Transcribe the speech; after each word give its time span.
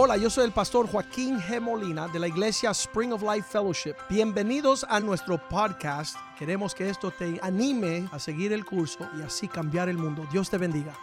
Hola, 0.00 0.16
yo 0.16 0.30
soy 0.30 0.44
el 0.44 0.52
pastor 0.52 0.88
Joaquín 0.88 1.40
G. 1.40 1.60
Molina 1.60 2.06
de 2.06 2.20
la 2.20 2.28
iglesia 2.28 2.70
Spring 2.70 3.12
of 3.12 3.20
Life 3.20 3.48
Fellowship. 3.50 3.96
Bienvenidos 4.08 4.86
a 4.88 5.00
nuestro 5.00 5.48
podcast. 5.48 6.16
Queremos 6.38 6.72
que 6.72 6.88
esto 6.88 7.10
te 7.10 7.40
anime 7.42 8.08
a 8.12 8.20
seguir 8.20 8.52
el 8.52 8.64
curso 8.64 9.10
y 9.18 9.22
así 9.22 9.48
cambiar 9.48 9.88
el 9.88 9.98
mundo. 9.98 10.24
Dios 10.30 10.48
te 10.48 10.56
bendiga. 10.56 10.96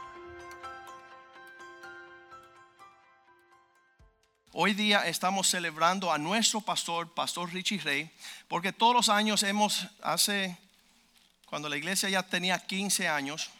Hoy 4.54 4.74
día 4.74 5.06
estamos 5.08 5.50
celebrando 5.50 6.10
a 6.10 6.18
nuestro 6.18 6.62
pastor, 6.62 7.14
Pastor 7.14 7.52
Richie 7.52 7.80
Rey, 7.80 8.10
porque 8.48 8.72
todos 8.72 8.96
los 8.96 9.10
años 9.10 9.44
hemos, 9.44 9.88
hace, 10.02 10.58
cuando 11.48 11.68
la 11.68 11.76
iglesia 11.76 12.08
ya 12.08 12.24
tenía 12.24 12.58
15 12.66 13.10
años, 13.10 13.52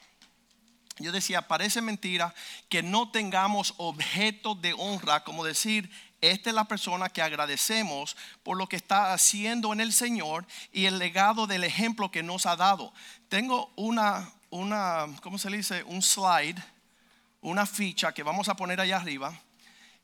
yo 0.98 1.12
decía, 1.12 1.48
parece 1.48 1.82
mentira 1.82 2.34
que 2.70 2.82
no 2.82 3.12
tengamos 3.12 3.74
objeto 3.78 4.56
de 4.56 4.74
honra, 4.74 5.24
como 5.24 5.44
decir, 5.44 5.92
esta 6.22 6.50
es 6.50 6.56
la 6.56 6.66
persona 6.66 7.10
que 7.10 7.22
agradecemos 7.22 8.16
por 8.44 8.58
lo 8.58 8.68
que 8.68 8.78
está 8.78 9.14
haciendo 9.14 9.74
en 9.74 9.82
el 9.82 9.92
Señor 9.92 10.46
y 10.72 10.86
el 10.86 10.98
legado 10.98 11.48
del 11.48 11.66
ejemplo 11.66 12.12
que 12.12 12.24
nos 12.24 12.46
ha 12.46 12.56
dado. 12.56 12.94
Tengo 13.28 13.72
una, 13.76 14.32
una 14.50 15.08
¿cómo 15.22 15.38
se 15.38 15.50
dice? 15.50 15.84
Un 15.84 16.02
slide, 16.02 16.64
una 17.42 17.66
ficha 17.66 18.14
que 18.14 18.24
vamos 18.24 18.48
a 18.48 18.56
poner 18.56 18.80
allá 18.80 18.98
arriba. 18.98 19.38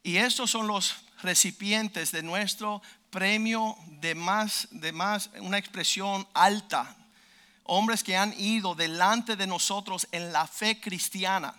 Y 0.03 0.17
estos 0.17 0.51
son 0.51 0.67
los 0.67 0.95
recipientes 1.23 2.11
de 2.11 2.21
nuestro 2.21 2.81
premio 3.09 3.77
de 4.01 4.13
más, 4.13 4.67
de 4.71 4.91
más, 4.91 5.29
una 5.39 5.57
expresión 5.57 6.27
alta 6.33 6.97
hombres 7.63 8.03
que 8.03 8.17
han 8.17 8.33
ido 8.39 8.75
delante 8.75 9.35
de 9.35 9.47
nosotros 9.47 10.07
en 10.11 10.31
la 10.33 10.47
fe 10.47 10.79
cristiana, 10.79 11.53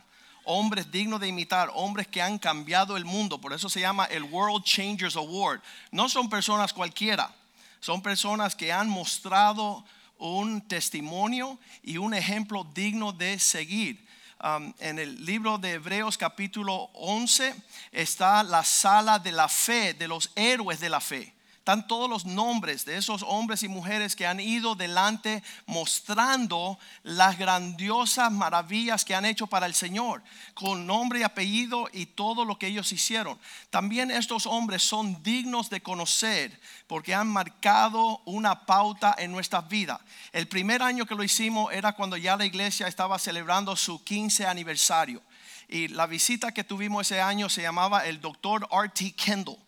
hombres 0.45 0.91
dignos 0.91 1.21
de 1.21 1.29
imitar, 1.29 1.71
hombres 1.75 2.09
que 2.09 2.23
han 2.23 2.39
cambiado 2.39 2.97
el 2.97 3.05
mundo, 3.05 3.41
por 3.41 3.53
eso 3.53 3.69
se 3.69 3.81
llama 3.81 4.07
el 4.07 4.25
World 4.25 4.65
Changers 4.65 5.17
Award. 5.17 5.61
No 5.91 6.09
son 6.09 6.29
personas 6.29 6.73
cualquiera, 6.73 7.35
son 7.81 8.03
personas 8.03 8.55
que 8.55 8.73
han 8.73 8.89
mostrado 8.89 9.85
un 10.19 10.61
testimonio 10.61 11.59
y 11.83 11.99
un 11.99 12.15
ejemplo 12.15 12.65
digno 12.75 13.13
de 13.13 13.39
seguir. 13.39 14.07
Um, 14.45 14.75
en 14.81 14.99
el 14.99 15.25
libro 15.25 15.57
de 15.57 15.75
Hebreos 15.75 16.19
capítulo 16.19 16.91
11 16.95 17.55
está 17.93 18.43
la 18.43 18.65
sala 18.65 19.21
de 19.21 19.31
la 19.31 19.49
fe, 19.49 19.95
de 19.95 20.09
los 20.09 20.31
héroes 20.35 20.81
de 20.81 20.89
la 20.89 21.01
fe. 21.01 21.32
Están 21.63 21.87
todos 21.87 22.11
los 22.11 22.27
nombres 22.27 22.85
de 22.85 22.97
esos 22.97 23.23
hombres 23.23 23.63
y 23.63 23.69
mujeres 23.69 24.17
que 24.17 24.27
han 24.27 24.41
ido 24.41 24.75
delante 24.75 25.45
mostrando 25.67 26.77
las 27.05 27.39
grandiosas 27.39 28.33
maravillas 28.33 29.05
que 29.05 29.15
han 29.15 29.25
hecho 29.25 29.47
para 29.47 29.67
el 29.67 29.75
Señor, 29.75 30.25
con 30.55 30.89
nombre 30.89 31.21
y 31.21 31.23
apellido 31.23 31.89
y 31.93 32.07
todo 32.07 32.45
lo 32.45 32.59
que 32.59 32.67
ellos 32.67 32.91
hicieron. 32.91 33.39
También 33.71 34.11
estos 34.11 34.47
hombres 34.47 34.83
son 34.83 35.23
dignos 35.23 35.71
de 35.71 35.81
conocer 35.81 36.61
porque 36.89 37.15
han 37.15 37.29
marcado 37.29 38.21
una 38.25 38.67
pauta 38.67 39.15
en 39.17 39.31
nuestras 39.31 39.69
vidas. 39.69 40.01
El 40.33 40.49
primer 40.49 40.83
año 40.83 41.07
que 41.07 41.15
lo 41.15 41.23
hicimos 41.23 41.73
era 41.73 41.93
cuando 41.93 42.17
ya 42.17 42.37
la 42.37 42.45
iglesia 42.45 42.89
estaba 42.89 43.21
celebrando 43.21 43.77
su 43.77 44.03
15 44.03 44.49
aniversario. 44.49 45.23
Y 45.69 45.87
la 45.87 46.07
visita 46.07 46.51
que 46.51 46.65
tuvimos 46.65 47.07
ese 47.07 47.21
año 47.21 47.49
se 47.49 47.63
llamaba 47.63 48.05
el 48.05 48.21
doctor 48.21 48.69
R.T. 48.69 49.13
Kendall. 49.13 49.59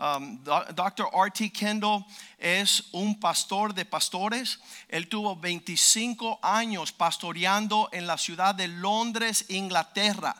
Um, 0.00 0.42
Dr. 0.44 1.08
R.T. 1.12 1.50
Kendall 1.52 2.06
es 2.38 2.84
un 2.92 3.20
pastor 3.20 3.74
de 3.74 3.84
pastores. 3.84 4.58
Él 4.88 5.08
tuvo 5.08 5.36
25 5.36 6.38
años 6.42 6.90
pastoreando 6.90 7.90
en 7.92 8.06
la 8.06 8.16
ciudad 8.16 8.54
de 8.54 8.68
Londres, 8.68 9.44
Inglaterra. 9.50 10.34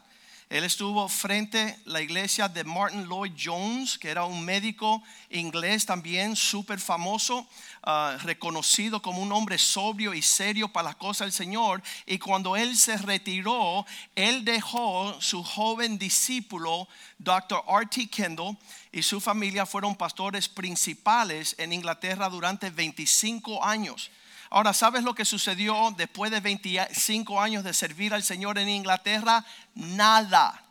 Él 0.50 0.64
estuvo 0.64 1.08
frente 1.08 1.60
a 1.60 1.76
la 1.84 2.02
iglesia 2.02 2.48
de 2.48 2.64
Martin 2.64 3.04
Lloyd 3.04 3.34
Jones, 3.40 3.96
que 3.96 4.08
era 4.10 4.24
un 4.24 4.44
médico 4.44 5.00
inglés 5.30 5.86
también 5.86 6.34
súper 6.34 6.80
famoso, 6.80 7.48
ah, 7.84 8.16
reconocido 8.22 9.00
como 9.00 9.22
un 9.22 9.30
hombre 9.30 9.58
sobrio 9.58 10.12
y 10.12 10.22
serio 10.22 10.66
para 10.66 10.88
las 10.88 10.96
cosas 10.96 11.26
del 11.26 11.32
Señor. 11.32 11.80
Y 12.04 12.18
cuando 12.18 12.56
él 12.56 12.76
se 12.76 12.96
retiró, 12.96 13.86
él 14.16 14.44
dejó 14.44 15.16
su 15.20 15.44
joven 15.44 15.98
discípulo, 15.98 16.88
Dr. 17.18 17.62
R.T. 17.68 18.08
Kendall, 18.08 18.58
y 18.90 19.04
su 19.04 19.20
familia 19.20 19.66
fueron 19.66 19.94
pastores 19.94 20.48
principales 20.48 21.54
en 21.58 21.72
Inglaterra 21.72 22.28
durante 22.28 22.70
25 22.70 23.64
años. 23.64 24.10
Ahora, 24.52 24.72
¿sabes 24.72 25.04
lo 25.04 25.14
que 25.14 25.24
sucedió 25.24 25.94
después 25.96 26.32
de 26.32 26.40
25 26.40 27.40
años 27.40 27.62
de 27.62 27.72
servir 27.72 28.12
al 28.12 28.24
Señor 28.24 28.58
en 28.58 28.68
Inglaterra? 28.68 29.44
Nada. 29.76 30.64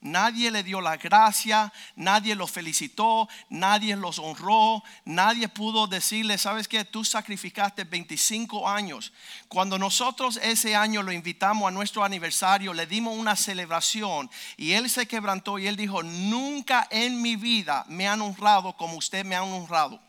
Nadie 0.00 0.52
le 0.52 0.62
dio 0.62 0.80
la 0.80 0.96
gracia, 0.96 1.72
nadie 1.96 2.36
lo 2.36 2.46
felicitó, 2.46 3.28
nadie 3.48 3.96
los 3.96 4.20
honró, 4.20 4.84
nadie 5.04 5.48
pudo 5.48 5.88
decirle, 5.88 6.38
sabes 6.38 6.68
que 6.68 6.84
tú 6.84 7.04
sacrificaste 7.04 7.82
25 7.82 8.68
años. 8.68 9.12
Cuando 9.48 9.76
nosotros 9.76 10.38
ese 10.40 10.76
año 10.76 11.02
lo 11.02 11.10
invitamos 11.10 11.66
a 11.66 11.72
nuestro 11.72 12.04
aniversario, 12.04 12.72
le 12.72 12.86
dimos 12.86 13.18
una 13.18 13.34
celebración 13.34 14.30
y 14.56 14.72
él 14.72 14.88
se 14.88 15.08
quebrantó 15.08 15.58
y 15.58 15.66
él 15.66 15.74
dijo, 15.74 16.04
nunca 16.04 16.86
en 16.92 17.20
mi 17.20 17.34
vida 17.34 17.84
me 17.88 18.06
han 18.06 18.22
honrado 18.22 18.76
como 18.76 18.98
usted 18.98 19.24
me 19.24 19.34
ha 19.34 19.42
honrado. 19.42 20.05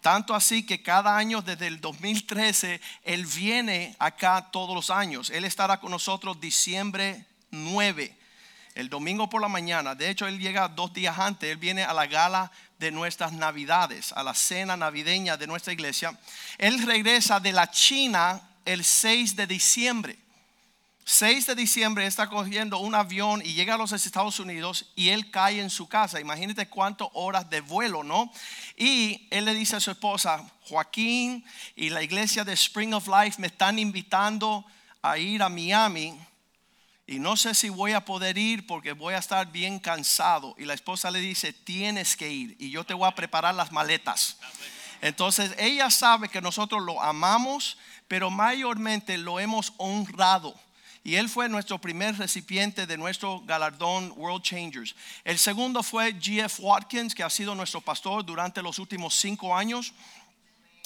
Tanto 0.00 0.34
así 0.34 0.64
que 0.64 0.82
cada 0.82 1.16
año 1.16 1.42
desde 1.42 1.66
el 1.66 1.80
2013 1.80 2.80
Él 3.02 3.26
viene 3.26 3.96
acá 3.98 4.48
todos 4.52 4.74
los 4.74 4.90
años. 4.90 5.30
Él 5.30 5.44
estará 5.44 5.80
con 5.80 5.90
nosotros 5.90 6.40
diciembre 6.40 7.24
9, 7.50 8.16
el 8.74 8.88
domingo 8.88 9.28
por 9.28 9.40
la 9.40 9.48
mañana. 9.48 9.94
De 9.94 10.08
hecho, 10.08 10.26
Él 10.26 10.38
llega 10.38 10.68
dos 10.68 10.92
días 10.92 11.18
antes. 11.18 11.50
Él 11.50 11.56
viene 11.56 11.82
a 11.82 11.92
la 11.92 12.06
gala 12.06 12.52
de 12.78 12.92
nuestras 12.92 13.32
navidades, 13.32 14.12
a 14.12 14.22
la 14.22 14.34
cena 14.34 14.76
navideña 14.76 15.36
de 15.36 15.48
nuestra 15.48 15.72
iglesia. 15.72 16.16
Él 16.58 16.86
regresa 16.86 17.40
de 17.40 17.52
la 17.52 17.70
China 17.70 18.40
el 18.64 18.84
6 18.84 19.34
de 19.34 19.46
diciembre. 19.46 20.18
6 21.10 21.46
de 21.46 21.54
diciembre 21.54 22.04
está 22.04 22.28
cogiendo 22.28 22.76
un 22.80 22.94
avión 22.94 23.40
y 23.42 23.54
llega 23.54 23.76
a 23.76 23.78
los 23.78 23.92
Estados 23.92 24.40
Unidos 24.40 24.92
y 24.94 25.08
él 25.08 25.30
cae 25.30 25.58
en 25.58 25.70
su 25.70 25.88
casa. 25.88 26.20
Imagínate 26.20 26.68
cuántas 26.68 27.08
horas 27.14 27.48
de 27.48 27.62
vuelo, 27.62 28.04
¿no? 28.04 28.30
Y 28.76 29.26
él 29.30 29.46
le 29.46 29.54
dice 29.54 29.76
a 29.76 29.80
su 29.80 29.90
esposa, 29.90 30.46
Joaquín 30.68 31.46
y 31.74 31.88
la 31.88 32.02
iglesia 32.02 32.44
de 32.44 32.52
Spring 32.52 32.92
of 32.92 33.08
Life 33.08 33.40
me 33.40 33.46
están 33.46 33.78
invitando 33.78 34.66
a 35.00 35.16
ir 35.16 35.42
a 35.42 35.48
Miami 35.48 36.14
y 37.06 37.18
no 37.18 37.38
sé 37.38 37.54
si 37.54 37.70
voy 37.70 37.92
a 37.94 38.04
poder 38.04 38.36
ir 38.36 38.66
porque 38.66 38.92
voy 38.92 39.14
a 39.14 39.18
estar 39.18 39.50
bien 39.50 39.78
cansado. 39.78 40.54
Y 40.58 40.66
la 40.66 40.74
esposa 40.74 41.10
le 41.10 41.20
dice, 41.20 41.54
tienes 41.54 42.18
que 42.18 42.30
ir 42.30 42.54
y 42.58 42.70
yo 42.70 42.84
te 42.84 42.92
voy 42.92 43.08
a 43.08 43.14
preparar 43.14 43.54
las 43.54 43.72
maletas. 43.72 44.36
Entonces 45.00 45.54
ella 45.56 45.88
sabe 45.88 46.28
que 46.28 46.42
nosotros 46.42 46.82
lo 46.82 47.02
amamos, 47.02 47.78
pero 48.08 48.28
mayormente 48.28 49.16
lo 49.16 49.40
hemos 49.40 49.72
honrado 49.78 50.54
y 51.08 51.16
él 51.16 51.30
fue 51.30 51.48
nuestro 51.48 51.78
primer 51.78 52.18
recipiente 52.18 52.86
de 52.86 52.98
nuestro 52.98 53.40
galardón 53.40 54.12
World 54.14 54.42
Changers. 54.42 54.94
El 55.24 55.38
segundo 55.38 55.82
fue 55.82 56.14
G.F. 56.14 56.60
Watkins, 56.60 57.14
que 57.14 57.22
ha 57.22 57.30
sido 57.30 57.54
nuestro 57.54 57.80
pastor 57.80 58.26
durante 58.26 58.60
los 58.60 58.78
últimos 58.78 59.14
cinco 59.14 59.56
años. 59.56 59.94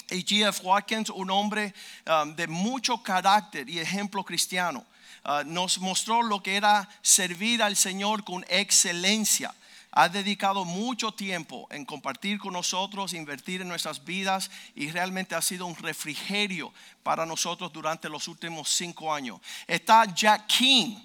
Y 0.09 0.23
G.F. 0.23 0.61
Watkins, 0.63 1.09
un 1.09 1.29
hombre 1.29 1.73
um, 2.07 2.33
de 2.37 2.47
mucho 2.47 3.03
carácter 3.03 3.69
y 3.69 3.79
ejemplo 3.79 4.23
cristiano, 4.23 4.85
uh, 5.25 5.43
nos 5.45 5.77
mostró 5.79 6.21
lo 6.21 6.41
que 6.41 6.55
era 6.55 6.87
servir 7.01 7.61
al 7.61 7.75
Señor 7.75 8.23
con 8.23 8.45
excelencia 8.47 9.53
ha 9.95 10.09
dedicado 10.09 10.65
mucho 10.65 11.11
tiempo 11.11 11.67
en 11.69 11.85
compartir 11.85 12.39
con 12.39 12.53
nosotros, 12.53 13.13
invertir 13.13 13.61
en 13.61 13.67
nuestras 13.67 14.03
vidas 14.03 14.49
y 14.75 14.89
realmente 14.89 15.35
ha 15.35 15.41
sido 15.41 15.67
un 15.67 15.75
refrigerio 15.75 16.73
para 17.03 17.27
nosotros 17.27 17.71
durante 17.71 18.09
los 18.09 18.27
últimos 18.27 18.69
cinco 18.69 19.13
años. 19.13 19.39
Está 19.67 20.05
Jack 20.05 20.47
King. 20.47 20.95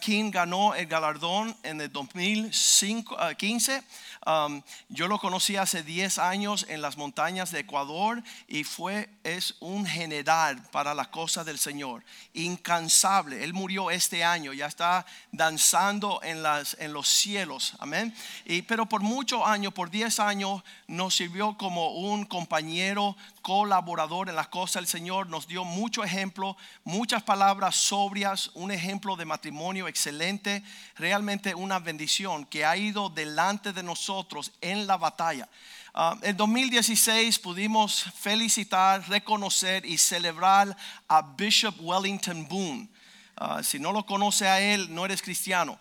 King 0.00 0.30
ganó 0.30 0.74
el 0.74 0.86
galardón 0.86 1.56
en 1.62 1.80
el 1.80 1.90
2015 1.90 3.82
Um, 4.26 4.62
yo 4.88 5.06
lo 5.06 5.18
conocí 5.18 5.56
hace 5.56 5.82
10 5.82 6.16
años 6.18 6.64
en 6.70 6.80
las 6.80 6.96
montañas 6.96 7.50
de 7.50 7.60
Ecuador 7.60 8.22
y 8.48 8.64
fue, 8.64 9.10
es 9.22 9.54
un 9.60 9.84
general 9.84 10.62
para 10.70 10.94
las 10.94 11.08
cosas 11.08 11.44
del 11.44 11.58
Señor, 11.58 12.02
incansable. 12.32 13.44
Él 13.44 13.52
murió 13.52 13.90
este 13.90 14.24
año, 14.24 14.54
ya 14.54 14.66
está 14.66 15.04
danzando 15.30 16.20
en, 16.22 16.42
las, 16.42 16.74
en 16.80 16.94
los 16.94 17.06
cielos, 17.06 17.74
amén. 17.80 18.14
Y, 18.46 18.62
pero 18.62 18.86
por 18.86 19.02
muchos 19.02 19.42
años, 19.44 19.74
por 19.74 19.90
10 19.90 20.18
años, 20.20 20.62
nos 20.86 21.14
sirvió 21.14 21.58
como 21.58 21.90
un 21.90 22.24
compañero, 22.24 23.16
colaborador 23.42 24.30
en 24.30 24.36
las 24.36 24.48
cosas 24.48 24.76
del 24.76 24.86
Señor, 24.86 25.28
nos 25.28 25.46
dio 25.46 25.66
mucho 25.66 26.02
ejemplo, 26.02 26.56
muchas 26.82 27.22
palabras 27.22 27.76
sobrias, 27.76 28.50
un 28.54 28.72
ejemplo 28.72 29.16
de 29.16 29.26
matrimonio 29.26 29.53
excelente, 29.88 30.62
realmente 30.96 31.54
una 31.54 31.78
bendición 31.78 32.44
que 32.46 32.64
ha 32.64 32.76
ido 32.76 33.08
delante 33.08 33.72
de 33.72 33.82
nosotros 33.82 34.52
en 34.60 34.86
la 34.86 34.96
batalla. 34.96 35.48
Ah, 35.94 36.18
en 36.22 36.36
2016 36.36 37.38
pudimos 37.38 38.04
felicitar, 38.18 39.08
reconocer 39.08 39.86
y 39.86 39.96
celebrar 39.96 40.76
a 41.08 41.22
Bishop 41.22 41.76
Wellington 41.80 42.48
Boone. 42.48 42.88
ah, 43.36 43.62
si 43.62 43.78
no 43.78 43.92
lo 43.92 44.04
conoce 44.04 44.48
a 44.48 44.60
él, 44.60 44.92
no 44.92 45.04
eres 45.04 45.22
cristiano. 45.22 45.78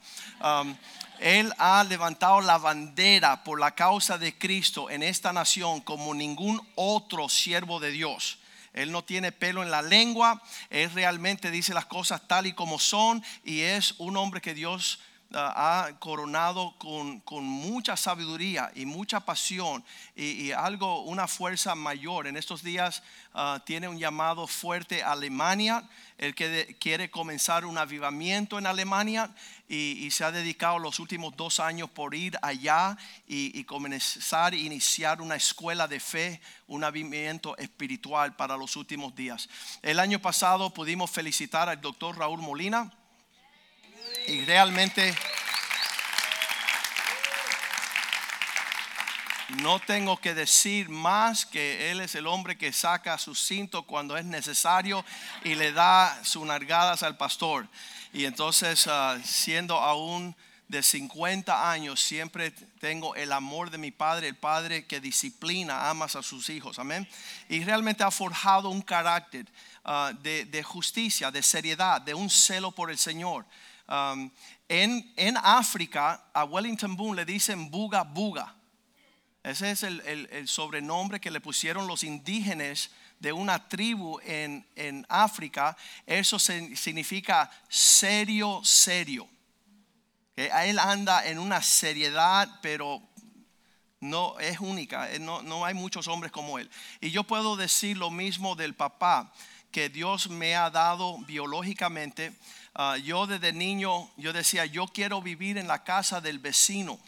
Él 1.19 1.53
ha 1.57 1.83
levantado 1.83 2.41
la 2.41 2.57
bandera 2.57 3.43
por 3.43 3.59
la 3.59 3.71
causa 3.71 4.17
de 4.17 4.37
Cristo 4.37 4.89
en 4.89 5.01
esta 5.01 5.31
nación 5.31 5.81
como 5.81 6.13
ningún 6.13 6.61
otro 6.75 7.29
siervo 7.29 7.79
de 7.79 7.91
Dios. 7.91 8.37
Él 8.73 8.91
no 8.91 9.03
tiene 9.03 9.31
pelo 9.31 9.63
en 9.63 9.71
la 9.71 9.81
lengua, 9.81 10.41
él 10.69 10.91
realmente 10.91 11.51
dice 11.51 11.73
las 11.73 11.85
cosas 11.85 12.27
tal 12.27 12.47
y 12.47 12.53
como 12.53 12.79
son 12.79 13.23
y 13.43 13.61
es 13.61 13.95
un 13.99 14.17
hombre 14.17 14.41
que 14.41 14.53
Dios 14.53 14.99
ha 15.33 15.89
coronado 15.99 16.75
con, 16.77 17.21
mucha 17.43 17.97
sabiduría 17.97 18.71
y 18.75 18.85
mucha 18.85 19.19
pasión 19.19 19.83
y, 20.15 20.51
algo, 20.51 21.03
una 21.03 21.27
fuerza 21.27 21.75
mayor. 21.75 22.27
En 22.27 22.37
estos 22.37 22.63
días 22.63 23.03
ah, 23.33 23.61
tiene 23.65 23.87
un 23.87 23.97
llamado 23.97 24.47
fuerte 24.47 25.03
a 25.03 25.11
Alemania, 25.11 25.83
el 26.17 26.35
que 26.35 26.77
quiere 26.79 27.09
comenzar 27.09 27.65
un 27.65 27.77
avivamiento 27.77 28.59
en 28.59 28.67
Alemania 28.67 29.29
y, 29.67 30.09
se 30.11 30.23
ha 30.23 30.31
dedicado 30.31 30.77
los 30.77 30.99
últimos 30.99 31.35
dos 31.35 31.59
años 31.59 31.89
por 31.89 32.13
ir 32.13 32.37
allá 32.41 32.95
y, 33.27 33.57
y 33.59 33.63
comenzar 33.63 34.53
iniciar 34.53 35.21
una 35.21 35.35
escuela 35.35 35.87
de 35.87 35.99
fe, 35.99 36.41
un 36.67 36.83
avivamiento 36.83 37.57
espiritual 37.57 38.35
para 38.35 38.55
los 38.55 38.75
últimos 38.75 39.15
días. 39.15 39.49
El 39.81 39.99
año 39.99 40.19
pasado 40.19 40.71
pudimos 40.71 41.09
felicitar 41.09 41.69
al 41.69 41.81
doctor 41.81 42.17
Raúl 42.17 42.41
Molina 42.41 42.91
y 44.27 44.45
realmente 44.45 45.13
no 49.61 49.79
tengo 49.79 50.17
que 50.17 50.33
decir 50.33 50.89
más 50.89 51.45
que 51.45 51.91
Él 51.91 51.99
es 51.99 52.15
el 52.15 52.27
hombre 52.27 52.57
que 52.57 52.73
saca 52.73 53.17
su 53.17 53.35
cinto 53.35 53.83
cuando 53.83 54.17
es 54.17 54.25
necesario 54.25 55.05
y 55.43 55.55
le 55.55 55.71
da 55.71 56.23
sus 56.23 56.45
nargadas 56.45 57.03
al 57.03 57.17
pastor. 57.17 57.67
Y 58.13 58.25
entonces, 58.25 58.87
ah, 58.87 59.17
siendo 59.23 59.75
aún 59.75 60.35
de 60.67 60.81
50 60.81 61.71
años, 61.71 62.01
siempre 62.01 62.51
tengo 62.79 63.15
el 63.15 63.31
amor 63.31 63.69
de 63.69 63.77
mi 63.77 63.91
padre, 63.91 64.29
el 64.29 64.35
padre 64.35 64.85
que 64.85 64.99
disciplina, 64.99 65.89
amas 65.89 66.15
a 66.15 66.23
sus 66.23 66.49
hijos. 66.49 66.79
Amén. 66.79 67.07
Y 67.49 67.63
realmente 67.63 68.03
ha 68.03 68.11
forjado 68.11 68.69
un 68.69 68.81
carácter 68.81 69.45
ah, 69.83 70.13
de, 70.21 70.45
de 70.45 70.63
justicia, 70.63 71.29
de 71.29 71.43
seriedad, 71.43 72.01
de 72.01 72.13
un 72.13 72.29
celo 72.29 72.71
por 72.71 72.89
el 72.89 72.97
Señor. 72.97 73.45
Um, 73.87 74.31
en, 74.69 75.13
en, 75.17 75.37
África, 75.37 76.29
a 76.33 76.45
Wellington 76.45 76.95
Boone 76.95 77.17
le 77.17 77.25
dicen 77.25 77.69
buga 77.69 78.03
buga. 78.03 78.55
Ese 79.43 79.71
es 79.71 79.83
el, 79.83 79.99
el, 80.01 80.47
sobrenombre 80.47 81.19
que 81.19 81.29
le 81.29 81.41
pusieron 81.41 81.85
los 81.85 82.05
indígenas 82.05 82.91
de 83.19 83.33
una 83.33 83.67
tribu 83.67 84.19
en, 84.23 84.65
en 84.75 85.05
África. 85.09 85.75
Eso 86.05 86.39
significa 86.39 87.51
serio, 87.67 88.61
serio. 88.63 89.27
Él 90.37 90.79
anda 90.79 91.25
en 91.27 91.39
una 91.39 91.61
seriedad, 91.61 92.49
pero 92.61 93.01
no 93.99 94.39
es 94.39 94.59
única. 94.59 95.09
No, 95.19 95.41
no 95.41 95.65
hay 95.65 95.73
muchos 95.73 96.07
hombres 96.07 96.31
como 96.31 96.57
él. 96.57 96.69
Y 97.01 97.11
yo 97.11 97.23
puedo 97.23 97.55
decir 97.57 97.97
lo 97.97 98.09
mismo 98.09 98.55
del 98.55 98.75
papá 98.75 99.33
que 99.73 99.89
Dios 99.89 100.29
me 100.29 100.55
ha 100.55 100.69
dado 100.69 101.17
biológicamente 101.25 102.31
Ah, 102.75 102.97
yo 102.97 103.27
desde 103.27 103.53
niño, 103.53 104.09
yo 104.17 104.33
decía, 104.33 104.65
yo 104.65 104.87
quiero 104.87 105.21
vivir 105.21 105.59
en 105.59 105.67
la 105.67 105.83
casa 105.83 106.21
del 106.21 106.39
vecino. 106.39 106.99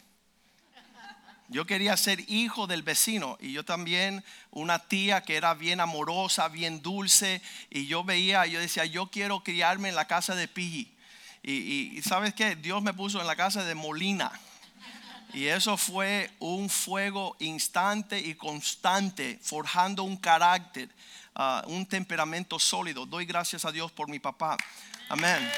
Yo 1.48 1.64
quería 1.64 1.96
ser 1.96 2.20
hijo 2.30 2.66
del 2.66 2.82
vecino 2.82 3.36
y 3.40 3.52
yo 3.52 3.64
también 3.64 4.24
una 4.50 4.80
tía 4.80 5.22
que 5.22 5.36
era 5.36 5.54
bien 5.54 5.80
amorosa, 5.80 6.48
bien 6.48 6.82
dulce 6.82 7.40
y 7.70 7.86
yo 7.86 8.02
veía, 8.02 8.46
yo 8.46 8.60
decía, 8.60 8.84
yo 8.84 9.08
quiero 9.08 9.40
criarme 9.44 9.88
en 9.88 9.94
la 9.94 10.06
casa 10.06 10.34
de 10.34 10.48
Piji. 10.48 10.92
Y, 11.42 11.52
y, 11.52 12.02
sabes 12.02 12.34
qué, 12.34 12.56
Dios 12.56 12.82
me 12.82 12.92
puso 12.94 13.20
en 13.20 13.26
la 13.26 13.36
casa 13.36 13.64
de 13.64 13.74
Molina. 13.74 14.32
Y 15.32 15.46
eso 15.46 15.76
fue 15.76 16.30
un 16.38 16.68
fuego 16.68 17.36
instante 17.40 18.18
y 18.18 18.34
constante, 18.34 19.38
forjando 19.42 20.02
un 20.02 20.16
carácter, 20.16 20.88
ah, 21.36 21.62
un 21.66 21.86
temperamento 21.86 22.58
sólido. 22.58 23.06
Doy 23.06 23.26
gracias 23.26 23.64
a 23.64 23.70
Dios 23.70 23.92
por 23.92 24.08
mi 24.08 24.18
papá. 24.18 24.56
Amén. 25.08 25.48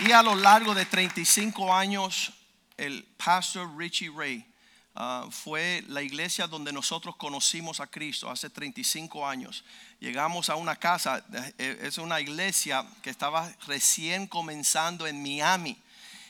Y 0.00 0.12
a 0.12 0.22
lo 0.22 0.34
largo 0.34 0.74
de 0.74 0.84
35 0.84 1.74
años, 1.74 2.32
el 2.76 3.02
pastor 3.16 3.76
Richie 3.78 4.10
Ray 4.14 4.46
uh, 4.94 5.30
fue 5.30 5.82
la 5.88 6.02
iglesia 6.02 6.46
donde 6.46 6.70
nosotros 6.70 7.16
conocimos 7.16 7.80
a 7.80 7.86
Cristo 7.86 8.30
hace 8.30 8.50
35 8.50 9.26
años. 9.26 9.64
Llegamos 9.98 10.50
a 10.50 10.56
una 10.56 10.76
casa, 10.76 11.24
eh, 11.56 11.78
es 11.82 11.96
una 11.96 12.20
iglesia 12.20 12.84
que 13.02 13.08
estaba 13.08 13.50
recién 13.66 14.26
comenzando 14.26 15.06
en 15.06 15.22
Miami. 15.22 15.78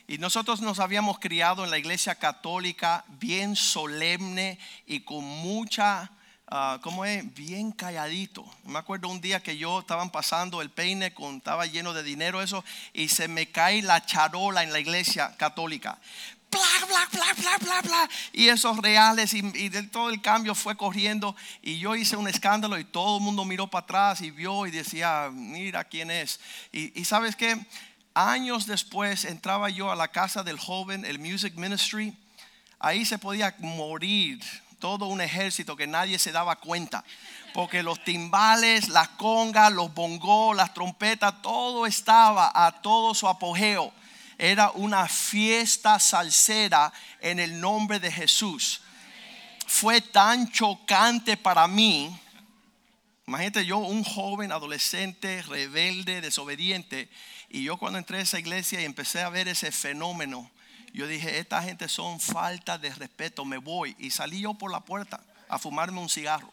Y 0.08 0.18
nosotros 0.18 0.60
nos 0.60 0.78
habíamos 0.78 1.18
criado 1.18 1.64
en 1.64 1.70
la 1.70 1.78
iglesia 1.78 2.14
católica 2.14 3.04
bien 3.08 3.56
solemne 3.56 4.58
y 4.86 5.00
con 5.00 5.24
mucha 5.24 6.10
Ah, 6.48 6.78
¿cómo 6.80 7.04
es? 7.04 7.34
Bien 7.34 7.72
calladito. 7.72 8.44
Me 8.64 8.78
acuerdo 8.78 9.08
un 9.08 9.20
día 9.20 9.42
que 9.42 9.58
yo 9.58 9.80
estaban 9.80 10.10
pasando 10.10 10.62
el 10.62 10.70
peine, 10.70 11.12
con, 11.12 11.38
estaba 11.38 11.66
lleno 11.66 11.92
de 11.92 12.04
dinero, 12.04 12.40
eso, 12.40 12.64
y 12.92 13.08
se 13.08 13.26
me 13.26 13.50
cae 13.50 13.82
la 13.82 14.06
charola 14.06 14.62
en 14.62 14.72
la 14.72 14.78
iglesia 14.78 15.36
católica. 15.36 15.98
Bla, 16.48 16.86
bla, 16.86 17.08
bla, 17.10 17.34
bla, 17.36 17.58
bla, 17.58 17.82
bla. 17.82 18.08
Y 18.32 18.46
esos 18.46 18.78
reales, 18.78 19.34
y, 19.34 19.42
todo 19.90 20.08
el 20.08 20.22
cambio 20.22 20.54
fue 20.54 20.76
corriendo. 20.76 21.34
Y 21.62 21.80
yo 21.80 21.96
hice 21.96 22.16
un 22.16 22.28
escándalo, 22.28 22.78
y 22.78 22.84
todo 22.84 23.16
el 23.16 23.24
mundo 23.24 23.44
miró 23.44 23.66
para 23.66 23.82
atrás 23.82 24.20
y 24.20 24.30
vio 24.30 24.68
y 24.68 24.70
decía: 24.70 25.28
Mira 25.32 25.82
quién 25.82 26.12
es. 26.12 26.38
Y, 26.70 26.98
y 26.98 27.04
sabes 27.04 27.34
qué? 27.34 27.58
Años 28.16 28.66
después 28.66 29.26
entraba 29.26 29.68
yo 29.68 29.92
a 29.92 29.94
la 29.94 30.08
casa 30.08 30.42
del 30.42 30.58
joven, 30.58 31.04
el 31.04 31.18
Music 31.18 31.52
Ministry. 31.54 32.16
Ahí 32.78 33.04
se 33.04 33.18
podía 33.18 33.54
morir 33.58 34.40
todo 34.78 35.04
un 35.04 35.20
ejército 35.20 35.76
que 35.76 35.86
nadie 35.86 36.18
se 36.18 36.32
daba 36.32 36.56
cuenta. 36.56 37.04
Porque 37.52 37.82
los 37.82 38.02
timbales, 38.04 38.88
las 38.88 39.08
congas, 39.08 39.70
los 39.70 39.92
bongos, 39.92 40.56
las 40.56 40.72
trompetas, 40.72 41.42
todo 41.42 41.84
estaba 41.84 42.50
a 42.54 42.80
todo 42.80 43.12
su 43.12 43.28
apogeo. 43.28 43.92
Era 44.38 44.70
una 44.70 45.08
fiesta 45.08 45.98
salsera 45.98 46.90
en 47.20 47.38
el 47.38 47.60
nombre 47.60 48.00
de 48.00 48.10
Jesús. 48.10 48.80
Fue 49.66 50.00
tan 50.00 50.50
chocante 50.50 51.36
para 51.36 51.68
mí. 51.68 52.18
Imagínate 53.26 53.66
yo, 53.66 53.76
un 53.76 54.04
joven 54.04 54.52
adolescente, 54.52 55.42
rebelde, 55.42 56.22
desobediente. 56.22 57.10
Y 57.48 57.62
yo 57.62 57.76
cuando 57.76 57.98
entré 57.98 58.18
a 58.18 58.22
esa 58.22 58.38
iglesia 58.38 58.80
y 58.80 58.84
empecé 58.84 59.22
a 59.22 59.28
ver 59.28 59.48
ese 59.48 59.72
fenómeno, 59.72 60.50
yo 60.92 61.06
dije, 61.06 61.38
esta 61.38 61.62
gente 61.62 61.88
son 61.88 62.20
falta 62.20 62.78
de 62.78 62.94
respeto, 62.94 63.44
me 63.44 63.58
voy. 63.58 63.94
Y 63.98 64.10
salí 64.10 64.40
yo 64.40 64.54
por 64.54 64.70
la 64.70 64.80
puerta 64.80 65.20
a 65.48 65.58
fumarme 65.58 66.00
un 66.00 66.08
cigarro. 66.08 66.50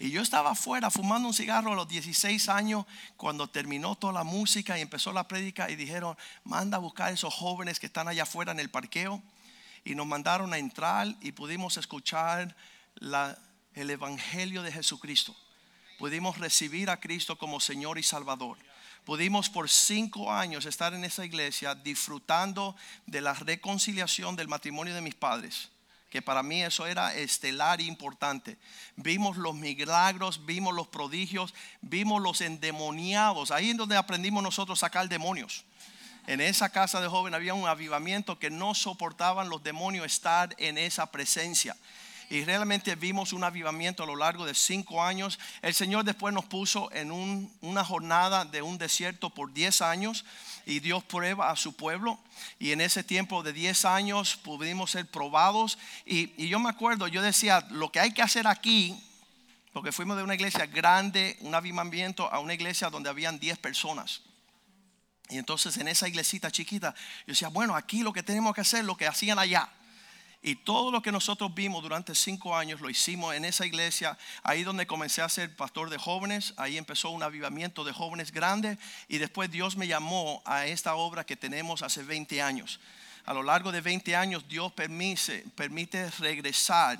Y 0.00 0.10
yo 0.10 0.22
estaba 0.22 0.52
afuera 0.52 0.90
fumando 0.90 1.26
un 1.26 1.34
cigarro 1.34 1.72
a 1.72 1.76
los 1.76 1.88
16 1.88 2.48
años 2.48 2.86
cuando 3.16 3.48
terminó 3.48 3.96
toda 3.96 4.12
la 4.12 4.22
música 4.22 4.78
y 4.78 4.80
empezó 4.80 5.12
la 5.12 5.26
prédica 5.26 5.70
y 5.70 5.76
dijeron, 5.76 6.16
manda 6.44 6.76
a 6.76 6.80
buscar 6.80 7.08
a 7.08 7.10
esos 7.10 7.34
jóvenes 7.34 7.80
que 7.80 7.86
están 7.86 8.06
allá 8.06 8.22
afuera 8.22 8.52
en 8.52 8.60
el 8.60 8.70
parqueo. 8.70 9.20
Y 9.84 9.94
nos 9.94 10.06
mandaron 10.06 10.52
a 10.52 10.58
entrar 10.58 11.08
y 11.20 11.32
pudimos 11.32 11.76
escuchar 11.78 12.54
el 13.74 13.90
Evangelio 13.90 14.62
de 14.62 14.70
Jesucristo. 14.70 15.34
Pudimos 15.98 16.38
recibir 16.38 16.88
a 16.88 17.00
Cristo 17.00 17.36
como 17.36 17.60
Señor 17.60 17.98
y 17.98 18.02
Salvador 18.02 18.56
pudimos 19.08 19.48
por 19.48 19.70
cinco 19.70 20.30
años 20.30 20.66
estar 20.66 20.92
en 20.92 21.02
esa 21.02 21.24
iglesia 21.24 21.74
disfrutando 21.74 22.76
de 23.06 23.22
la 23.22 23.32
reconciliación 23.32 24.36
del 24.36 24.48
matrimonio 24.48 24.94
de 24.94 25.00
mis 25.00 25.14
padres 25.14 25.70
que 26.10 26.20
para 26.20 26.42
mí 26.42 26.62
eso 26.62 26.86
era 26.86 27.14
estelar 27.14 27.80
e 27.80 27.84
importante. 27.84 28.56
Vimos 28.96 29.36
los 29.36 29.54
milagros, 29.54 30.46
vimos 30.46 30.74
los 30.74 30.88
prodigios, 30.88 31.54
vimos 31.82 32.22
los 32.22 32.40
endemoniados. 32.40 33.50
Ahí 33.50 33.70
es 33.70 33.76
donde 33.76 33.96
aprendimos 33.96 34.42
nosotros 34.42 34.78
a 34.78 34.86
sacar 34.86 35.08
demonios. 35.08 35.64
En 36.26 36.40
esa 36.40 36.70
casa 36.70 37.00
de 37.00 37.08
joven 37.08 37.34
había 37.34 37.54
un 37.54 37.68
avivamiento 37.68 38.38
que 38.38 38.50
no 38.50 38.74
soportaban 38.74 39.50
los 39.50 39.62
demonios 39.62 40.06
estar 40.06 40.54
en 40.58 40.78
esa 40.78 41.10
presencia 41.10 41.76
y 42.30 42.44
realmente 42.44 42.94
vimos 42.94 43.32
un 43.32 43.42
avivamiento 43.42 44.02
a 44.02 44.06
lo 44.06 44.16
largo 44.16 44.44
de 44.44 44.54
cinco 44.54 45.02
años. 45.02 45.38
El 45.62 45.72
Señor 45.72 46.04
después 46.04 46.34
nos 46.34 46.44
puso 46.44 46.92
en 46.92 47.10
una 47.62 47.84
jornada 47.84 48.44
de 48.44 48.60
un 48.60 48.76
desierto 48.76 49.30
por 49.30 49.52
diez 49.52 49.80
años 49.80 50.24
y 50.66 50.80
Dios 50.80 51.02
prueba 51.04 51.50
a 51.50 51.56
su 51.56 51.74
pueblo. 51.74 52.18
Y 52.58 52.72
en 52.72 52.82
ese 52.82 53.02
tiempo 53.02 53.42
de 53.42 53.54
diez 53.54 53.86
años 53.86 54.36
pudimos 54.36 54.90
ser 54.90 55.06
probados. 55.06 55.78
Y, 56.04 56.34
y 56.36 56.48
yo 56.48 56.58
me 56.58 56.68
acuerdo, 56.68 57.08
yo 57.08 57.22
decía, 57.22 57.66
lo 57.70 57.90
que 57.90 58.00
hay 58.00 58.12
que 58.12 58.22
hacer 58.22 58.46
aquí, 58.46 59.02
porque 59.72 59.92
fuimos 59.92 60.16
de 60.18 60.22
una 60.22 60.34
iglesia 60.34 60.66
grande, 60.66 61.38
un 61.40 61.54
avivamiento, 61.54 62.30
a 62.30 62.40
una 62.40 62.52
iglesia 62.52 62.90
donde 62.90 63.08
habían 63.08 63.38
diez 63.38 63.58
personas. 63.58 64.20
Y 65.30 65.38
entonces 65.38 65.76
en 65.78 65.88
esa 65.88 66.08
iglesita 66.08 66.50
chiquita, 66.50 66.94
yo 67.20 67.32
decía, 67.32 67.48
bueno, 67.48 67.74
aquí 67.74 68.02
lo 68.02 68.12
que 68.12 68.22
tenemos 68.22 68.54
que 68.54 68.60
hacer, 68.60 68.84
lo 68.84 68.96
que 68.96 69.06
hacían 69.06 69.38
allá. 69.38 69.70
Y 70.40 70.56
todo 70.56 70.92
lo 70.92 71.02
que 71.02 71.10
nosotros 71.10 71.52
vimos 71.52 71.82
durante 71.82 72.14
cinco 72.14 72.56
años 72.56 72.80
lo 72.80 72.88
hicimos 72.88 73.34
en 73.34 73.44
esa 73.44 73.66
iglesia, 73.66 74.16
ahí 74.44 74.62
donde 74.62 74.86
comencé 74.86 75.20
a 75.20 75.28
ser 75.28 75.56
pastor 75.56 75.90
de 75.90 75.98
jóvenes, 75.98 76.54
ahí 76.56 76.78
empezó 76.78 77.10
un 77.10 77.24
avivamiento 77.24 77.82
de 77.82 77.92
jóvenes 77.92 78.30
grande 78.30 78.78
y 79.08 79.18
después 79.18 79.50
Dios 79.50 79.76
me 79.76 79.88
llamó 79.88 80.42
a 80.44 80.66
esta 80.66 80.94
obra 80.94 81.24
que 81.24 81.36
tenemos 81.36 81.82
hace 81.82 82.04
20 82.04 82.40
años. 82.40 82.78
A 83.24 83.34
lo 83.34 83.42
largo 83.42 83.72
de 83.72 83.80
20 83.80 84.14
años 84.14 84.46
Dios 84.48 84.72
permite, 84.72 86.10
regresar 86.18 86.98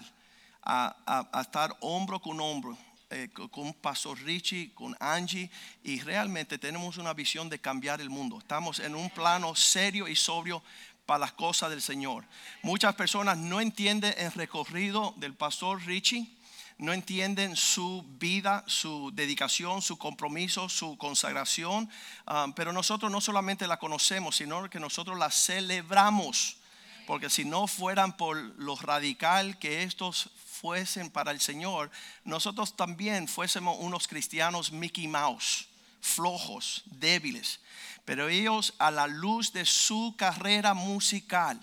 a, 0.62 1.28
a 1.32 1.40
estar 1.40 1.76
hombro 1.80 2.20
con 2.20 2.40
hombro 2.40 2.76
eh, 3.10 3.30
con 3.32 3.72
Pastor 3.72 4.20
Richie, 4.20 4.74
con 4.74 4.94
Angie, 5.00 5.50
y 5.82 5.98
realmente 6.00 6.58
tenemos 6.58 6.98
una 6.98 7.14
visión 7.14 7.48
de 7.48 7.58
cambiar 7.58 8.02
el 8.02 8.10
mundo. 8.10 8.36
Estamos 8.38 8.80
en 8.80 8.94
un 8.94 9.08
plano 9.08 9.54
serio 9.54 10.08
y 10.08 10.14
sobrio 10.14 10.62
para 11.08 11.20
las 11.20 11.32
cosas 11.32 11.70
del 11.70 11.80
Señor. 11.80 12.26
Muchas 12.60 12.94
personas 12.94 13.38
no 13.38 13.62
entienden 13.62 14.14
el 14.18 14.30
recorrido 14.30 15.14
del 15.16 15.32
Pastor 15.32 15.82
Richie, 15.86 16.28
no 16.76 16.92
entienden 16.92 17.56
su 17.56 18.04
vida, 18.20 18.62
su 18.66 19.10
dedicación, 19.14 19.80
su 19.80 19.96
compromiso, 19.96 20.68
su 20.68 20.98
consagración, 20.98 21.88
um, 22.30 22.52
pero 22.52 22.74
nosotros 22.74 23.10
no 23.10 23.22
solamente 23.22 23.66
la 23.66 23.78
conocemos, 23.78 24.36
sino 24.36 24.68
que 24.68 24.78
nosotros 24.78 25.18
la 25.18 25.30
celebramos. 25.30 26.58
Porque 27.06 27.30
si 27.30 27.46
no 27.46 27.66
fueran 27.66 28.14
por 28.14 28.36
lo 28.36 28.76
radical 28.76 29.58
que 29.58 29.84
estos 29.84 30.28
fuesen 30.60 31.08
para 31.08 31.30
el 31.30 31.40
Señor, 31.40 31.90
nosotros 32.24 32.76
también 32.76 33.28
fuésemos 33.28 33.78
unos 33.80 34.08
cristianos 34.08 34.72
Mickey 34.72 35.08
Mouse, 35.08 35.68
flojos, 36.02 36.82
débiles. 36.84 37.60
Pero 38.08 38.30
ellos 38.30 38.72
a 38.78 38.90
la 38.90 39.06
luz 39.06 39.52
de 39.52 39.66
su 39.66 40.14
carrera 40.16 40.72
musical, 40.72 41.60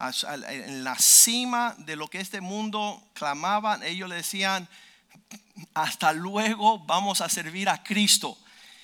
en 0.00 0.82
la 0.82 0.96
cima 0.98 1.76
de 1.78 1.94
lo 1.94 2.08
que 2.08 2.18
este 2.18 2.40
mundo 2.40 3.00
clamaban, 3.12 3.84
ellos 3.84 4.08
le 4.08 4.16
decían, 4.16 4.68
hasta 5.72 6.12
luego 6.12 6.80
vamos 6.80 7.20
a 7.20 7.28
servir 7.28 7.68
a 7.68 7.80
Cristo. 7.80 8.36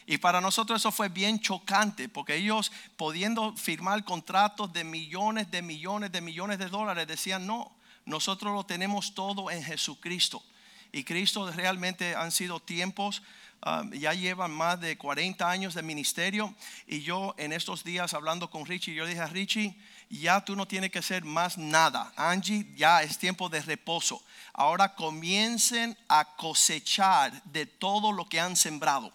Y 0.06 0.18
para 0.18 0.40
nosotros 0.40 0.80
eso 0.80 0.92
fue 0.92 1.09
bien 1.09 1.40
chocante, 1.40 2.09
porque 2.09 2.37
ellos 2.37 2.71
pudiendo 2.97 3.56
firmar 3.56 4.04
contratos 4.04 4.73
de 4.73 4.85
millones, 4.85 5.50
de 5.50 5.62
millones, 5.62 6.12
de 6.12 6.21
millones 6.21 6.61
de 6.61 6.68
dólares, 6.68 7.09
decían, 7.09 7.44
no, 7.44 7.75
nosotros 8.04 8.54
lo 8.54 8.62
tenemos 8.62 9.16
todo 9.16 9.50
en 9.50 9.64
Jesucristo. 9.64 10.44
Y 10.92 11.02
Cristo 11.02 11.50
realmente 11.50 12.14
han 12.14 12.30
sido 12.30 12.61
tiempos, 12.61 13.21
um, 13.64 13.90
ya 13.92 14.14
llevan 14.14 14.50
más 14.50 14.80
de 14.80 14.97
40 14.97 15.49
años 15.49 15.75
de 15.75 15.83
ministerio. 15.83 16.54
Y 16.87 17.02
yo 17.02 17.35
en 17.38 17.52
estos 17.52 17.85
días 17.85 18.14
hablando 18.14 18.50
con 18.50 18.66
Richie, 18.66 18.94
yo 18.94 19.06
dije 19.06 19.21
a 19.21 19.26
Richie, 19.26 19.76
ya 20.09 20.44
tú 20.44 20.56
no 20.56 20.66
tienes 20.66 20.90
que 20.90 20.99
hacer 20.99 21.25
más 21.25 21.59
nada. 21.59 22.12
Angie, 22.16 22.66
ya 22.76 23.02
es 23.02 23.18
tiempo 23.18 23.49
de 23.49 23.62
reposo. 23.62 24.23
Ahora 24.52 24.94
comiencen 24.94 25.97
a 26.09 26.25
cosechar 26.37 27.42
de 27.44 27.66
todo 27.66 28.12
lo 28.12 28.26
que 28.26 28.40
han 28.40 28.56
sembrado. 28.56 29.12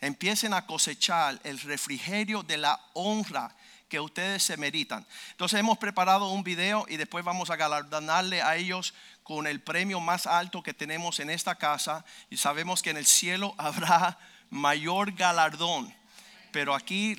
Empiecen 0.00 0.52
a 0.52 0.66
cosechar 0.66 1.38
el 1.44 1.60
refrigerio 1.60 2.42
de 2.42 2.56
la 2.56 2.80
honra 2.94 3.54
que 3.92 4.00
ustedes 4.00 4.42
se 4.42 4.56
meritan. 4.56 5.06
Entonces 5.32 5.60
hemos 5.60 5.76
preparado 5.76 6.30
un 6.30 6.42
video 6.42 6.86
y 6.88 6.96
después 6.96 7.26
vamos 7.26 7.50
a 7.50 7.56
galardonarle 7.56 8.40
a 8.40 8.56
ellos 8.56 8.94
con 9.22 9.46
el 9.46 9.60
premio 9.60 10.00
más 10.00 10.26
alto 10.26 10.62
que 10.62 10.72
tenemos 10.72 11.20
en 11.20 11.28
esta 11.28 11.56
casa 11.56 12.02
y 12.30 12.38
sabemos 12.38 12.80
que 12.80 12.88
en 12.88 12.96
el 12.96 13.04
cielo 13.04 13.54
habrá 13.58 14.18
mayor 14.48 15.12
galardón. 15.12 15.94
Pero 16.52 16.74
aquí 16.74 17.18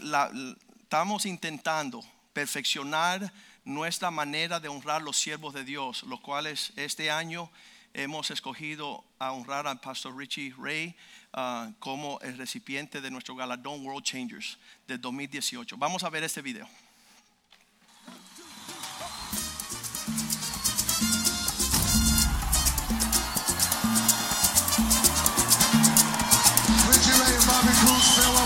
estamos 0.81 1.27
intentando 1.27 2.03
perfeccionar 2.33 3.31
nuestra 3.63 4.09
manera 4.09 4.59
de 4.59 4.67
honrar 4.67 5.03
los 5.03 5.15
siervos 5.15 5.53
de 5.53 5.63
Dios, 5.63 6.01
los 6.01 6.21
cuales 6.21 6.73
este 6.75 7.11
año 7.11 7.51
hemos 7.93 8.31
escogido 8.31 9.05
a 9.19 9.31
honrar 9.31 9.67
al 9.67 9.79
pastor 9.79 10.17
Richie 10.17 10.55
Ray 10.57 10.95
uh, 11.33 11.71
como 11.79 12.19
el 12.21 12.37
recipiente 12.37 13.01
de 13.01 13.11
nuestro 13.11 13.35
galardón 13.35 13.85
World 13.85 14.03
Changers 14.03 14.57
del 14.87 14.99
2018. 15.01 15.77
Vamos 15.77 16.03
a 16.03 16.09
ver 16.09 16.23
este 16.23 16.41
video. 16.41 16.67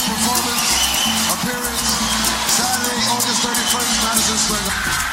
Performance 0.08 0.88
appearance 1.32 1.84
Saturday, 2.56 3.00
August 3.12 3.44
31st, 3.44 4.04
Madison 4.04 4.38
Square. 4.38 5.07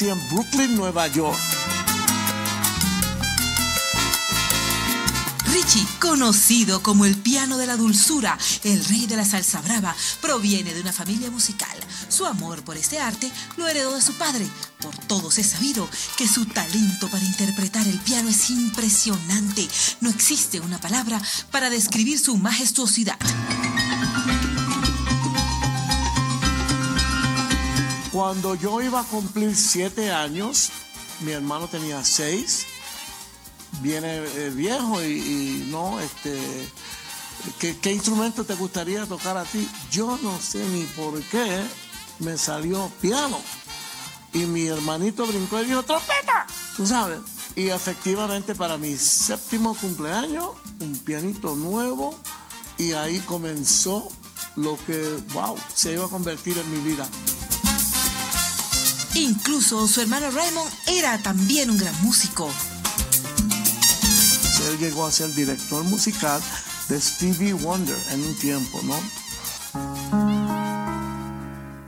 En 0.00 0.28
Brooklyn, 0.28 0.76
Nueva 0.76 1.08
York. 1.08 1.36
Richie, 5.46 5.84
conocido 5.98 6.84
como 6.84 7.04
el 7.04 7.16
piano 7.16 7.58
de 7.58 7.66
la 7.66 7.76
dulzura, 7.76 8.38
el 8.62 8.84
rey 8.84 9.06
de 9.08 9.16
la 9.16 9.24
salsa 9.24 9.60
brava, 9.60 9.96
proviene 10.20 10.72
de 10.72 10.82
una 10.82 10.92
familia 10.92 11.32
musical. 11.32 11.76
Su 12.08 12.26
amor 12.26 12.62
por 12.62 12.76
este 12.76 13.00
arte 13.00 13.28
lo 13.56 13.66
heredó 13.66 13.92
de 13.92 14.02
su 14.02 14.12
padre. 14.14 14.46
Por 14.80 14.96
todos 14.96 15.36
es 15.38 15.48
sabido 15.48 15.88
que 16.16 16.28
su 16.28 16.46
talento 16.46 17.08
para 17.08 17.24
interpretar 17.24 17.86
el 17.88 17.98
piano 17.98 18.28
es 18.28 18.50
impresionante. 18.50 19.66
No 20.00 20.10
existe 20.10 20.60
una 20.60 20.78
palabra 20.80 21.20
para 21.50 21.70
describir 21.70 22.20
su 22.20 22.36
majestuosidad. 22.36 23.18
Cuando 28.18 28.56
yo 28.56 28.80
iba 28.82 28.98
a 28.98 29.04
cumplir 29.04 29.54
siete 29.54 30.10
años, 30.10 30.70
mi 31.20 31.30
hermano 31.30 31.68
tenía 31.68 32.04
seis. 32.04 32.66
Viene 33.80 34.16
eh, 34.16 34.50
viejo 34.52 35.00
y, 35.04 35.68
no, 35.70 36.00
este, 36.00 36.36
¿qué, 37.60 37.78
¿qué 37.78 37.92
instrumento 37.92 38.42
te 38.42 38.56
gustaría 38.56 39.06
tocar 39.06 39.36
a 39.36 39.44
ti? 39.44 39.68
Yo 39.92 40.18
no 40.20 40.36
sé 40.40 40.66
ni 40.70 40.82
por 40.82 41.22
qué 41.22 41.62
me 42.18 42.36
salió 42.36 42.90
piano. 43.00 43.40
Y 44.32 44.46
mi 44.46 44.66
hermanito 44.66 45.24
brincó 45.24 45.60
y 45.60 45.66
dijo, 45.66 45.84
trompeta, 45.84 46.44
tú 46.76 46.88
sabes. 46.88 47.20
Y 47.54 47.68
efectivamente 47.68 48.56
para 48.56 48.78
mi 48.78 48.96
séptimo 48.96 49.76
cumpleaños, 49.76 50.56
un 50.80 50.98
pianito 50.98 51.54
nuevo, 51.54 52.18
y 52.78 52.94
ahí 52.94 53.20
comenzó 53.20 54.08
lo 54.56 54.76
que, 54.86 55.22
wow, 55.34 55.56
se 55.72 55.92
iba 55.92 56.06
a 56.06 56.08
convertir 56.08 56.58
en 56.58 56.68
mi 56.68 56.80
vida. 56.80 57.08
Incluso 59.18 59.88
su 59.88 60.00
hermano 60.00 60.30
Raymond 60.30 60.70
era 60.86 61.18
también 61.18 61.70
un 61.70 61.76
gran 61.76 61.94
músico. 62.02 62.48
Él 64.68 64.78
llegó 64.78 65.06
a 65.06 65.10
ser 65.10 65.34
director 65.34 65.82
musical 65.82 66.40
de 66.88 67.00
Stevie 67.00 67.52
Wonder 67.52 67.96
en 68.12 68.24
un 68.24 68.34
tiempo, 68.36 68.80
¿no? 68.84 68.94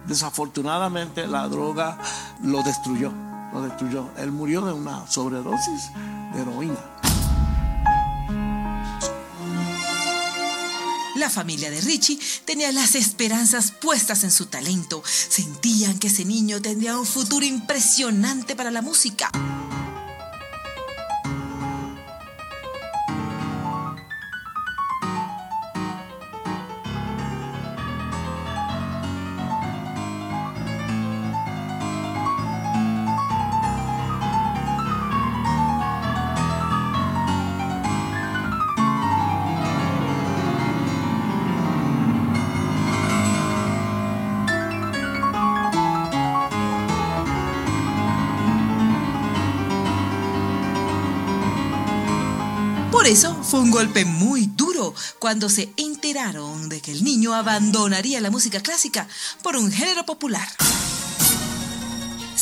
Desafortunadamente 0.08 1.28
la 1.28 1.46
droga 1.46 1.98
lo 2.42 2.64
destruyó, 2.64 3.12
lo 3.52 3.62
destruyó. 3.62 4.10
Él 4.16 4.32
murió 4.32 4.62
de 4.62 4.72
una 4.72 5.06
sobredosis 5.06 5.92
de 6.34 6.42
heroína. 6.42 6.99
La 11.20 11.28
familia 11.28 11.70
de 11.70 11.82
Richie 11.82 12.18
tenía 12.46 12.72
las 12.72 12.94
esperanzas 12.94 13.72
puestas 13.72 14.24
en 14.24 14.30
su 14.30 14.46
talento. 14.46 15.02
Sentían 15.04 15.98
que 15.98 16.06
ese 16.06 16.24
niño 16.24 16.62
tendría 16.62 16.96
un 16.96 17.04
futuro 17.04 17.44
impresionante 17.44 18.56
para 18.56 18.70
la 18.70 18.80
música. 18.80 19.30
Un 53.60 53.70
golpe 53.70 54.06
muy 54.06 54.46
duro 54.46 54.94
cuando 55.18 55.50
se 55.50 55.70
enteraron 55.76 56.70
de 56.70 56.80
que 56.80 56.92
el 56.92 57.04
niño 57.04 57.34
abandonaría 57.34 58.20
la 58.20 58.30
música 58.30 58.60
clásica 58.60 59.06
por 59.42 59.54
un 59.56 59.70
género 59.70 60.06
popular. 60.06 60.48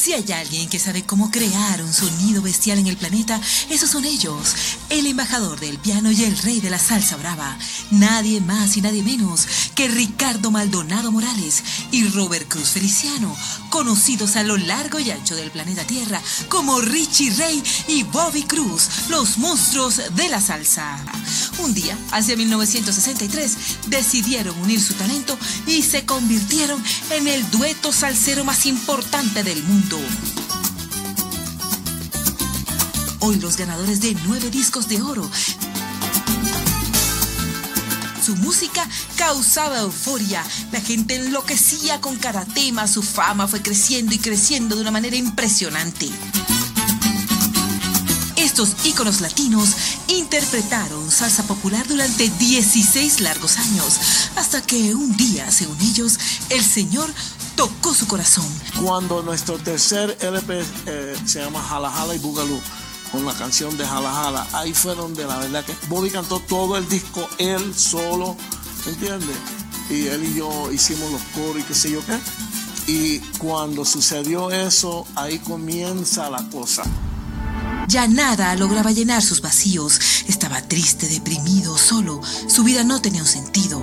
Si 0.08 0.14
hay 0.14 0.32
alguien 0.32 0.70
que 0.70 0.78
sabe 0.78 1.04
cómo 1.04 1.30
crear 1.30 1.82
un 1.82 1.92
sonido 1.92 2.40
bestial 2.40 2.78
en 2.78 2.86
el 2.86 2.96
planeta, 2.96 3.38
esos 3.68 3.90
son 3.90 4.06
ellos. 4.06 4.54
El 4.88 5.06
embajador 5.06 5.60
del 5.60 5.76
piano 5.76 6.10
y 6.10 6.24
el 6.24 6.38
rey 6.38 6.60
de 6.60 6.70
la 6.70 6.78
salsa 6.78 7.16
brava. 7.16 7.58
Nadie 7.90 8.40
más 8.40 8.78
y 8.78 8.80
nadie 8.80 9.02
menos 9.02 9.46
que 9.74 9.86
Ricardo 9.86 10.50
Maldonado 10.50 11.12
Morales 11.12 11.62
y 11.90 12.08
Robert 12.08 12.48
Cruz 12.48 12.70
Feliciano, 12.70 13.36
conocidos 13.68 14.36
a 14.36 14.44
lo 14.44 14.56
largo 14.56 14.98
y 14.98 15.10
ancho 15.10 15.36
del 15.36 15.50
planeta 15.50 15.84
Tierra 15.86 16.22
como 16.48 16.80
Richie 16.80 17.34
Ray 17.34 17.62
y 17.88 18.02
Bobby 18.04 18.44
Cruz, 18.44 18.88
los 19.10 19.36
monstruos 19.36 20.00
de 20.16 20.28
la 20.30 20.40
salsa. 20.40 21.04
Un 21.58 21.74
día, 21.74 21.98
hacia 22.12 22.34
1963, 22.34 23.56
decidieron 23.88 24.58
unir 24.60 24.80
su 24.80 24.94
talento 24.94 25.36
y 25.66 25.82
se 25.82 26.06
convirtieron 26.06 26.82
en 27.10 27.28
el 27.28 27.50
dueto 27.50 27.92
salsero 27.92 28.42
más 28.44 28.64
importante 28.64 29.42
del 29.44 29.62
mundo. 29.64 29.97
Hoy 33.20 33.36
los 33.36 33.56
ganadores 33.56 34.00
de 34.00 34.16
nueve 34.26 34.50
discos 34.50 34.88
de 34.88 35.02
oro. 35.02 35.28
Su 38.24 38.36
música 38.36 38.86
causaba 39.16 39.78
euforia, 39.80 40.44
la 40.70 40.80
gente 40.80 41.16
enloquecía 41.16 42.00
con 42.00 42.16
cada 42.16 42.44
tema, 42.44 42.86
su 42.86 43.02
fama 43.02 43.48
fue 43.48 43.62
creciendo 43.62 44.14
y 44.14 44.18
creciendo 44.18 44.76
de 44.76 44.82
una 44.82 44.90
manera 44.90 45.16
impresionante. 45.16 46.10
Estos 48.36 48.76
íconos 48.84 49.20
latinos 49.20 49.70
interpretaron 50.08 51.10
salsa 51.10 51.42
popular 51.44 51.86
durante 51.88 52.28
16 52.28 53.20
largos 53.20 53.56
años, 53.56 53.98
hasta 54.36 54.62
que 54.62 54.94
un 54.94 55.16
día, 55.16 55.50
según 55.50 55.80
ellos, 55.80 56.18
el 56.50 56.64
Señor 56.64 57.12
tocó 57.58 57.92
su 57.92 58.06
corazón. 58.06 58.46
Cuando 58.80 59.20
nuestro 59.20 59.58
tercer 59.58 60.16
LP 60.20 60.62
eh, 60.86 61.16
se 61.26 61.40
llama 61.40 61.60
Jala 61.60 61.90
Jala 61.90 62.14
y 62.14 62.18
Bugalú, 62.20 62.60
con 63.10 63.26
la 63.26 63.34
canción 63.34 63.76
de 63.76 63.84
Jala 63.84 64.12
Jala, 64.12 64.46
ahí 64.52 64.72
fue 64.72 64.94
donde 64.94 65.26
la 65.26 65.38
verdad 65.38 65.64
que 65.64 65.74
Bobby 65.88 66.08
cantó 66.08 66.38
todo 66.38 66.76
el 66.76 66.88
disco 66.88 67.28
él 67.38 67.74
solo, 67.74 68.36
¿me 68.86 68.92
entiendes? 68.92 69.36
Y 69.90 70.06
él 70.06 70.24
y 70.24 70.34
yo 70.34 70.70
hicimos 70.70 71.10
los 71.10 71.20
coros 71.34 71.58
y 71.58 71.64
qué 71.64 71.74
sé 71.74 71.90
yo 71.90 72.00
qué. 72.06 72.16
Y 72.86 73.18
cuando 73.38 73.84
sucedió 73.84 74.52
eso, 74.52 75.04
ahí 75.16 75.40
comienza 75.40 76.30
la 76.30 76.48
cosa. 76.50 76.84
Ya 77.88 78.06
nada 78.06 78.54
lograba 78.54 78.92
llenar 78.92 79.20
sus 79.20 79.40
vacíos. 79.40 79.98
Estaba 80.28 80.62
triste, 80.62 81.08
deprimido, 81.08 81.76
solo. 81.76 82.20
Su 82.46 82.62
vida 82.62 82.84
no 82.84 83.00
tenía 83.02 83.22
un 83.22 83.28
sentido. 83.28 83.82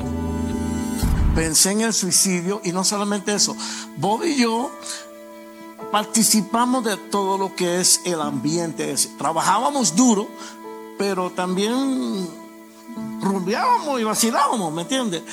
Pensé 1.36 1.72
en 1.72 1.82
el 1.82 1.94
suicidio 1.94 2.62
y 2.64 2.72
no 2.72 2.86
solamente 2.86 3.36
eso. 3.36 3.58
Bobby 3.98 4.30
y 4.30 4.38
yo 4.38 4.72
participamos 5.92 6.86
de 6.86 6.96
todo 6.96 7.38
lo 7.38 7.54
que 7.56 7.82
es 7.82 8.00
el 8.06 8.22
ambiente. 8.22 8.96
Trabajábamos 9.18 9.98
duro, 9.98 10.30
pero 10.98 11.32
también 11.32 12.30
rumbeábamos 13.22 14.00
y 14.00 14.06
vacilábamos, 14.06 14.74
¿me 14.74 14.84
entiendes? 14.84 15.24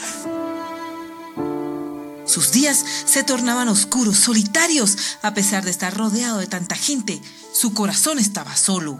Sus 2.24 2.50
días 2.50 2.84
se 3.04 3.22
tornaban 3.22 3.68
oscuros, 3.68 4.16
solitarios, 4.16 4.96
a 5.22 5.34
pesar 5.34 5.64
de 5.64 5.70
estar 5.70 5.96
rodeado 5.96 6.38
de 6.38 6.48
tanta 6.48 6.74
gente. 6.74 7.20
Su 7.52 7.74
corazón 7.74 8.18
estaba 8.18 8.56
solo. 8.56 8.98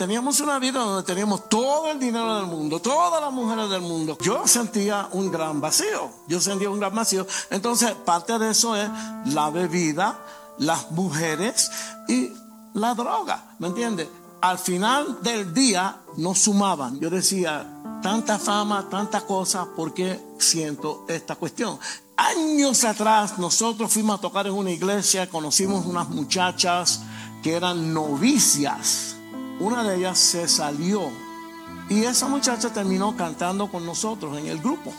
Teníamos 0.00 0.40
una 0.40 0.58
vida 0.58 0.80
donde 0.80 1.02
teníamos 1.02 1.46
todo 1.50 1.90
el 1.90 1.98
dinero 1.98 2.36
del 2.36 2.46
mundo, 2.46 2.80
todas 2.80 3.20
las 3.20 3.30
mujeres 3.30 3.68
del 3.68 3.82
mundo. 3.82 4.16
Yo 4.22 4.48
sentía 4.48 5.10
un 5.12 5.30
gran 5.30 5.60
vacío. 5.60 6.10
Yo 6.26 6.40
sentía 6.40 6.70
un 6.70 6.80
gran 6.80 6.94
vacío. 6.94 7.26
Entonces, 7.50 7.92
parte 7.92 8.38
de 8.38 8.48
eso 8.48 8.74
es 8.74 8.88
la 9.26 9.50
bebida, 9.50 10.18
las 10.56 10.90
mujeres 10.92 11.70
y 12.08 12.32
la 12.72 12.94
droga. 12.94 13.56
¿Me 13.58 13.66
entiendes? 13.66 14.08
Al 14.40 14.58
final 14.58 15.18
del 15.20 15.52
día 15.52 15.98
nos 16.16 16.38
sumaban. 16.38 16.98
Yo 16.98 17.10
decía, 17.10 17.66
tanta 18.02 18.38
fama, 18.38 18.88
tanta 18.88 19.20
cosa, 19.26 19.66
¿por 19.76 19.92
qué 19.92 20.18
siento 20.38 21.04
esta 21.08 21.36
cuestión? 21.36 21.78
Años 22.16 22.84
atrás 22.84 23.38
nosotros 23.38 23.92
fuimos 23.92 24.18
a 24.18 24.22
tocar 24.22 24.46
en 24.46 24.54
una 24.54 24.70
iglesia, 24.70 25.28
conocimos 25.28 25.84
unas 25.84 26.08
muchachas 26.08 27.02
que 27.42 27.52
eran 27.52 27.92
novicias. 27.92 29.09
Una 29.60 29.84
de 29.84 29.98
ellas 29.98 30.18
se 30.18 30.48
salió 30.48 31.10
y 31.90 32.04
esa 32.04 32.28
muchacha 32.28 32.72
terminó 32.72 33.14
cantando 33.14 33.70
con 33.70 33.84
nosotros 33.84 34.38
en 34.38 34.46
el 34.46 34.58
grupo. 34.58 34.92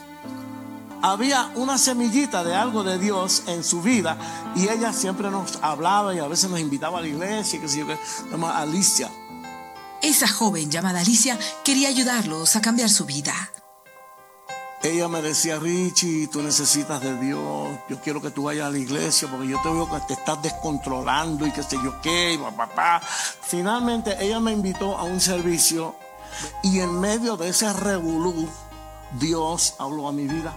Había 1.02 1.52
una 1.56 1.80
semillita 1.80 2.43
de 2.43 2.54
algo 2.54 2.84
de 2.84 3.00
Dios 3.00 3.43
en 3.47 3.63
su 3.63 3.82
vida 3.82 4.17
y 4.56 4.69
ella 4.69 4.93
siempre 4.93 5.32
nos 5.32 5.58
hablaba 5.63 6.13
y 6.13 6.19
a 6.19 6.28
veces 6.28 6.50
nos 6.50 6.60
invitaba 6.60 7.00
a 7.00 7.02
la 7.02 7.08
iglesia, 7.08 7.60
que 7.60 7.67
se 7.67 7.84
llama 8.30 8.56
Alicia. 8.60 9.10
Esa 10.04 10.28
joven 10.28 10.69
llamada 10.69 11.00
Alicia 11.00 11.39
quería 11.63 11.89
ayudarlos 11.89 12.56
a 12.56 12.62
cambiar 12.62 12.89
su 12.89 13.06
vida. 13.06 13.34
Ella 14.84 15.08
me 15.08 15.22
decía, 15.22 15.60
Richie, 15.60 16.28
tú 16.28 16.41
necesitas 16.41 17.00
de 17.02 17.15
Dios, 17.20 17.70
yo 17.88 18.00
quiero 18.02 18.20
que 18.20 18.32
tú 18.32 18.44
vayas 18.44 18.65
a 18.65 18.72
la 18.72 18.80
iglesia 18.80 19.28
porque 19.30 19.48
yo 19.48 19.62
te 19.62 19.70
veo 19.70 19.88
que 19.88 20.00
te 20.08 20.13
estás 20.13 20.41
descontrolando 20.41 21.46
y 21.46 21.52
qué 21.52 21.62
sé 21.62 21.78
yo 21.84 22.02
qué, 22.02 22.34
y 22.34 22.38
papá. 22.39 23.00
Finalmente 23.00 24.17
ella 24.20 24.39
me 24.39 24.52
invitó 24.52 24.98
a 24.98 25.04
un 25.04 25.22
servicio 25.22 25.96
y 26.63 26.80
en 26.80 27.00
medio 27.00 27.38
de 27.38 27.50
ese 27.50 27.72
revolú, 27.74 28.50
Dios 29.20 29.76
habló 29.78 30.08
a 30.08 30.12
mi 30.12 30.28
vida. 30.28 30.56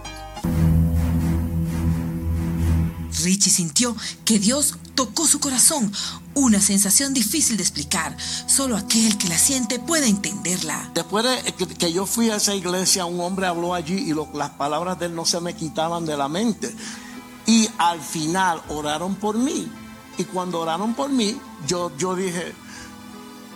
Richie 3.23 3.51
sintió 3.51 3.95
que 4.23 4.39
Dios 4.39 4.75
tocó 4.95 5.27
su 5.27 5.39
corazón, 5.39 5.91
una 6.33 6.59
sensación 6.61 7.13
difícil 7.13 7.57
de 7.57 7.63
explicar. 7.63 8.15
Solo 8.47 8.77
aquel 8.77 9.17
que 9.17 9.29
la 9.29 9.37
siente 9.37 9.79
puede 9.79 10.07
entenderla. 10.07 10.91
Después 10.93 11.25
de 11.25 11.53
que, 11.53 11.93
yo 11.93 12.05
fui 12.05 12.29
a 12.29 12.37
esa 12.37 12.55
iglesia, 12.55 13.05
un 13.05 13.19
hombre 13.21 13.47
habló 13.47 13.73
allí 13.73 14.11
y 14.11 14.37
las 14.37 14.51
palabras 14.51 14.99
de 14.99 15.07
él 15.07 15.15
no 15.15 15.25
se 15.25 15.39
me 15.41 15.55
quitaban 15.55 16.05
de 16.05 16.17
la 16.17 16.27
mente. 16.27 16.73
Y 17.45 17.69
al 17.77 18.01
final 18.01 18.61
oraron 18.69 19.15
por 19.15 19.37
mí. 19.37 19.71
Y 20.17 20.23
cuando 20.23 20.61
oraron 20.61 20.93
por 20.93 21.09
mí, 21.09 21.37
yo, 21.67 21.91
yo 21.97 22.15
dije, 22.15 22.53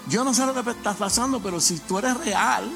yo 0.10 0.24
no 0.24 0.34
sé 0.34 0.46
lo 0.46 0.54
que 0.54 0.70
estás 0.72 0.98
pasando, 0.98 1.40
pero 1.42 1.60
si 1.62 1.78
tú 1.80 2.00
eres 2.00 2.18
real, 2.18 2.70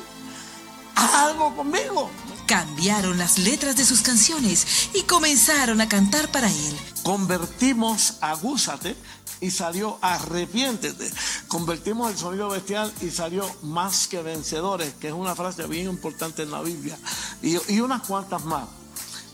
haz 0.96 1.13
algo 1.13 1.56
conmigo. 1.56 2.10
Cambiaron 2.47 3.17
las 3.17 3.38
letras 3.38 3.75
de 3.77 3.86
sus 3.86 4.01
canciones 4.01 4.89
y 4.93 5.03
comenzaron 5.03 5.79
a 5.79 5.88
cantar 5.88 6.29
para 6.32 6.49
él. 6.49 6.77
Convertimos 7.03 8.15
Agúzate 8.19 8.95
y 9.39 9.49
salió 9.49 9.97
Arrepiéntete. 10.01 11.12
Convertimos 11.47 12.12
el 12.12 12.17
sonido 12.17 12.49
bestial 12.49 12.93
y 13.01 13.10
salió 13.12 13.49
Más 13.62 14.08
que 14.08 14.21
Vencedores, 14.21 14.93
que 14.95 15.08
es 15.08 15.13
una 15.13 15.36
frase 15.36 15.67
bien 15.67 15.89
importante 15.89 16.43
en 16.43 16.51
la 16.51 16.62
Biblia. 16.62 16.97
Y, 17.41 17.79
unas 17.79 18.01
cuantas 18.03 18.43
más. 18.45 18.67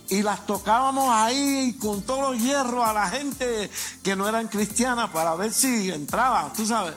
Y 0.10 0.24
las 0.24 0.46
tocábamos 0.46 1.10
ahí 1.12 1.78
con 1.80 2.02
todos 2.02 2.32
los 2.32 2.42
hierros 2.42 2.88
a 2.88 2.94
la 2.94 3.10
gente 3.10 3.70
que 4.04 4.16
no 4.16 4.28
eran 4.28 4.48
cristianas 4.48 5.10
para 5.12 5.36
ver 5.36 5.54
si 5.54 5.92
entraba, 5.92 6.52
tú 6.56 6.66
sabes. 6.66 6.96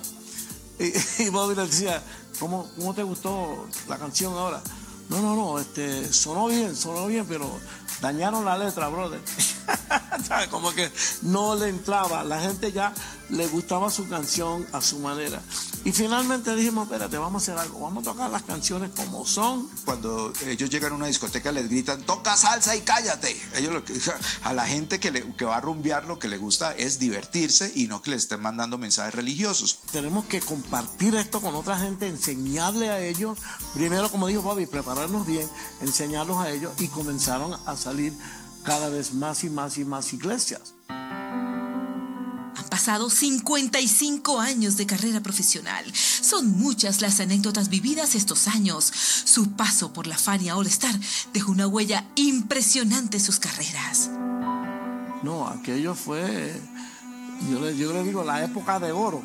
Y, 0.79 0.93
y 1.25 1.29
Bobby 1.29 1.55
le 1.55 1.67
decía, 1.67 2.03
¿cómo, 2.39 2.71
¿cómo 2.77 2.95
te 2.95 3.03
gustó 3.03 3.67
la 3.89 3.99
canción 3.99 4.33
ahora? 4.35 4.63
No, 5.13 5.21
no, 5.21 5.37
no, 5.37 5.59
este, 5.59 6.11
sonó 6.11 6.47
bien, 6.47 6.75
sonó 6.75 7.07
bien, 7.07 7.27
pero 7.29 7.47
dañaron 8.01 8.47
la 8.47 8.57
letra, 8.57 8.89
brother. 8.89 9.21
Como 10.51 10.73
que 10.73 10.91
no 11.21 11.55
le 11.55 11.69
entraba. 11.69 12.25
La 12.25 12.41
gente 12.41 12.73
ya 12.73 12.95
le 13.29 13.47
gustaba 13.49 13.91
su 13.91 14.09
canción 14.09 14.67
a 14.73 14.81
su 14.81 15.01
manera. 15.01 15.43
Y 15.85 15.91
finalmente 15.91 16.55
dijimos, 16.55 16.85
espérate, 16.85 17.19
vamos 17.19 17.43
a 17.43 17.53
hacer 17.53 17.59
algo. 17.61 17.81
Vamos 17.81 18.07
a 18.07 18.13
tocar 18.13 18.31
las 18.31 18.43
canciones 18.43 18.91
como 18.95 19.27
son. 19.27 19.69
Cuando 19.85 20.33
ellos 20.47 20.71
llegan 20.71 20.93
a 20.93 20.95
una 20.95 21.07
discoteca 21.07 21.51
les 21.51 21.69
gritan, 21.69 22.03
toca 22.03 22.37
salsa 22.37 22.77
y 22.77 22.83
cállate. 22.83 23.37
Ellos 23.57 23.73
lo 23.73 23.85
que, 23.85 23.95
a 24.45 24.53
la 24.53 24.65
gente 24.67 25.01
que, 25.01 25.11
le- 25.11 25.35
que 25.35 25.45
va 25.45 25.57
a 25.57 25.61
rumbear 25.61 26.05
lo 26.05 26.21
que 26.21 26.29
le 26.29 26.39
gusta 26.39 26.73
es 26.77 27.01
divertirse 27.01 27.73
y 27.75 27.89
no 27.89 28.01
que 28.01 28.11
le 28.11 28.17
estén 28.17 28.41
mandando 28.41 28.79
mensajes 28.79 29.13
religiosos. 29.15 29.81
Tenemos 29.91 30.25
que 30.27 30.41
compartir 30.41 31.17
esto 31.17 31.41
con 31.41 31.55
otra 31.57 31.77
gente, 31.79 32.07
enseñarle 32.07 32.89
a 32.89 33.01
ellos. 33.01 33.39
Primero, 33.75 34.09
como 34.09 34.29
dijo 34.29 34.43
Bobby, 34.43 34.67
prepararnos 34.67 35.27
bien, 35.27 35.49
enseñarlos 35.81 36.39
a 36.39 36.51
ellos 36.51 36.73
y 36.79 36.87
comenzaron 36.89 37.59
a 37.67 37.77
salir 37.77 38.13
cada 38.65 38.89
vez 38.89 39.15
más 39.15 39.43
y 39.43 39.51
más 39.51 39.79
y 39.79 39.85
más 39.85 40.13
iglesias. 40.13 40.75
Han 42.57 42.65
pasado 42.69 43.09
55 43.09 44.41
años 44.41 44.77
de 44.77 44.87
carrera 44.87 45.21
profesional. 45.21 45.85
Son 45.95 46.51
muchas 46.59 47.01
las 47.01 47.21
anécdotas 47.21 47.69
vividas 47.69 48.15
estos 48.15 48.49
años. 48.49 48.93
Su 49.25 49.53
paso 49.53 49.93
por 49.93 50.07
la 50.07 50.19
Fania 50.19 50.57
All 50.57 50.67
Star 50.67 50.95
dejó 51.33 51.53
una 51.53 51.67
huella 51.67 52.05
impresionante 52.15 53.17
en 53.17 53.23
sus 53.23 53.39
carreras. 53.39 54.11
No, 55.23 55.49
aquello 55.49 55.95
fue, 55.95 56.61
yo 57.51 57.61
le, 57.61 58.03
digo, 58.03 58.25
la 58.25 58.45
época 58.45 58.81
de 58.81 58.93
oro, 58.93 59.23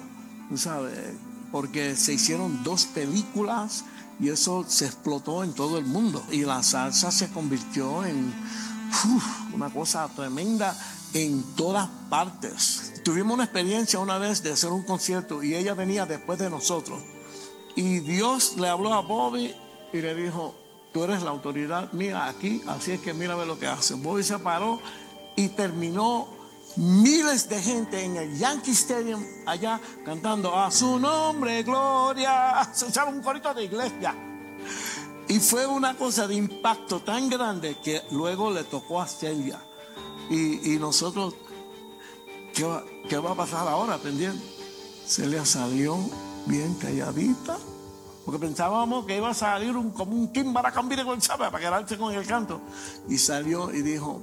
sabes, 0.56 1.16
porque 1.52 1.96
se 1.96 2.14
hicieron 2.14 2.64
dos 2.64 2.86
películas 2.86 3.84
y 4.20 4.30
eso 4.30 4.66
se 4.68 4.86
explotó 4.86 5.44
en 5.44 5.54
todo 5.54 5.78
el 5.78 5.86
mundo. 5.86 6.24
Y 6.32 6.42
la 6.42 6.64
salsa 6.64 7.12
se 7.12 7.30
convirtió 7.30 8.06
en 8.06 8.34
una 9.54 9.70
cosa 9.70 10.08
tremenda 10.16 10.78
en 11.14 11.44
todas 11.56 11.88
partes. 12.10 13.02
Tuvimos 13.04 13.36
una 13.36 13.44
experiencia 13.46 14.00
una 14.00 14.18
vez 14.18 14.44
de 14.44 14.52
hacer 14.52 14.72
un 14.72 14.84
concierto 14.84 15.44
y 15.44 15.56
ella 15.56 15.74
venía 15.74 16.06
después 16.06 16.40
de 16.40 16.50
nosotros. 16.50 17.02
Y 17.76 18.00
Dios 18.00 18.56
le 18.58 18.68
habló 18.68 18.94
a 18.94 19.02
Bobby 19.02 19.54
y 19.94 20.02
le 20.02 20.16
dijo, 20.16 20.56
tú 20.92 21.04
eres 21.04 21.22
la 21.24 21.30
autoridad 21.30 21.92
mía 21.94 22.28
aquí, 22.28 22.62
así 22.68 22.92
es 22.92 23.02
que 23.02 23.14
mira 23.14 23.36
ver 23.36 23.48
lo 23.48 23.60
que 23.60 23.68
hace. 23.68 23.94
Bobby 23.94 24.24
se 24.24 24.40
paró 24.40 24.80
y 25.36 25.50
terminó 25.50 26.28
miles 26.78 27.50
de 27.50 27.62
gente 27.62 28.04
en 28.04 28.18
el 28.18 28.38
Yankee 28.38 28.72
Stadium 28.72 29.24
allá 29.46 29.80
cantando 30.06 30.56
a 30.56 30.72
su 30.72 31.00
nombre, 31.00 31.64
gloria. 31.64 32.70
Se 32.74 32.88
echaba 32.88 33.12
un 33.12 33.22
corito 33.22 33.54
de 33.54 33.64
iglesia. 33.64 34.16
Y 35.28 35.40
fue 35.40 35.66
una 35.68 35.96
cosa 35.96 36.28
de 36.28 36.36
impacto 36.36 37.02
tan 37.02 37.30
grande 37.30 37.78
que 37.84 38.02
luego 38.12 38.50
le 38.50 38.64
tocó 38.64 39.02
a 39.02 39.08
Celia. 39.08 39.60
Y, 40.30 40.78
nosotros, 40.80 41.36
¿qué 42.54 42.64
va, 42.64 42.84
¿qué 43.10 43.18
va 43.18 43.32
a 43.32 43.36
pasar 43.36 43.68
ahora? 43.68 43.98
Pendiente. 43.98 44.44
Celia 45.06 45.46
salió 45.46 45.98
bien 46.46 46.74
calladita. 46.76 47.58
Porque 48.26 48.40
pensábamos 48.40 49.06
que 49.06 49.16
iba 49.16 49.30
a 49.30 49.34
salir 49.34 49.78
un, 49.78 49.92
como 49.92 50.12
un 50.14 50.54
Baracambire 50.54 51.06
con 51.06 51.18
para 51.20 51.60
quedarse 51.60 51.98
con 51.98 52.14
el 52.14 52.28
canto. 52.28 52.60
Y 53.08 53.18
salió 53.18 53.74
y 53.74 53.82
dijo, 53.82 54.22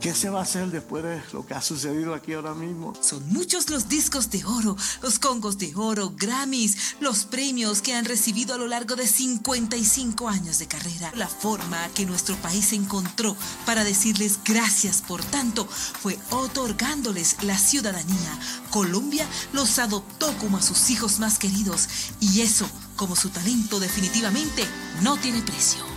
¿qué 0.00 0.14
se 0.14 0.28
va 0.28 0.40
a 0.40 0.42
hacer 0.42 0.70
después 0.70 1.02
de 1.04 1.22
lo 1.32 1.46
que 1.46 1.54
ha 1.54 1.62
sucedido 1.62 2.14
aquí 2.14 2.32
ahora 2.32 2.54
mismo? 2.54 2.92
Son 3.00 3.26
muchos 3.32 3.70
los 3.70 3.88
discos 3.88 4.30
de 4.30 4.44
oro, 4.44 4.76
los 5.02 5.18
congos 5.18 5.58
de 5.58 5.72
oro, 5.74 6.12
Grammys, 6.16 6.96
los 7.00 7.24
premios 7.24 7.82
que 7.82 7.94
han 7.94 8.04
recibido 8.04 8.54
a 8.54 8.58
lo 8.58 8.66
largo 8.66 8.96
de 8.96 9.06
55 9.06 10.28
años 10.28 10.58
de 10.58 10.66
carrera. 10.66 11.12
La 11.14 11.28
forma 11.28 11.88
que 11.94 12.06
nuestro 12.06 12.36
país 12.36 12.72
encontró 12.72 13.36
para 13.66 13.84
decirles 13.84 14.40
gracias 14.44 15.02
por 15.02 15.22
tanto 15.24 15.66
fue 15.66 16.18
otorgándoles 16.30 17.42
la 17.42 17.58
ciudadanía. 17.58 18.38
Colombia 18.70 19.26
los 19.52 19.78
adoptó 19.78 20.36
como 20.38 20.58
a 20.58 20.62
sus 20.62 20.90
hijos 20.90 21.18
más 21.18 21.38
queridos 21.38 21.88
y 22.20 22.40
eso, 22.40 22.68
como 22.96 23.16
su 23.16 23.30
talento 23.30 23.80
definitivamente 23.80 24.64
no 25.02 25.16
tiene 25.16 25.42
precio. 25.42 25.93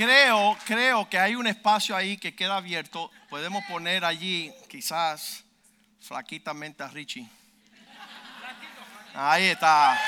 Creo, 0.00 0.56
creo 0.64 1.06
que 1.10 1.18
hay 1.18 1.34
un 1.34 1.46
espacio 1.46 1.94
ahí 1.94 2.16
que 2.16 2.34
queda 2.34 2.56
abierto. 2.56 3.10
Podemos 3.28 3.62
poner 3.66 4.02
allí 4.02 4.50
quizás 4.66 5.44
flaquitamente 6.00 6.82
a 6.82 6.88
Richie. 6.88 7.28
Ahí 9.12 9.44
está. 9.48 10.00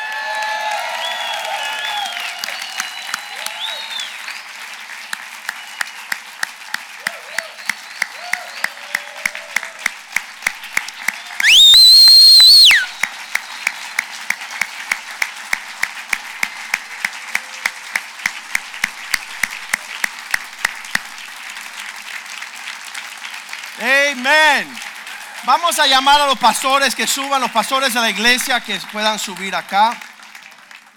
Amén. 24.24 24.72
Vamos 25.44 25.80
a 25.80 25.88
llamar 25.88 26.20
a 26.20 26.28
los 26.28 26.38
pastores 26.38 26.94
que 26.94 27.08
suban, 27.08 27.40
los 27.40 27.50
pastores 27.50 27.92
de 27.92 28.00
la 28.00 28.08
iglesia 28.08 28.60
que 28.60 28.78
puedan 28.92 29.18
subir 29.18 29.52
acá. 29.52 30.00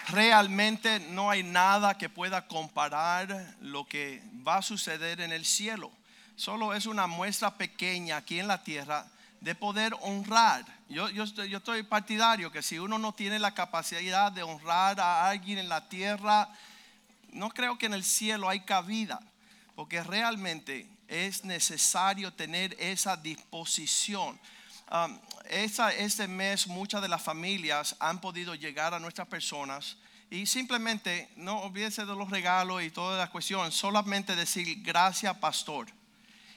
Realmente 0.10 1.00
no 1.00 1.32
hay 1.32 1.42
nada 1.42 1.98
que 1.98 2.08
pueda 2.08 2.46
comparar 2.46 3.56
lo 3.62 3.84
que 3.86 4.22
va 4.48 4.58
a 4.58 4.62
suceder 4.62 5.22
en 5.22 5.32
el 5.32 5.44
cielo. 5.44 5.92
solo 6.36 6.76
es 6.76 6.86
una 6.86 7.08
muestra 7.08 7.56
pequeña 7.56 8.18
aquí 8.18 8.40
en 8.40 8.48
la 8.48 8.62
tierra 8.62 9.08
de 9.42 9.56
poder 9.56 9.96
honrar. 10.02 10.64
Yo, 10.88 11.10
yo, 11.10 11.24
estoy, 11.24 11.50
yo 11.50 11.58
estoy 11.58 11.82
partidario 11.82 12.52
que 12.52 12.62
si 12.62 12.78
uno 12.78 13.00
no 13.00 13.12
tiene 13.12 13.40
la 13.40 13.56
capacidad 13.56 14.32
de 14.32 14.44
honrar 14.44 15.00
a 15.00 15.28
alguien 15.28 15.58
en 15.58 15.68
la 15.68 15.90
tierra, 15.90 16.48
no 17.32 17.50
creo 17.50 17.80
que 17.80 17.88
en 17.88 17.96
el 17.96 18.04
cielo 18.04 18.50
hay 18.50 18.60
cabida, 18.60 19.20
porque 19.76 20.04
realmente 20.04 20.95
es 21.08 21.44
necesario 21.44 22.34
tener 22.34 22.76
esa 22.80 23.16
disposición. 23.16 24.40
Um, 24.92 25.20
este 25.50 26.28
mes 26.28 26.68
muchas 26.68 27.02
de 27.02 27.08
las 27.08 27.22
familias 27.22 27.96
han 28.00 28.22
podido 28.22 28.54
llegar 28.56 28.94
a 28.94 29.00
nuestras 29.00 29.28
personas 29.28 29.98
y 30.30 30.46
simplemente 30.46 31.30
no 31.36 31.62
olvídese 31.62 32.06
de 32.06 32.16
los 32.16 32.30
regalos 32.30 32.84
y 32.84 32.92
toda 32.92 33.18
la 33.18 33.30
cuestión, 33.30 33.72
solamente 33.72 34.36
decir 34.36 34.82
gracias 34.82 35.36
pastor. 35.38 35.88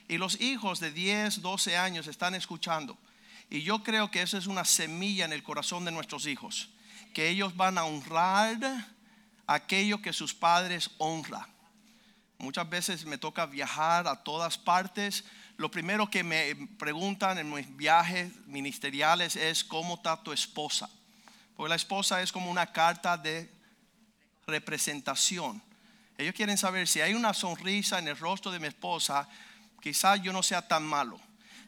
Y 0.07 0.17
los 0.17 0.41
hijos 0.41 0.79
de 0.79 0.91
10, 0.91 1.41
12 1.41 1.77
años 1.77 2.07
están 2.07 2.33
escuchando. 2.33 2.97
Y 3.49 3.61
yo 3.61 3.83
creo 3.83 4.09
que 4.11 4.21
eso 4.21 4.37
es 4.37 4.47
una 4.47 4.65
semilla 4.65 5.25
en 5.25 5.33
el 5.33 5.43
corazón 5.43 5.85
de 5.85 5.91
nuestros 5.91 6.25
hijos, 6.25 6.69
que 7.13 7.29
ellos 7.29 7.55
van 7.55 7.77
a 7.77 7.85
honrar 7.85 8.57
aquello 9.47 10.01
que 10.01 10.13
sus 10.13 10.33
padres 10.33 10.91
honran. 10.97 11.45
Muchas 12.39 12.69
veces 12.69 13.05
me 13.05 13.17
toca 13.17 13.45
viajar 13.45 14.07
a 14.07 14.23
todas 14.23 14.57
partes. 14.57 15.25
Lo 15.57 15.69
primero 15.69 16.09
que 16.09 16.23
me 16.23 16.55
preguntan 16.77 17.37
en 17.37 17.51
mis 17.51 17.75
viajes 17.75 18.33
ministeriales 18.47 19.35
es 19.35 19.63
cómo 19.63 19.95
está 19.95 20.23
tu 20.23 20.31
esposa. 20.31 20.89
Porque 21.57 21.69
la 21.69 21.75
esposa 21.75 22.21
es 22.21 22.31
como 22.31 22.49
una 22.49 22.71
carta 22.71 23.17
de 23.17 23.53
representación. 24.47 25.61
Ellos 26.17 26.33
quieren 26.33 26.57
saber 26.57 26.87
si 26.87 27.01
hay 27.01 27.13
una 27.13 27.33
sonrisa 27.33 27.99
en 27.99 28.07
el 28.07 28.17
rostro 28.17 28.51
de 28.51 28.59
mi 28.59 28.67
esposa, 28.67 29.27
quizás 29.81 30.21
yo 30.21 30.31
no 30.31 30.41
sea 30.41 30.65
tan 30.65 30.83
malo. 30.83 31.19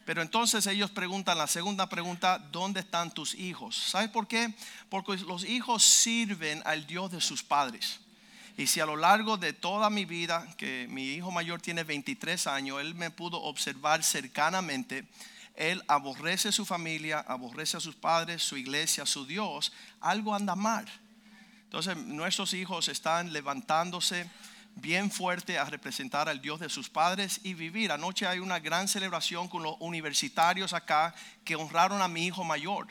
Pero 0.06 0.22
entonces 0.22 0.66
ellos 0.66 0.90
preguntan 0.90 1.36
la 1.36 1.46
segunda 1.46 1.88
pregunta, 1.88 2.38
¿dónde 2.38 2.80
están 2.80 3.12
tus 3.12 3.34
hijos? 3.34 3.76
¿Sabes 3.76 4.08
por 4.08 4.26
qué? 4.26 4.54
Porque 4.88 5.16
los 5.18 5.44
hijos 5.44 5.82
sirven 5.82 6.62
al 6.64 6.86
Dios 6.86 7.12
de 7.12 7.20
sus 7.20 7.42
padres. 7.42 8.00
Y 8.56 8.66
si 8.66 8.80
a 8.80 8.86
lo 8.86 8.96
largo 8.96 9.36
de 9.36 9.52
toda 9.52 9.88
mi 9.88 10.04
vida, 10.04 10.46
que 10.56 10.86
mi 10.90 11.14
hijo 11.14 11.30
mayor 11.30 11.60
tiene 11.60 11.84
23 11.84 12.46
años, 12.46 12.80
él 12.80 12.94
me 12.94 13.10
pudo 13.10 13.40
observar 13.42 14.02
cercanamente, 14.02 15.06
él 15.54 15.82
aborrece 15.88 16.52
su 16.52 16.64
familia, 16.64 17.20
aborrece 17.20 17.76
a 17.76 17.80
sus 17.80 17.94
padres, 17.94 18.42
su 18.42 18.56
iglesia, 18.56 19.06
su 19.06 19.26
Dios, 19.26 19.72
algo 20.00 20.34
anda 20.34 20.54
mal. 20.54 20.86
Entonces 21.64 21.96
nuestros 21.96 22.52
hijos 22.52 22.88
están 22.88 23.32
levantándose 23.32 24.28
bien 24.76 25.10
fuerte 25.10 25.58
a 25.58 25.64
representar 25.64 26.28
al 26.28 26.40
Dios 26.40 26.60
de 26.60 26.68
sus 26.68 26.88
padres 26.88 27.40
y 27.42 27.54
vivir. 27.54 27.92
Anoche 27.92 28.26
hay 28.26 28.38
una 28.38 28.58
gran 28.58 28.88
celebración 28.88 29.48
con 29.48 29.62
los 29.62 29.76
universitarios 29.80 30.72
acá 30.72 31.14
que 31.44 31.56
honraron 31.56 32.02
a 32.02 32.08
mi 32.08 32.26
hijo 32.26 32.44
mayor 32.44 32.88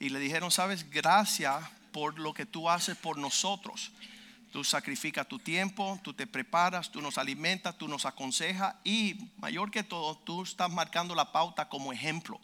y 0.00 0.08
le 0.10 0.18
dijeron, 0.18 0.50
sabes, 0.50 0.88
gracias 0.90 1.64
por 1.92 2.18
lo 2.18 2.34
que 2.34 2.46
tú 2.46 2.68
haces 2.68 2.96
por 2.96 3.18
nosotros. 3.18 3.90
Tú 4.52 4.64
sacrificas 4.64 5.28
tu 5.28 5.38
tiempo, 5.38 5.98
tú 6.02 6.14
te 6.14 6.26
preparas, 6.26 6.90
tú 6.90 7.02
nos 7.02 7.18
alimentas, 7.18 7.76
tú 7.76 7.86
nos 7.86 8.06
aconsejas 8.06 8.74
y 8.82 9.30
mayor 9.36 9.70
que 9.70 9.82
todo, 9.82 10.16
tú 10.16 10.42
estás 10.42 10.70
marcando 10.70 11.14
la 11.14 11.32
pauta 11.32 11.68
como 11.68 11.92
ejemplo. 11.92 12.40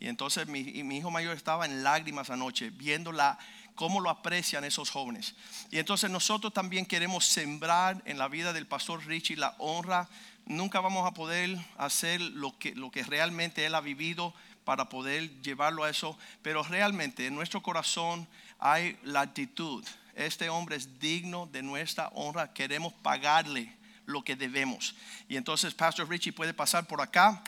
Y 0.00 0.08
entonces 0.08 0.46
mi, 0.46 0.60
hijo 0.60 1.10
mayor 1.10 1.36
estaba 1.36 1.64
en 1.64 1.82
lágrimas 1.82 2.30
anoche, 2.30 2.70
viendo 2.70 3.12
la, 3.12 3.38
cómo 3.74 4.00
lo 4.00 4.10
aprecian 4.10 4.64
esos 4.64 4.90
jóvenes. 4.90 5.34
Y 5.70 5.78
entonces 5.78 6.10
nosotros 6.10 6.52
también 6.52 6.86
queremos 6.86 7.24
sembrar 7.24 8.02
en 8.04 8.18
la 8.18 8.28
vida 8.28 8.52
del 8.52 8.66
pastor 8.66 9.04
Richie 9.06 9.36
la 9.36 9.56
honra. 9.58 10.08
Nunca 10.46 10.80
vamos 10.80 11.06
a 11.06 11.14
poder 11.14 11.58
hacer 11.76 12.20
lo 12.20 12.56
que, 12.58 12.74
lo 12.74 12.90
que 12.90 13.02
realmente 13.02 13.64
él 13.66 13.74
ha 13.74 13.80
vivido 13.80 14.34
para 14.64 14.88
poder 14.88 15.40
llevarlo 15.40 15.84
a 15.84 15.90
eso, 15.90 16.18
pero 16.42 16.62
realmente 16.62 17.26
en 17.26 17.34
nuestro 17.34 17.62
corazón 17.62 18.28
hay 18.58 18.98
la 19.02 19.22
actitud. 19.22 19.84
Este 20.18 20.48
hombre 20.48 20.74
es 20.74 20.98
digno 20.98 21.46
de 21.46 21.62
nuestra 21.62 22.08
honra, 22.08 22.52
queremos 22.52 22.92
pagarle 22.92 23.72
lo 24.04 24.24
que 24.24 24.34
debemos. 24.34 24.96
Y 25.28 25.36
entonces 25.36 25.72
Pastor 25.74 26.08
Richie 26.08 26.32
puede 26.32 26.52
pasar 26.52 26.88
por 26.88 27.00
acá. 27.00 27.40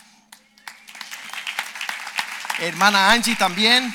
Hermana 2.60 3.10
Angie 3.10 3.34
también. 3.34 3.92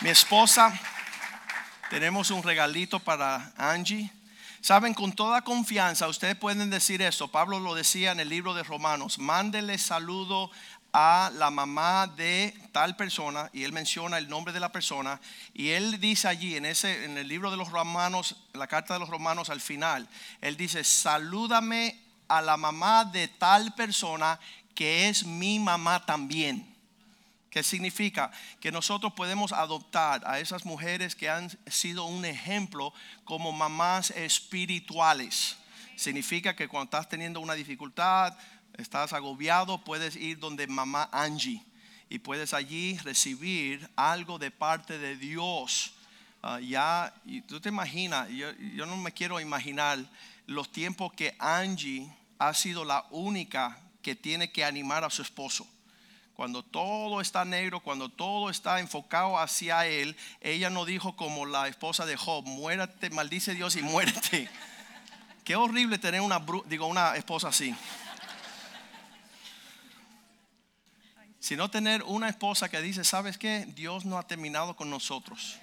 Mi 0.00 0.08
esposa, 0.08 0.72
tenemos 1.90 2.30
un 2.30 2.42
regalito 2.42 2.98
para 3.00 3.52
Angie. 3.58 4.10
Saben, 4.64 4.94
con 4.94 5.12
toda 5.12 5.42
confianza, 5.42 6.08
ustedes 6.08 6.36
pueden 6.36 6.70
decir 6.70 7.02
esto. 7.02 7.28
Pablo 7.28 7.60
lo 7.60 7.74
decía 7.74 8.12
en 8.12 8.20
el 8.20 8.30
libro 8.30 8.54
de 8.54 8.62
Romanos. 8.62 9.18
Mándele 9.18 9.76
saludo 9.76 10.50
a 10.96 11.32
la 11.34 11.50
mamá 11.50 12.06
de 12.06 12.54
tal 12.70 12.94
persona 12.94 13.50
y 13.52 13.64
él 13.64 13.72
menciona 13.72 14.16
el 14.16 14.28
nombre 14.28 14.52
de 14.54 14.60
la 14.60 14.70
persona 14.70 15.20
y 15.52 15.70
él 15.70 15.98
dice 16.00 16.28
allí 16.28 16.56
en 16.56 16.64
ese 16.64 17.04
en 17.04 17.18
el 17.18 17.26
libro 17.26 17.50
de 17.50 17.56
los 17.56 17.72
Romanos, 17.72 18.36
la 18.52 18.68
carta 18.68 18.94
de 18.94 19.00
los 19.00 19.08
Romanos 19.08 19.50
al 19.50 19.60
final, 19.60 20.08
él 20.40 20.56
dice, 20.56 20.84
"Salúdame 20.84 22.00
a 22.28 22.40
la 22.40 22.56
mamá 22.56 23.04
de 23.04 23.26
tal 23.26 23.74
persona 23.74 24.38
que 24.72 25.08
es 25.08 25.26
mi 25.26 25.58
mamá 25.58 26.06
también." 26.06 26.72
¿Qué 27.50 27.64
significa? 27.64 28.30
Que 28.60 28.70
nosotros 28.70 29.14
podemos 29.14 29.52
adoptar 29.52 30.22
a 30.24 30.38
esas 30.38 30.64
mujeres 30.64 31.16
que 31.16 31.28
han 31.28 31.50
sido 31.66 32.04
un 32.04 32.24
ejemplo 32.24 32.94
como 33.24 33.50
mamás 33.50 34.10
espirituales. 34.10 35.56
Significa 35.96 36.54
que 36.54 36.68
cuando 36.68 36.84
estás 36.84 37.08
teniendo 37.08 37.40
una 37.40 37.54
dificultad, 37.54 38.36
estás 38.78 39.12
agobiado, 39.12 39.84
puedes 39.84 40.16
ir 40.16 40.38
donde 40.38 40.66
mamá 40.66 41.08
Angie 41.12 41.62
y 42.08 42.18
puedes 42.18 42.54
allí 42.54 42.98
recibir 42.98 43.88
algo 43.96 44.38
de 44.38 44.50
parte 44.50 44.98
de 44.98 45.16
Dios. 45.16 45.94
Ah, 46.42 46.60
ya, 46.60 47.14
y 47.24 47.40
tú 47.40 47.60
te 47.60 47.70
imaginas, 47.70 48.28
yo, 48.28 48.52
yo 48.52 48.86
no 48.86 48.96
me 48.96 49.12
quiero 49.12 49.40
imaginar 49.40 49.98
los 50.46 50.70
tiempos 50.70 51.12
que 51.12 51.34
Angie 51.38 52.06
ha 52.38 52.52
sido 52.52 52.84
la 52.84 53.06
única 53.10 53.78
que 54.02 54.14
tiene 54.14 54.52
que 54.52 54.64
animar 54.64 55.04
a 55.04 55.10
su 55.10 55.22
esposo. 55.22 55.66
Cuando 56.34 56.64
todo 56.64 57.20
está 57.20 57.44
negro, 57.44 57.80
cuando 57.80 58.08
todo 58.08 58.50
está 58.50 58.80
enfocado 58.80 59.38
hacia 59.38 59.86
él, 59.86 60.16
ella 60.40 60.68
no 60.68 60.84
dijo 60.84 61.14
como 61.16 61.46
la 61.46 61.68
esposa 61.68 62.04
de 62.06 62.16
Job, 62.16 62.44
muérate, 62.44 63.08
maldice 63.10 63.54
Dios 63.54 63.76
y 63.76 63.82
muérete. 63.82 64.50
Qué 65.44 65.56
horrible 65.56 65.98
tener 65.98 66.20
una, 66.20 66.44
digo, 66.66 66.86
una 66.86 67.16
esposa 67.16 67.48
así. 67.48 67.74
Sino 71.44 71.68
tener 71.68 72.02
una 72.04 72.30
esposa 72.30 72.70
que 72.70 72.80
dice, 72.80 73.04
¿sabes 73.04 73.36
qué? 73.36 73.66
Dios 73.76 74.06
no 74.06 74.16
ha 74.16 74.26
terminado 74.26 74.74
con 74.76 74.88
nosotros. 74.88 75.58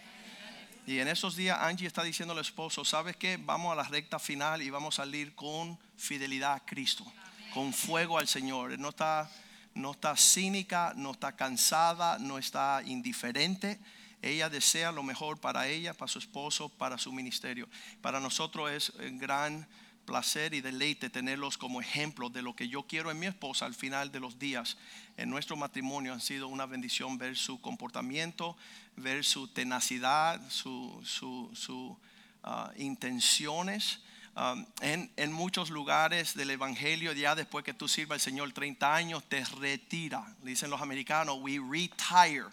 Y 0.86 1.00
en 1.00 1.08
esos 1.08 1.36
días 1.36 1.58
Angie 1.60 1.88
está 1.88 2.04
diciendo 2.04 2.36
al 2.36 2.40
esposo, 2.40 2.86
¿sabes 2.86 3.16
qué? 3.16 3.38
Vamos 3.38 3.72
a 3.74 3.76
la 3.76 3.82
recta 3.86 4.20
final 4.20 4.62
y 4.62 4.70
vamos 4.70 5.00
a 5.00 5.02
salir 5.02 5.34
con 5.34 5.80
fidelidad 5.98 6.54
a 6.54 6.60
Cristo, 6.60 7.04
con 7.52 7.74
fuego 7.74 8.20
al 8.20 8.28
Señor. 8.28 8.78
No 8.78 8.90
está, 8.90 9.28
no 9.74 9.94
está 9.94 10.16
cínica, 10.16 10.94
no 10.96 11.14
está 11.14 11.36
cansada, 11.36 12.20
no 12.20 12.38
está 12.38 12.84
indiferente. 12.86 13.80
Ella 14.22 14.52
desea 14.52 14.92
lo 14.92 15.02
mejor 15.02 15.40
para 15.40 15.68
ella, 15.68 15.96
para 15.96 16.12
su 16.12 16.20
esposo, 16.20 16.70
para 16.70 17.00
su 17.00 17.12
ministerio. 17.12 17.68
Para 18.04 18.20
nosotros 18.20 18.70
es 18.70 18.90
un 18.92 19.18
gran 19.18 19.68
placer 20.02 20.54
y 20.54 20.62
deleite 20.62 21.10
tenerlos 21.10 21.58
como 21.58 21.80
ejemplo 21.82 22.30
de 22.30 22.42
lo 22.42 22.56
que 22.56 22.68
yo 22.68 22.84
quiero 22.84 23.12
en 23.12 23.20
mi 23.20 23.28
esposa 23.28 23.66
al 23.66 23.74
final 23.76 24.12
de 24.12 24.20
los 24.20 24.38
días. 24.40 24.78
En 25.18 25.30
nuestro 25.30 25.56
matrimonio 25.56 26.14
han 26.14 26.22
sido 26.22 26.48
una 26.48 26.66
bendición 26.66 27.18
ver 27.18 27.38
su 27.38 27.62
comportamiento, 27.62 28.58
ver 28.98 29.24
su 29.24 29.48
tenacidad, 29.48 30.42
su, 30.50 31.00
su, 31.04 31.98
ah, 32.44 32.72
intenciones. 32.78 34.00
Um, 34.34 34.66
en, 34.80 35.12
en 35.18 35.34
muchos 35.34 35.70
lugares 35.70 36.36
del 36.36 36.52
Evangelio, 36.52 37.12
ya 37.12 37.36
después 37.36 37.66
que 37.66 37.74
tú 37.74 37.90
sirvas 37.90 38.16
al 38.16 38.22
Señor 38.22 38.54
30 38.54 38.96
años, 38.96 39.24
te 39.28 39.44
retira. 39.44 40.26
Dicen 40.42 40.70
los 40.70 40.82
americanos, 40.82 41.38
we 41.42 41.60
retire. 41.60 42.46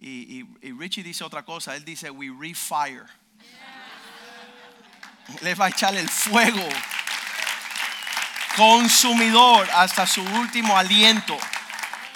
Y, 0.00 0.40
y- 0.40 0.48
y 0.60 0.72
Richie 0.72 1.04
dice 1.04 1.22
otra 1.22 1.44
cosa, 1.44 1.76
él 1.76 1.84
dice, 1.84 2.10
we 2.10 2.30
refire. 2.36 3.06
Le 5.42 5.54
va 5.54 5.66
a 5.66 5.68
echar 5.68 5.94
el 5.96 6.08
fuego 6.08 6.66
consumidor 8.56 9.68
hasta 9.72 10.06
su 10.06 10.22
último 10.22 10.76
aliento. 10.76 11.38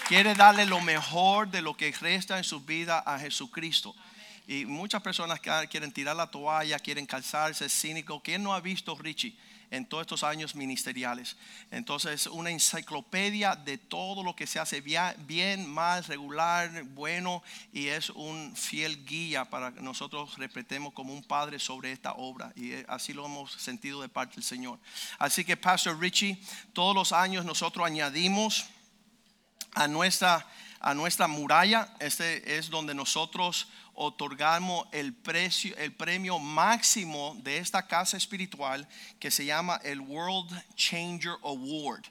Quiere 0.08 0.34
darle 0.34 0.66
lo 0.66 0.80
mejor 0.80 1.48
de 1.48 1.62
lo 1.62 1.76
que 1.76 1.92
resta 1.92 2.36
en 2.36 2.44
su 2.44 2.60
vida 2.60 2.98
a 2.98 3.18
Jesucristo. 3.18 3.94
Y 4.48 4.64
muchas 4.66 5.02
personas 5.02 5.40
quieren 5.40 5.92
tirar 5.92 6.16
la 6.16 6.26
toalla, 6.26 6.78
quieren 6.78 7.06
calzarse, 7.06 7.68
cínico. 7.68 8.20
¿Quién 8.20 8.42
no 8.42 8.54
ha 8.54 8.60
visto 8.60 8.96
Richie 8.96 9.36
en 9.72 9.86
todos 9.86 10.02
estos 10.02 10.22
años 10.22 10.54
ministeriales? 10.54 11.36
Entonces, 11.72 12.28
una 12.28 12.50
enciclopedia 12.50 13.56
de 13.56 13.78
todo 13.78 14.22
lo 14.22 14.36
que 14.36 14.46
se 14.46 14.60
hace 14.60 14.80
bien, 14.80 15.68
mal, 15.68 16.04
regular, 16.04 16.84
bueno, 16.84 17.42
y 17.72 17.88
es 17.88 18.10
un 18.10 18.54
fiel 18.54 19.04
guía 19.04 19.44
para 19.44 19.72
que 19.72 19.80
nosotros 19.80 20.38
respetemos 20.38 20.92
como 20.92 21.12
un 21.12 21.24
padre 21.24 21.58
sobre 21.58 21.90
esta 21.90 22.12
obra. 22.12 22.52
Y 22.54 22.72
eh, 22.72 22.86
así 22.88 23.12
lo 23.12 23.26
hemos 23.26 23.52
sentido 23.52 24.00
de 24.00 24.08
parte 24.08 24.36
del 24.36 24.44
Señor. 24.44 24.78
Así 25.18 25.44
que, 25.44 25.56
Pastor 25.56 25.98
Richie, 25.98 26.40
todos 26.72 26.94
los 26.94 27.12
años 27.12 27.44
nosotros 27.44 27.84
añadimos 27.84 28.66
a 29.74 29.88
nuestra, 29.88 30.46
a 30.82 30.94
nuestra 30.94 31.28
muralla. 31.28 31.88
Este 32.00 32.58
es 32.58 32.68
donde 32.68 32.94
nosotros 32.94 33.68
otorgamos 33.94 34.86
el, 34.92 35.14
precio, 35.14 35.76
el 35.76 35.92
premio 35.92 36.38
máximo 36.38 37.36
de 37.42 37.58
esta 37.58 37.86
casa 37.86 38.16
espiritual 38.16 38.86
que 39.20 39.30
se 39.30 39.44
llama 39.44 39.80
el 39.84 40.00
World 40.00 40.50
Changer 40.74 41.36
Award. 41.44 42.04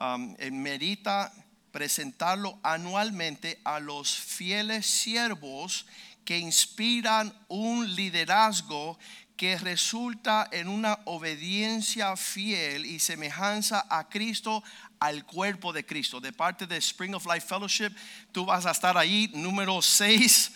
Um, 0.00 0.34
eh, 0.38 0.50
merita 0.50 1.32
presentarlo 1.70 2.58
anualmente 2.62 3.60
a 3.64 3.78
los 3.78 4.14
fieles 4.14 4.86
siervos 4.86 5.86
que 6.24 6.38
inspiran 6.38 7.32
un 7.48 7.94
liderazgo 7.94 8.98
que 9.36 9.58
resulta 9.58 10.48
en 10.52 10.68
una 10.68 11.00
obediencia 11.06 12.16
fiel 12.16 12.86
y 12.86 12.98
semejanza 12.98 13.86
a 13.90 14.08
Cristo, 14.08 14.62
al 15.00 15.24
cuerpo 15.26 15.72
de 15.72 15.84
Cristo. 15.84 16.20
De 16.20 16.32
parte 16.32 16.66
de 16.66 16.76
Spring 16.76 17.14
of 17.14 17.26
Life 17.26 17.46
Fellowship, 17.48 17.90
tú 18.32 18.46
vas 18.46 18.64
a 18.66 18.70
estar 18.70 18.96
ahí, 18.96 19.30
número 19.34 19.82
6. 19.82 20.52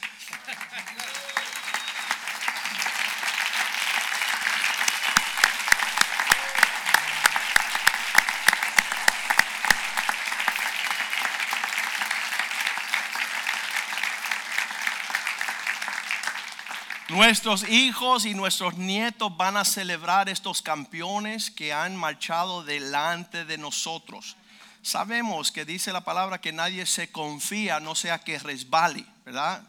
Nuestros 17.18 17.68
hijos 17.68 18.26
y 18.26 18.34
nuestros 18.34 18.76
nietos 18.76 19.36
van 19.36 19.56
a 19.56 19.64
celebrar 19.64 20.28
estos 20.28 20.62
campeones 20.62 21.50
que 21.50 21.72
han 21.72 21.96
marchado 21.96 22.62
delante 22.62 23.44
de 23.44 23.58
nosotros. 23.58 24.36
Sabemos 24.82 25.50
que 25.50 25.64
dice 25.64 25.92
la 25.92 26.04
palabra 26.04 26.40
que 26.40 26.52
nadie 26.52 26.86
se 26.86 27.10
confía, 27.10 27.80
no 27.80 27.96
sea 27.96 28.20
que 28.20 28.38
resbale, 28.38 29.04
¿verdad? 29.24 29.64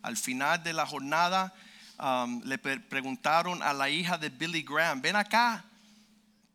Al 0.00 0.16
final 0.16 0.62
de 0.62 0.74
la 0.74 0.86
jornada 0.86 1.52
um, 1.98 2.40
le 2.44 2.56
preguntaron 2.58 3.64
a 3.64 3.72
la 3.72 3.90
hija 3.90 4.16
de 4.16 4.28
Billy 4.28 4.62
Graham, 4.62 5.02
ven 5.02 5.16
acá, 5.16 5.64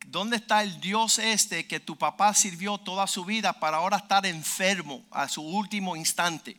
¿dónde 0.06 0.36
está 0.36 0.62
el 0.62 0.80
Dios 0.80 1.18
este 1.18 1.66
que 1.66 1.78
tu 1.78 1.94
papá 1.98 2.32
sirvió 2.32 2.78
toda 2.78 3.06
su 3.06 3.26
vida 3.26 3.52
para 3.52 3.76
ahora 3.76 3.98
estar 3.98 4.24
enfermo 4.24 5.04
a 5.10 5.28
su 5.28 5.42
último 5.42 5.94
instante? 5.94 6.56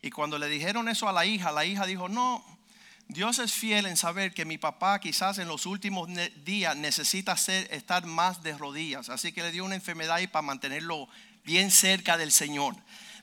Y 0.00 0.08
cuando 0.08 0.38
le 0.38 0.48
dijeron 0.48 0.88
eso 0.88 1.10
a 1.10 1.12
la 1.12 1.26
hija, 1.26 1.52
la 1.52 1.66
hija 1.66 1.84
dijo, 1.84 2.08
no, 2.08 2.42
Dios 3.12 3.38
es 3.40 3.52
fiel 3.52 3.84
en 3.84 3.98
saber 3.98 4.32
que 4.32 4.46
mi 4.46 4.56
papá 4.56 4.98
quizás 4.98 5.36
en 5.36 5.46
los 5.46 5.66
últimos 5.66 6.08
días 6.46 6.74
necesita 6.76 7.36
ser, 7.36 7.68
estar 7.70 8.06
más 8.06 8.42
de 8.42 8.56
rodillas. 8.56 9.10
Así 9.10 9.32
que 9.32 9.42
le 9.42 9.52
dio 9.52 9.66
una 9.66 9.74
enfermedad 9.74 10.18
y 10.20 10.26
para 10.26 10.40
mantenerlo 10.40 11.10
bien 11.44 11.70
cerca 11.70 12.16
del 12.16 12.32
Señor. 12.32 12.74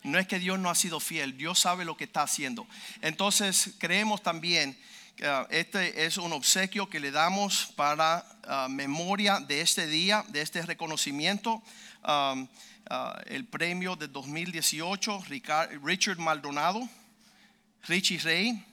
No 0.03 0.19
es 0.19 0.27
que 0.27 0.37
Dios 0.37 0.59
no 0.59 0.69
ha 0.69 0.75
sido 0.75 0.99
fiel, 0.99 1.35
Dios 1.37 1.59
sabe 1.59 1.85
lo 1.85 1.97
que 1.97 2.03
está 2.03 2.21
haciendo. 2.21 2.67
Entonces 3.01 3.73
creemos 3.79 4.21
también 4.21 4.77
que 5.15 5.27
uh, 5.27 5.47
este 5.49 6.05
es 6.05 6.17
un 6.17 6.33
obsequio 6.33 6.87
que 6.87 6.99
le 6.99 7.09
damos 7.09 7.73
para 7.75 8.23
uh, 8.47 8.69
memoria 8.69 9.39
de 9.39 9.61
este 9.61 9.87
día, 9.87 10.23
de 10.27 10.41
este 10.41 10.61
reconocimiento. 10.61 11.63
Uh, 12.03 12.47
el 13.25 13.45
premio 13.45 13.95
de 13.95 14.07
2018, 14.07 15.23
Richard 15.83 16.17
Maldonado, 16.17 16.87
Richie 17.87 18.19
Rey 18.19 18.65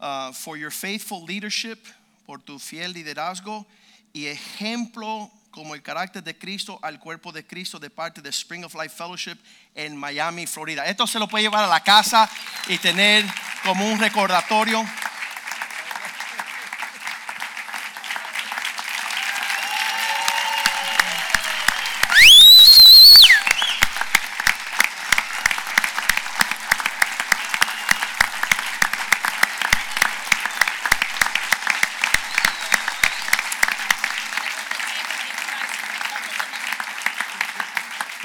uh, 0.00 0.32
for 0.32 0.56
your 0.56 0.70
faithful 0.70 1.24
leadership, 1.24 1.78
por 2.26 2.38
tu 2.38 2.58
fiel 2.58 2.92
liderazgo 2.92 3.66
y 4.12 4.26
ejemplo 4.26 5.30
como 5.50 5.74
el 5.74 5.82
carácter 5.82 6.22
de 6.22 6.36
Cristo 6.36 6.78
al 6.82 6.98
cuerpo 6.98 7.32
de 7.32 7.46
Cristo 7.46 7.78
de 7.78 7.88
parte 7.88 8.20
de 8.20 8.28
Spring 8.28 8.64
of 8.64 8.74
Life 8.74 8.90
Fellowship 8.90 9.38
en 9.74 9.96
Miami, 9.96 10.46
Florida. 10.46 10.84
Esto 10.84 11.06
se 11.06 11.18
lo 11.18 11.28
puede 11.28 11.44
llevar 11.44 11.64
a 11.64 11.66
la 11.66 11.80
casa 11.80 12.28
y 12.68 12.76
tener 12.78 13.24
como 13.64 13.86
un 13.86 13.98
recordatorio. 13.98 14.84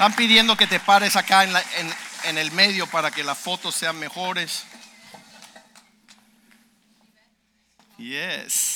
Están 0.02 0.16
pidiendo 0.16 0.56
que 0.56 0.66
te 0.66 0.80
pares 0.80 1.14
acá 1.14 1.44
en, 1.44 1.52
la- 1.52 1.62
en- 1.76 1.94
en 2.24 2.36
el 2.38 2.50
medio 2.50 2.88
para 2.88 3.12
que 3.12 3.22
las 3.22 3.38
fotos 3.38 3.76
sean 3.76 3.96
mejores. 4.00 4.64
Yes. 7.98 8.71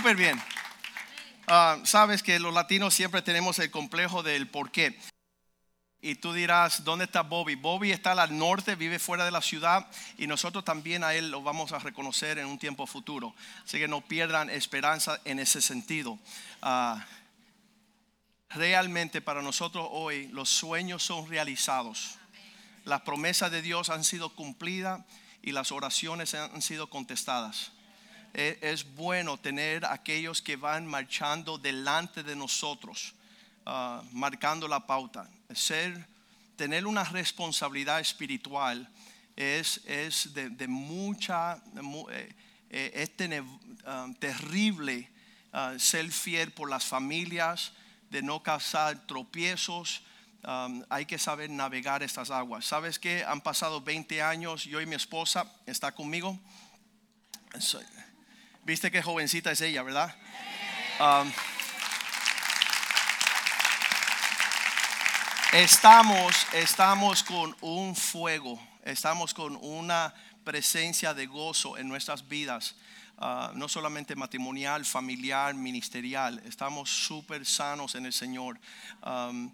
Súper 0.00 0.16
bien. 0.16 0.42
Ah, 1.46 1.78
Sabes 1.84 2.22
que 2.22 2.38
los 2.38 2.54
latinos 2.54 2.94
siempre 2.94 3.20
tenemos 3.20 3.58
el 3.58 3.70
complejo 3.70 4.22
del 4.22 4.48
por 4.48 4.70
qué. 4.70 4.98
Y 6.00 6.14
tú 6.14 6.32
dirás, 6.32 6.84
¿dónde 6.84 7.04
está 7.04 7.20
Bobby? 7.20 7.54
Bobby 7.54 7.92
está 7.92 8.12
al 8.12 8.38
norte, 8.38 8.76
vive 8.76 8.98
fuera 8.98 9.26
de 9.26 9.30
la 9.30 9.42
ciudad 9.42 9.86
y 10.16 10.26
nosotros 10.26 10.64
también 10.64 11.04
a 11.04 11.12
él 11.12 11.30
lo 11.30 11.42
vamos 11.42 11.72
a 11.72 11.80
reconocer 11.80 12.38
en 12.38 12.46
un 12.46 12.58
tiempo 12.58 12.86
futuro. 12.86 13.34
Así 13.62 13.78
que 13.78 13.88
no 13.88 14.00
pierdan 14.00 14.48
esperanza 14.48 15.20
en 15.26 15.38
ese 15.38 15.60
sentido. 15.60 16.18
Ah, 16.62 17.04
realmente 18.48 19.20
para 19.20 19.42
nosotros 19.42 19.86
hoy 19.90 20.28
los 20.28 20.48
sueños 20.48 21.02
son 21.02 21.28
realizados. 21.28 22.16
Las 22.86 23.02
promesas 23.02 23.50
de 23.50 23.60
Dios 23.60 23.90
han 23.90 24.04
sido 24.04 24.34
cumplidas 24.34 25.02
y 25.42 25.52
las 25.52 25.70
oraciones 25.72 26.32
han 26.32 26.62
sido 26.62 26.88
contestadas. 26.88 27.72
E- 28.34 28.58
Es 28.60 28.84
bueno 28.94 29.36
tener 29.38 29.84
aquellos 29.84 30.40
que 30.40 30.56
van 30.56 30.86
marchando 30.86 31.58
delante 31.58 32.22
de 32.22 32.36
nosotros, 32.36 33.14
ah, 33.66 34.02
marcando 34.12 34.68
la 34.68 34.86
pauta. 34.86 35.28
Ser, 35.52 36.06
tener 36.56 36.86
una 36.86 37.04
responsabilidad 37.04 38.00
espiritual 38.00 38.88
es, 39.36 39.80
es 39.86 40.32
de, 40.34 40.50
de 40.50 40.68
mucha, 40.68 41.62
eh, 42.10 42.34
eh, 42.70 42.92
es 42.94 43.10
ah, 43.86 44.06
terrible 44.18 45.08
ah, 45.52 45.74
ser 45.78 46.10
fiel 46.12 46.52
por 46.52 46.68
las 46.70 46.84
familias, 46.84 47.72
de 48.10 48.22
no 48.22 48.42
causar 48.42 49.06
tropiezos. 49.06 50.02
Hay 50.88 51.04
que 51.04 51.18
saber 51.18 51.50
navegar 51.50 52.02
estas 52.02 52.30
aguas. 52.30 52.64
¿Sabes 52.64 52.98
qué? 52.98 53.24
Han 53.24 53.40
pasado 53.42 53.82
20 53.82 54.22
años, 54.22 54.64
yo 54.64 54.80
y 54.80 54.86
mi 54.86 54.96
esposa 54.96 55.44
está 55.66 55.92
conmigo. 55.92 56.38
Soy- 57.58 57.84
Viste 58.62 58.90
qué 58.90 59.02
jovencita 59.02 59.50
es 59.50 59.60
ella, 59.62 59.82
¿verdad? 59.82 60.14
Um, 61.00 61.32
estamos, 65.54 66.46
estamos 66.52 67.22
con 67.22 67.56
un 67.62 67.96
fuego, 67.96 68.60
estamos 68.84 69.32
con 69.32 69.56
una 69.62 70.12
presencia 70.44 71.14
de 71.14 71.26
gozo 71.26 71.78
en 71.78 71.88
nuestras 71.88 72.28
vidas, 72.28 72.76
ah, 73.16 73.50
no 73.54 73.66
solamente 73.66 74.14
matrimonial, 74.14 74.84
familiar, 74.84 75.54
ministerial. 75.54 76.42
Estamos 76.44 76.90
súper 76.90 77.46
sanos 77.46 77.94
en 77.94 78.04
el 78.04 78.12
Señor. 78.12 78.60
Um, 79.02 79.50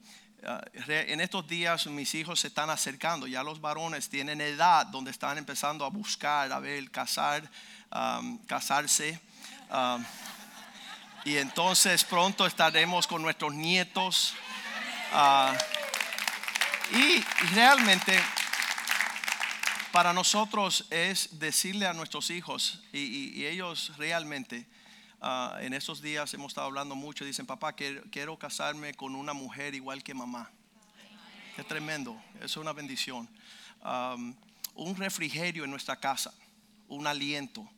re- 0.86 1.12
en 1.12 1.20
estos 1.20 1.46
días 1.46 1.86
mis 1.86 2.12
hijos 2.16 2.40
se 2.40 2.48
están 2.48 2.70
acercando, 2.70 3.28
ya 3.28 3.44
los 3.44 3.60
varones 3.60 4.08
tienen 4.08 4.40
edad 4.40 4.84
donde 4.86 5.12
están 5.12 5.38
empezando 5.38 5.84
a 5.84 5.90
buscar, 5.90 6.52
a 6.52 6.58
ver, 6.58 6.90
casar, 6.90 7.48
um, 7.96 8.38
casarse. 8.46 9.20
Um, 9.70 10.04
y 11.24 11.38
entonces 11.38 12.04
pronto 12.04 12.46
estaremos 12.46 13.06
con 13.06 13.22
nuestros 13.22 13.54
nietos. 13.54 14.34
Ah, 15.12 15.56
Y 16.92 17.20
realmente 17.54 18.16
para 19.90 20.12
nosotros 20.12 20.86
es 20.90 21.38
decirle 21.40 21.86
a 21.86 21.92
nuestros 21.92 22.30
hijos, 22.30 22.80
y, 22.92 23.44
ellos 23.44 23.92
realmente, 23.96 24.68
ah, 25.20 25.58
en 25.60 25.74
estos 25.74 26.00
días 26.00 26.32
hemos 26.34 26.52
estado 26.52 26.68
hablando 26.68 26.94
mucho, 26.94 27.24
dicen, 27.24 27.46
papá, 27.46 27.72
quiero, 27.72 28.38
casarme 28.38 28.94
con 28.94 29.16
una 29.16 29.32
mujer 29.32 29.74
igual 29.74 30.04
que 30.04 30.14
mamá. 30.14 30.50
Qué 31.56 31.64
tremendo, 31.64 32.22
es 32.40 32.56
una 32.56 32.72
bendición. 32.72 33.28
Um, 33.82 34.34
un 34.74 34.94
refrigerio 34.94 35.64
en 35.64 35.70
nuestra 35.70 35.96
casa, 35.96 36.32
un 36.86 37.06
aliento, 37.06 37.68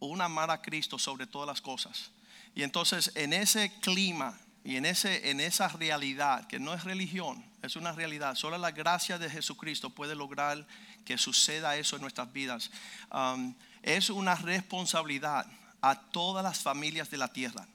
un 0.00 0.20
amar 0.20 0.50
a 0.50 0.60
Cristo 0.60 0.98
sobre 0.98 1.26
todas 1.26 1.46
las 1.46 1.60
cosas. 1.60 2.10
Y 2.54 2.62
entonces 2.62 3.12
en 3.14 3.32
ese 3.32 3.72
clima 3.80 4.38
y 4.64 4.76
en, 4.76 4.84
ese, 4.84 5.30
en 5.30 5.40
esa 5.40 5.68
realidad, 5.68 6.46
que 6.46 6.58
no 6.58 6.74
es 6.74 6.84
religión, 6.84 7.44
es 7.62 7.76
una 7.76 7.92
realidad, 7.92 8.34
solo 8.34 8.58
la 8.58 8.72
gracia 8.72 9.18
de 9.18 9.30
Jesucristo 9.30 9.90
puede 9.90 10.14
lograr 10.14 10.66
que 11.04 11.16
suceda 11.16 11.76
eso 11.76 11.96
en 11.96 12.02
nuestras 12.02 12.32
vidas. 12.32 12.70
Um, 13.12 13.54
es 13.82 14.10
una 14.10 14.34
responsabilidad 14.34 15.46
a 15.80 15.98
todas 15.98 16.42
las 16.42 16.58
familias 16.58 17.10
de 17.10 17.16
la 17.16 17.32
tierra. 17.32 17.66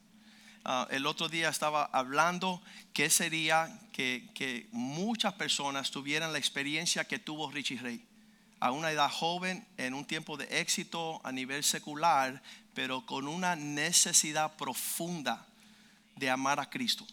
Ah, 0.63 0.87
el 0.89 1.05
otro 1.05 1.29
día 1.29 1.49
estaba 1.49 1.85
hablando 1.85 2.61
que 2.93 3.09
sería 3.09 3.79
que, 3.93 4.29
que 4.33 4.67
muchas 4.71 5.33
personas 5.33 5.91
tuvieran 5.91 6.33
la 6.33 6.39
experiencia 6.39 7.05
que 7.05 7.19
tuvo 7.19 7.51
Richie 7.51 7.77
Ray. 7.77 8.03
A 8.59 8.71
una 8.71 8.91
edad 8.91 9.09
joven, 9.09 9.65
en 9.77 9.93
un 9.93 10.05
tiempo 10.05 10.37
de 10.37 10.61
éxito 10.61 11.21
a 11.23 11.31
nivel 11.31 11.63
secular, 11.63 12.41
pero 12.73 13.05
con 13.05 13.27
una 13.27 13.55
necesidad 13.55 14.55
profunda 14.55 15.45
de 16.15 16.29
amar 16.29 16.59
a 16.59 16.69
Cristo. 16.69 17.05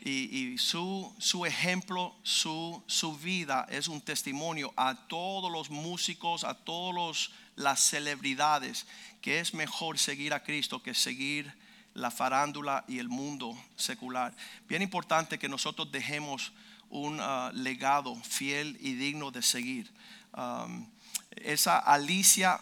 Y, 0.00 0.56
su, 0.58 1.12
su 1.18 1.44
ejemplo, 1.44 2.14
su, 2.22 2.82
su 2.86 3.16
vida 3.18 3.66
es 3.68 3.88
un 3.88 4.00
testimonio 4.00 4.72
a 4.76 4.94
todos 4.94 5.50
los 5.50 5.70
músicos, 5.70 6.44
a 6.44 6.54
todas 6.54 7.30
las 7.56 7.80
celebridades, 7.80 8.86
que 9.20 9.40
es 9.40 9.52
mejor 9.54 9.98
seguir 9.98 10.32
a 10.32 10.42
Cristo 10.42 10.82
que 10.82 10.94
seguir 10.94 11.52
la 11.94 12.10
farándula 12.10 12.84
y 12.86 12.98
el 12.98 13.08
mundo 13.08 13.56
secular. 13.76 14.34
Bien 14.68 14.82
importante 14.82 15.38
que 15.38 15.48
nosotros 15.48 15.90
dejemos 15.90 16.52
un 16.90 17.18
ah, 17.20 17.50
legado 17.54 18.14
fiel 18.22 18.78
y 18.80 18.94
digno 18.94 19.30
de 19.30 19.42
seguir. 19.42 19.90
Um, 20.38 20.86
esa 21.34 21.78
Alicia, 21.78 22.60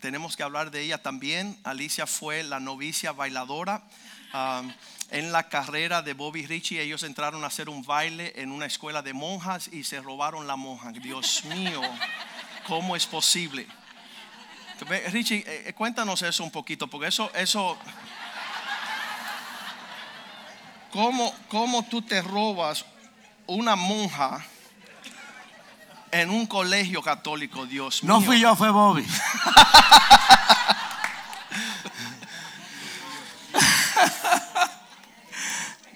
tenemos 0.00 0.36
que 0.36 0.44
hablar 0.44 0.70
de 0.70 0.82
ella 0.82 1.02
también. 1.02 1.58
Alicia 1.64 2.06
fue 2.06 2.44
la 2.44 2.60
novicia 2.60 3.10
bailadora. 3.10 3.82
Um, 4.32 4.72
en 5.10 5.32
la 5.32 5.48
carrera 5.48 6.02
de 6.02 6.14
Bobby 6.14 6.46
Richie, 6.46 6.80
ellos 6.80 7.02
entraron 7.02 7.42
a 7.42 7.48
hacer 7.48 7.68
un 7.68 7.82
baile 7.82 8.32
en 8.36 8.52
una 8.52 8.66
escuela 8.66 9.02
de 9.02 9.12
monjas 9.12 9.68
y 9.68 9.82
se 9.82 10.00
robaron 10.00 10.46
la 10.46 10.54
monja. 10.54 10.92
Dios 10.92 11.44
mío, 11.46 11.80
¿cómo 12.66 12.94
es 12.94 13.06
posible? 13.06 13.66
Richie, 15.10 15.38
eh, 15.38 15.64
eh, 15.66 15.72
cuéntanos 15.72 16.22
eso 16.22 16.44
un 16.44 16.50
poquito, 16.52 16.86
porque 16.86 17.08
eso, 17.08 17.30
eso, 17.34 17.76
¿cómo, 20.92 21.34
cómo 21.48 21.82
tú 21.84 22.02
te 22.02 22.22
robas 22.22 22.84
una 23.46 23.74
monja 23.74 24.44
en 26.20 26.30
un 26.30 26.46
colegio 26.46 27.02
católico, 27.02 27.66
Dios 27.66 28.02
mío? 28.02 28.12
No 28.12 28.20
fui 28.20 28.40
yo, 28.40 28.56
fue 28.56 28.70
Bobby. 28.70 29.06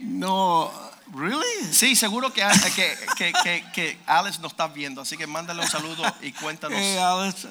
no, 0.01 0.71
really? 1.15 1.73
Sí, 1.73 1.97
seguro 1.97 2.33
que, 2.33 2.47
que, 2.75 2.99
que, 3.17 3.33
que, 3.43 3.65
que 3.73 3.99
Alex 4.07 4.39
nos 4.41 4.53
está 4.53 4.69
viendo, 4.69 5.01
así 5.01 5.17
que 5.17 5.27
mándale 5.27 5.63
un 5.63 5.69
saludo 5.69 6.03
y 6.21 6.33
cuéntanos. 6.33 6.79
Eh, 6.79 7.01
Alex, 7.01 7.47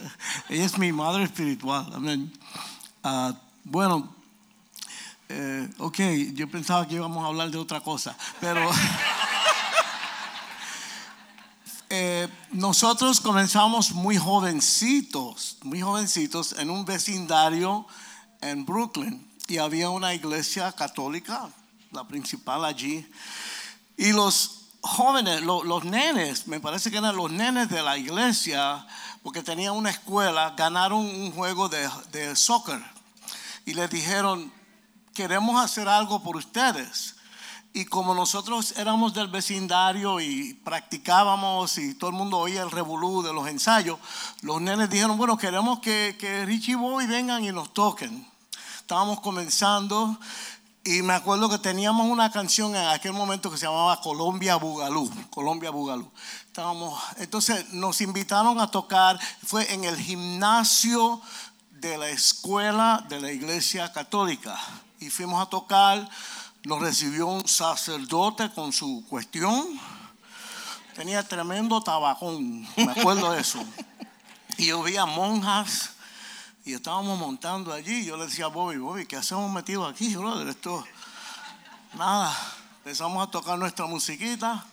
ella 0.49 0.65
es 0.65 0.77
mi 0.77 0.91
madre 0.91 1.23
espiritual. 1.23 1.87
Amén. 1.93 2.31
Ah, 3.03 3.33
bueno, 3.63 4.13
eh, 5.29 5.69
ok, 5.77 5.99
yo 6.33 6.49
pensaba 6.49 6.87
que 6.87 6.95
íbamos 6.95 7.23
a 7.23 7.27
hablar 7.27 7.51
de 7.51 7.57
otra 7.57 7.81
cosa, 7.81 8.17
pero 8.41 8.65
eh, 11.89 12.27
nosotros 12.51 13.19
comenzamos 13.19 13.91
muy 13.91 14.17
jovencitos, 14.17 15.57
muy 15.63 15.81
jovencitos 15.81 16.53
en 16.53 16.69
un 16.69 16.85
vecindario 16.85 17.85
en 18.41 18.65
Brooklyn. 18.65 19.27
Y 19.47 19.57
había 19.57 19.89
una 19.89 20.13
iglesia 20.13 20.71
católica, 20.71 21.49
la 21.91 22.07
principal 22.07 22.63
allí, 22.65 23.09
y 23.97 24.11
los 24.11 24.67
jóvenes, 24.81 25.41
lo- 25.41 25.63
los 25.63 25.83
nenes, 25.83 26.47
me 26.47 26.59
parece 26.59 26.91
que 26.91 26.97
eran 26.97 27.15
los 27.15 27.31
nenes 27.31 27.67
de 27.69 27.81
la 27.81 27.97
iglesia, 27.97 28.85
porque 29.23 29.41
tenían 29.41 29.73
una 29.73 29.89
escuela, 29.89 30.53
ganaron 30.55 30.99
un 30.99 31.31
juego 31.31 31.67
de, 31.67 31.89
de 32.11 32.35
soccer. 32.35 32.79
Y 33.65 33.73
les 33.73 33.89
dijeron, 33.89 34.53
queremos 35.13 35.59
hacer 35.63 35.87
algo 35.89 36.21
por 36.23 36.37
ustedes. 36.37 37.15
Y 37.71 37.85
como 37.85 38.15
nosotros 38.15 38.73
éramos 38.77 39.13
del 39.13 39.27
vecindario 39.27 40.19
y 40.19 40.55
practicábamos 40.55 41.77
y 41.77 41.93
todo 41.93 42.09
el 42.09 42.15
mundo 42.15 42.37
oía 42.39 42.63
el 42.63 42.71
revolú 42.71 43.21
de 43.21 43.31
los 43.31 43.47
ensayos, 43.47 43.99
los 44.41 44.59
nenes 44.59 44.89
dijeron, 44.89 45.17
bueno, 45.17 45.37
queremos 45.37 45.79
que, 45.79 46.15
que 46.19 46.45
Richie 46.45 46.75
Boy 46.75 47.05
vengan 47.05 47.43
y 47.43 47.51
nos 47.51 47.73
toquen. 47.73 48.27
Estábamos 48.79 49.19
comenzando 49.21 50.17
y 50.83 51.03
me 51.03 51.13
acuerdo 51.13 51.49
que 51.49 51.59
teníamos 51.59 52.07
una 52.07 52.31
canción 52.31 52.75
en 52.75 52.87
aquel 52.87 53.13
momento 53.13 53.51
que 53.51 53.57
se 53.57 53.67
llamaba 53.67 54.01
Colombia 54.01 54.55
Bugalú. 54.55 55.11
Colombia 55.29 55.69
Bugalú. 55.69 56.09
Estábamos, 56.47 56.99
entonces 57.17 57.71
nos 57.73 58.01
invitaron 58.01 58.59
a 58.59 58.71
tocar, 58.71 59.19
fue 59.45 59.71
en 59.71 59.83
el 59.83 59.95
gimnasio 59.95 61.21
de 61.69 61.97
la 61.97 62.09
escuela 62.09 63.05
de 63.09 63.19
la 63.19 63.31
iglesia 63.31 63.91
católica. 63.91 64.57
Y 64.99 65.09
fuimos 65.09 65.45
a 65.45 65.49
tocar, 65.49 66.09
nos 66.69 66.81
recibió 66.81 67.25
un 67.25 67.47
sacerdote 67.47 68.51
con 68.51 68.71
su 68.71 69.03
cuestión. 69.09 69.67
Tenía 70.93 71.27
tremendo 71.27 71.81
tabacón, 71.81 72.61
me 72.77 72.91
acuerdo 72.91 73.31
de 73.31 73.41
eso. 73.41 73.59
Y 74.59 74.67
yo 74.67 74.83
vi 74.83 74.95
a 74.95 75.07
monjas 75.07 75.91
y 76.63 76.73
estábamos 76.73 77.17
montando 77.17 77.73
allí. 77.73 78.05
Yo 78.05 78.17
le 78.17 78.27
decía 78.27 78.45
a 78.45 78.49
Bobby, 78.49 78.77
Bobby, 78.77 79.07
¿qué 79.07 79.15
hacemos 79.15 79.51
metido 79.51 79.87
aquí, 79.87 80.15
brother? 80.15 80.47
Esto, 80.47 80.85
nada. 81.95 82.37
Empezamos 82.77 83.27
a 83.27 83.31
tocar 83.31 83.57
nuestra 83.57 83.87
musiquita 83.87 84.63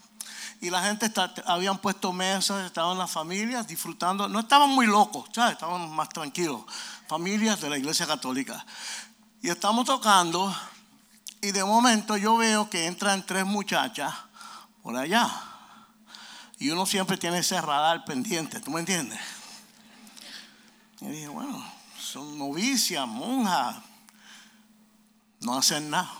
y 0.60 0.68
la 0.68 0.82
gente 0.82 1.06
está- 1.06 1.32
habían 1.46 1.78
puesto 1.78 2.12
mesas, 2.12 2.66
estaban 2.66 2.98
las 2.98 3.10
familias 3.10 3.66
disfrutando. 3.66 4.28
No 4.28 4.40
estaban 4.40 4.68
muy 4.68 4.86
locos, 4.86 5.30
¿sabes? 5.32 5.52
Estaban 5.54 5.90
más 5.92 6.10
tranquilos. 6.10 6.60
Familias 7.08 7.58
de 7.62 7.70
la 7.70 7.78
iglesia 7.78 8.06
católica. 8.06 8.66
Y 9.40 9.48
estamos 9.48 9.86
tocando 9.86 10.54
y 11.46 11.52
de 11.52 11.62
momento 11.62 12.16
yo 12.16 12.36
veo 12.36 12.68
que 12.68 12.86
entran 12.86 13.24
tres 13.24 13.46
muchachas 13.46 14.12
por 14.82 14.96
allá. 14.96 15.30
Y 16.58 16.70
uno 16.70 16.86
siempre 16.86 17.16
tiene 17.16 17.38
ese 17.38 17.60
radar 17.60 18.04
pendiente, 18.04 18.58
¿tú 18.58 18.72
me 18.72 18.80
entiendes? 18.80 19.20
Y 21.00 21.06
dije, 21.06 21.28
bueno, 21.28 21.64
son 22.00 22.36
novicias, 22.36 23.06
monjas, 23.06 23.76
no 25.38 25.56
hacen 25.56 25.88
nada. 25.88 26.10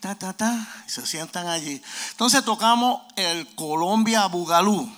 Ta, 0.00 0.14
ta, 0.16 0.34
ta, 0.34 0.68
y 0.86 0.90
se 0.90 1.06
sientan 1.06 1.46
allí. 1.46 1.80
Entonces 2.10 2.44
tocamos 2.44 3.00
el 3.16 3.54
Colombia 3.54 4.26
Bugalú. 4.26 4.94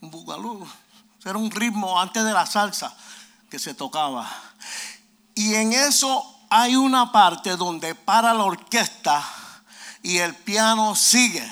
Bugalú. 0.00 0.66
Era 1.26 1.36
un 1.36 1.50
ritmo 1.50 2.00
antes 2.00 2.24
de 2.24 2.32
la 2.32 2.46
salsa 2.46 2.96
que 3.50 3.58
se 3.58 3.74
tocaba. 3.74 4.26
Y 5.34 5.52
en 5.56 5.74
eso 5.74 6.37
hay 6.50 6.76
una 6.76 7.12
parte 7.12 7.56
donde 7.56 7.94
para 7.94 8.34
la 8.34 8.44
orquesta 8.44 9.24
y 10.02 10.18
el 10.18 10.34
piano 10.34 10.94
sigue 10.94 11.50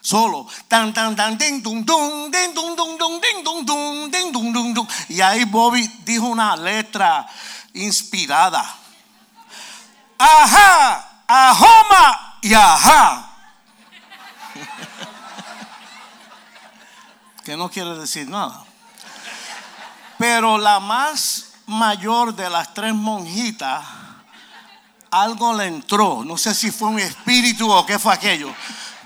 solo. 0.00 0.46
Tan, 0.68 0.92
tan, 0.92 1.16
tan, 1.16 1.38
ding, 1.38 1.62
dum, 1.62 1.84
dum, 1.84 2.30
ding, 2.30 2.54
dum, 2.54 2.76
dum, 2.76 2.98
dum, 2.98 3.20
ding, 3.20 3.44
dum, 3.44 3.64
dum, 3.64 4.10
ding, 4.10 4.32
dum, 4.32 4.52
dum, 4.52 4.74
dum. 4.74 4.86
Y 5.08 5.20
ahí 5.20 5.44
Bobby 5.44 5.86
dijo 6.04 6.26
una 6.26 6.56
letra 6.56 7.26
inspirada. 7.74 8.64
Ajá, 10.18 11.22
ajoma 11.26 12.38
y 12.42 12.54
ajá. 12.54 13.28
que 17.44 17.56
no 17.56 17.70
quiere 17.70 17.96
decir 17.96 18.28
nada. 18.28 18.64
Pero 20.18 20.58
la 20.58 20.78
más 20.78 21.54
mayor 21.66 22.34
de 22.34 22.50
las 22.50 22.74
tres 22.74 22.94
monjitas, 22.94 23.84
algo 25.12 25.54
le 25.54 25.66
entró. 25.66 26.24
No 26.24 26.36
sé 26.36 26.54
si 26.54 26.72
fue 26.72 26.88
un 26.88 26.98
espíritu 26.98 27.70
o 27.70 27.86
qué 27.86 27.98
fue 27.98 28.12
aquello. 28.14 28.52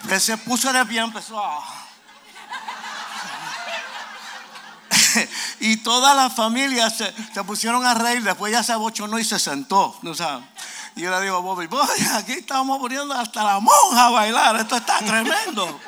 Que 0.08 0.18
se 0.20 0.38
puso 0.38 0.72
de 0.72 0.86
pie 0.86 1.00
y 1.00 1.04
empezó 1.04 1.38
a. 1.38 1.62
y 5.60 5.76
toda 5.78 6.14
la 6.14 6.30
familia 6.30 6.88
se, 6.90 7.12
pusieron 7.44 7.84
a 7.84 7.92
reír. 7.94 8.22
Después 8.22 8.52
ya 8.52 8.62
se 8.62 8.72
abochonó 8.72 9.18
y 9.18 9.24
se 9.24 9.38
sentó. 9.38 9.98
¿no? 10.02 10.12
Y 10.94 11.00
yo 11.02 11.10
le 11.10 11.20
digo 11.22 11.42
Bobby, 11.42 11.66
Bobby, 11.66 12.06
aquí 12.14 12.32
estamos 12.32 12.78
poniendo 12.78 13.12
hasta 13.12 13.42
la 13.42 13.58
monja 13.60 14.06
a 14.06 14.10
bailar. 14.10 14.56
Esto 14.56 14.76
está 14.76 14.98
tremendo. 15.00 15.80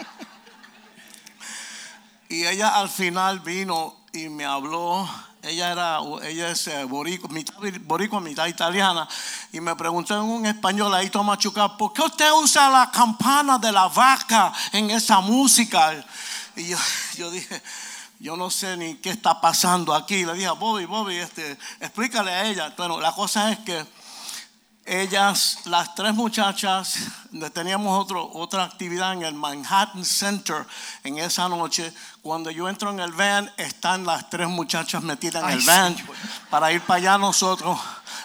Y 2.28 2.44
ella 2.44 2.76
al 2.76 2.90
final 2.90 3.40
vino 3.40 3.96
y 4.12 4.28
me 4.28 4.44
habló. 4.44 5.08
Ella 5.43 5.70
era, 5.70 6.01
ella 6.24 6.51
es 6.51 6.66
eh, 6.66 6.84
boricua, 6.84 7.28
mitad 7.30 7.55
boricua, 7.82 8.20
mitad 8.20 8.47
italiana. 8.47 9.09
Y 9.53 9.61
me 9.61 9.74
preguntó 9.76 10.14
en 10.14 10.22
un 10.22 10.47
español 10.47 10.93
ahí, 10.95 11.11
todo 11.11 11.22
machucado, 11.22 11.76
¿por 11.76 11.93
qué 11.93 12.03
usted 12.03 12.30
usa 12.32 12.68
la 12.68 12.91
campana 12.91 13.59
de 13.59 13.70
la 13.70 13.89
vaca 13.89 14.53
en 14.72 14.91
esa 14.91 15.20
música? 15.20 16.05
Y 16.57 16.68
yo, 16.68 16.78
yo 17.16 17.30
dije, 17.30 17.62
yo 18.18 18.36
no 18.36 18.51
sé 18.51 18.76
ni 18.76 18.97
qué 18.97 19.11
está 19.11 19.41
pasando 19.41 19.95
aquí. 19.95 20.24
Le 20.24 20.34
dije 20.34 20.51
Bobby, 20.51 20.86
Bobby, 20.86 21.16
este, 21.16 21.57
explícale 21.80 22.32
a 22.32 22.47
ella. 22.47 22.74
Bueno, 22.76 23.01
la 23.01 23.12
cosa 23.12 23.53
es 23.53 23.59
que 23.61 23.86
ellas, 24.89 25.59
las 25.66 25.95
tres 25.95 26.14
muchachas, 26.14 26.99
teníamos 27.53 28.03
otro, 28.03 28.30
otra 28.32 28.64
actividad 28.64 29.12
en 29.12 29.22
el 29.22 29.34
Manhattan 29.34 30.05
Center 30.05 30.66
en 31.05 31.18
esa 31.18 31.49
noche. 31.49 31.93
Cuando 32.22 32.51
yo 32.51 32.68
entro 32.68 32.91
en 32.91 33.01
el 33.01 33.12
van, 33.12 33.51
están 33.57 34.07
las 34.07 34.30
tres 34.30 34.49
muchachas 34.49 35.03
metidas 35.03 35.43
en 35.43 35.49
Ay, 35.51 35.59
el 35.59 35.66
van 35.66 35.97
para 36.51 36.72
ir 36.72 36.80
para 36.80 36.99
allá 36.99 37.18
nosotros. 37.18 37.78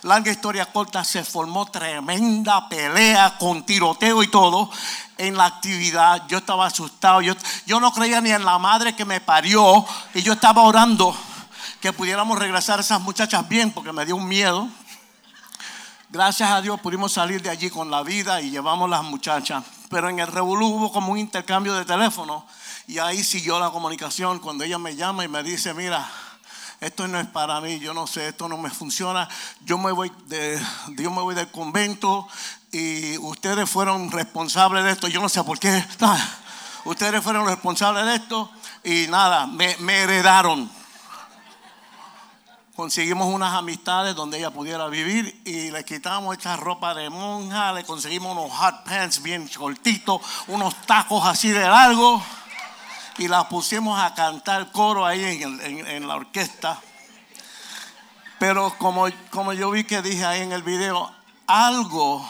Larga 0.04 0.32
historia 0.32 0.66
corta, 0.66 1.04
se 1.04 1.24
formó 1.24 1.66
tremenda 1.66 2.68
pelea 2.70 3.38
con 3.38 3.66
tiroteo 3.66 4.24
y 4.24 4.28
todo 4.28 4.70
en 5.18 5.36
la 5.36 5.46
actividad. 5.46 6.26
Yo 6.28 6.38
estaba 6.38 6.68
asustado, 6.68 7.22
yo, 7.22 7.34
yo 7.66 7.80
no 7.80 7.92
creía 7.92 8.22
ni 8.22 8.32
en 8.32 8.46
la 8.46 8.58
madre 8.58 8.96
que 8.96 9.06
me 9.06 9.20
parió 9.22 9.86
y 10.14 10.22
yo 10.22 10.34
estaba 10.34 10.62
orando 10.64 11.16
que 11.82 11.92
pudiéramos 11.92 12.40
regresar 12.40 12.80
esas 12.80 13.02
muchachas 13.02 13.48
bien 13.50 13.70
porque 13.72 13.92
me 13.92 14.06
dio 14.06 14.16
un 14.16 14.26
miedo. 14.26 14.70
Gracias 16.14 16.52
a 16.52 16.62
Dios 16.62 16.80
pudimos 16.80 17.12
salir 17.12 17.42
de 17.42 17.50
allí 17.50 17.72
con 17.72 17.90
la 17.90 18.04
vida 18.04 18.40
y 18.40 18.52
llevamos 18.52 18.88
las 18.88 19.02
muchachas. 19.04 19.64
Pero 19.90 20.10
en 20.10 20.20
el 20.20 20.28
revolú 20.28 20.68
hubo 20.68 20.92
como 20.92 21.12
un 21.12 21.18
intercambio 21.18 21.74
de 21.74 21.86
teléfono 21.86 22.46
y 22.86 23.00
ahí 23.00 23.24
siguió 23.24 23.60
la 23.60 23.72
comunicación 23.72 24.38
cuando 24.38 24.64
ella 24.64 24.78
me 24.78 24.96
llama 24.96 25.24
y 25.24 25.28
me 25.28 25.42
dice, 25.42 25.74
mira, 25.74 26.08
esto 26.82 27.08
no 27.08 27.20
es 27.20 27.26
para 27.26 27.60
mí, 27.62 27.80
yo 27.80 27.96
no 27.96 28.06
sé, 28.06 28.28
esto 28.28 28.48
no 28.48 28.60
me 28.60 28.70
funciona. 28.70 29.28
Yo 29.66 29.80
me 29.80 29.92
voy, 29.92 30.12
de, 30.28 30.62
yo 30.90 31.10
me 31.10 31.24
voy 31.24 31.34
del 31.34 31.50
convento 31.50 32.28
y 32.72 33.18
ustedes 33.18 33.68
fueron 33.68 34.12
responsables 34.12 34.84
de 34.84 34.92
esto. 34.92 35.08
Yo 35.08 35.20
no 35.20 35.30
sé 35.30 35.44
por 35.44 35.58
qué. 35.58 35.84
Ustedes 36.86 37.24
fueron 37.24 37.48
responsables 37.48 38.06
de 38.06 38.16
esto 38.18 38.52
y 38.84 39.08
nada, 39.08 39.48
me 39.48 39.96
heredaron 40.04 40.70
conseguimos 42.76 43.28
unas 43.28 43.54
amistades 43.54 44.16
donde 44.16 44.40
ella 44.40 44.50
pudiera 44.52 44.88
vivir 44.88 45.40
y 45.46 45.70
le 45.72 45.86
quitamos 45.86 46.36
esta 46.36 46.56
ropa 46.56 46.94
de 46.94 47.10
monja, 47.10 47.72
le 47.74 47.84
conseguimos 47.84 48.36
unos 48.36 48.52
hot 48.52 48.84
pants 48.84 49.22
bien 49.22 49.48
cortitos, 49.48 50.22
unos 50.48 50.76
tacos 50.86 51.26
así 51.26 51.50
de 51.50 51.62
largo 51.62 52.22
y 53.18 53.28
la 53.28 53.48
pusimos 53.48 54.00
a 54.00 54.14
cantar 54.14 54.72
coro 54.72 55.06
ahí 55.06 55.44
en, 55.44 55.88
en 55.88 56.08
la 56.08 56.16
orquesta. 56.16 56.80
Pero 58.40 58.76
como, 58.78 59.06
como 59.30 59.54
yo 59.54 59.70
vi 59.72 59.84
que 59.84 60.02
dije 60.02 60.26
ahí 60.26 60.42
en 60.42 60.52
el 60.52 60.64
video, 60.64 61.12
algo 61.48 62.28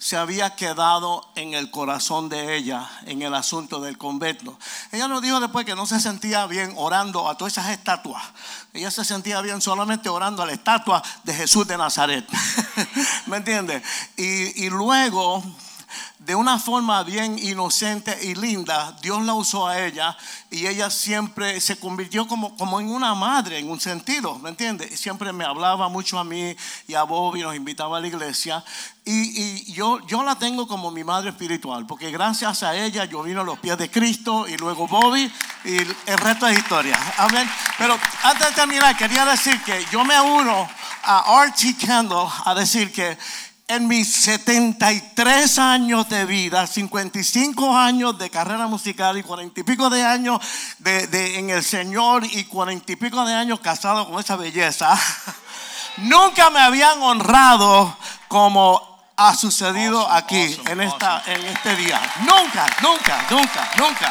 se 0.00 0.16
había 0.16 0.56
quedado 0.56 1.30
en 1.36 1.52
el 1.52 1.70
corazón 1.70 2.30
de 2.30 2.56
ella 2.56 2.88
en 3.04 3.20
el 3.20 3.34
asunto 3.34 3.80
del 3.80 3.98
convento. 3.98 4.58
Ella 4.92 5.08
nos 5.08 5.20
dijo 5.20 5.40
después 5.40 5.66
que 5.66 5.74
no 5.74 5.86
se 5.86 6.00
sentía 6.00 6.46
bien 6.46 6.72
orando 6.76 7.28
a 7.28 7.36
todas 7.36 7.52
esas 7.52 7.68
estatuas. 7.68 8.24
Ella 8.72 8.90
se 8.90 9.04
sentía 9.04 9.42
bien 9.42 9.60
solamente 9.60 10.08
orando 10.08 10.42
a 10.42 10.46
la 10.46 10.52
estatua 10.52 11.02
de 11.22 11.34
Jesús 11.34 11.68
de 11.68 11.76
Nazaret. 11.76 12.26
¿Me 13.26 13.36
entiende? 13.36 13.82
Y, 14.16 14.64
y 14.64 14.70
luego, 14.70 15.44
de 16.20 16.34
una 16.34 16.58
forma 16.58 17.02
bien 17.02 17.38
inocente 17.38 18.16
y 18.22 18.34
linda, 18.34 18.94
Dios 19.00 19.22
la 19.22 19.32
usó 19.32 19.66
a 19.66 19.80
ella 19.80 20.14
y 20.50 20.66
ella 20.66 20.90
siempre 20.90 21.58
se 21.62 21.78
convirtió 21.78 22.28
como, 22.28 22.54
como 22.58 22.78
en 22.78 22.90
una 22.90 23.14
madre, 23.14 23.58
en 23.58 23.70
un 23.70 23.80
sentido, 23.80 24.38
¿me 24.38 24.50
entiende? 24.50 24.94
Siempre 24.98 25.32
me 25.32 25.44
hablaba 25.44 25.88
mucho 25.88 26.18
a 26.18 26.24
mí 26.24 26.54
y 26.86 26.94
a 26.94 27.04
Bobby, 27.04 27.40
nos 27.40 27.56
invitaba 27.56 27.96
a 27.96 28.00
la 28.00 28.06
iglesia. 28.06 28.62
Y, 29.02 29.40
y 29.42 29.72
yo, 29.72 30.06
yo 30.06 30.22
la 30.22 30.36
tengo 30.36 30.68
como 30.68 30.90
mi 30.90 31.04
madre 31.04 31.30
espiritual, 31.30 31.86
porque 31.86 32.10
gracias 32.10 32.62
a 32.64 32.76
ella 32.76 33.06
yo 33.06 33.22
vino 33.22 33.40
a 33.40 33.44
los 33.44 33.58
pies 33.58 33.78
de 33.78 33.90
Cristo 33.90 34.46
y 34.46 34.58
luego 34.58 34.86
Bobby 34.86 35.32
y 35.64 35.78
el 35.78 36.18
resto 36.18 36.46
es 36.46 36.58
historia. 36.58 36.98
Amén. 37.16 37.50
Pero 37.78 37.98
antes 38.24 38.46
de 38.46 38.54
terminar, 38.54 38.94
quería 38.94 39.24
decir 39.24 39.58
que 39.62 39.86
yo 39.90 40.04
me 40.04 40.20
uno 40.20 40.68
a 41.02 41.44
R.T. 41.44 41.76
Kendall 41.78 42.28
a 42.44 42.54
decir 42.54 42.92
que 42.92 43.16
en 43.70 43.86
mis 43.86 44.12
73 44.12 45.58
años 45.58 46.08
de 46.08 46.24
vida, 46.24 46.66
55 46.66 47.76
años 47.76 48.18
de 48.18 48.28
carrera 48.28 48.66
musical 48.66 49.16
y 49.16 49.22
40 49.22 49.60
y 49.60 49.62
pico 49.62 49.88
de 49.88 50.04
años 50.04 50.40
de, 50.78 51.06
de- 51.06 51.38
en 51.38 51.50
el 51.50 51.62
Señor 51.64 52.24
y 52.24 52.44
40 52.44 52.90
y 52.92 52.96
pico 52.96 53.24
de 53.24 53.32
años 53.32 53.60
casado 53.60 54.08
con 54.10 54.18
esa 54.18 54.34
belleza, 54.34 54.92
nunca 55.98 56.50
me 56.50 56.58
habían 56.60 57.00
honrado 57.00 57.96
como 58.26 58.82
ha 59.16 59.34
sucedido 59.36 60.00
Awesome, 60.00 60.18
aquí 60.18 60.42
awesome, 60.46 60.70
en, 60.72 60.80
esta, 60.80 61.22
en 61.26 61.46
este 61.46 61.76
día. 61.76 62.00
Nunca, 62.20 62.66
nunca, 62.82 63.26
nunca, 63.30 63.70
nunca. 63.78 64.10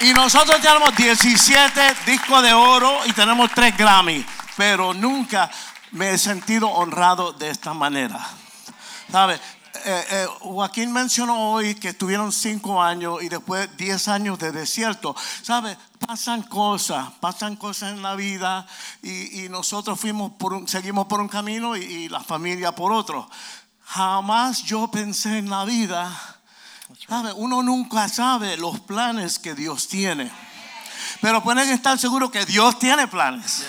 Y 0.00 0.12
nosotros 0.14 0.60
tenemos 0.60 0.96
17 0.96 1.94
discos 2.06 2.42
de 2.42 2.52
oro 2.54 3.00
y 3.06 3.12
tenemos 3.12 3.50
3 3.54 3.76
Grammy, 3.76 4.24
pero 4.56 4.94
nunca 4.94 5.50
me 5.92 6.12
he 6.12 6.18
sentido 6.18 6.68
honrado 6.68 7.32
de 7.32 7.50
esta 7.50 7.74
manera. 7.74 8.18
¿Sabe? 9.10 9.34
Eh, 9.84 10.04
eh, 10.10 10.26
Joaquín 10.40 10.92
mencionó 10.92 11.52
hoy 11.52 11.74
que 11.74 11.88
estuvieron 11.90 12.32
5 12.32 12.82
años 12.82 13.22
y 13.22 13.28
después 13.28 13.68
10 13.76 14.08
años 14.08 14.38
de 14.38 14.52
desierto. 14.52 15.14
¿Sabe? 15.42 15.76
Pasan 16.06 16.42
cosas, 16.42 17.10
pasan 17.20 17.56
cosas 17.56 17.92
en 17.92 18.02
la 18.02 18.14
vida 18.14 18.66
y, 19.02 19.44
y 19.44 19.48
nosotros 19.48 19.98
fuimos 19.98 20.32
por 20.32 20.52
un- 20.52 20.68
seguimos 20.68 21.06
por 21.06 21.20
un 21.20 21.28
camino 21.28 21.76
y, 21.76 21.80
y 21.82 22.08
la 22.08 22.20
familia 22.20 22.72
por 22.74 22.92
otro. 22.92 23.28
Jamás 23.84 24.62
yo 24.64 24.88
pensé 24.90 25.38
en 25.38 25.50
la 25.50 25.64
vida 25.64 26.36
¿Sabe? 27.08 27.32
Uno 27.32 27.62
nunca 27.62 28.08
sabe 28.08 28.56
los 28.56 28.80
planes 28.80 29.38
que 29.38 29.54
Dios 29.54 29.86
tiene. 29.86 30.30
Pero 31.20 31.42
pueden 31.42 31.68
estar 31.70 31.98
seguros 31.98 32.30
que 32.30 32.46
Dios 32.46 32.78
tiene 32.78 33.06
planes. 33.06 33.64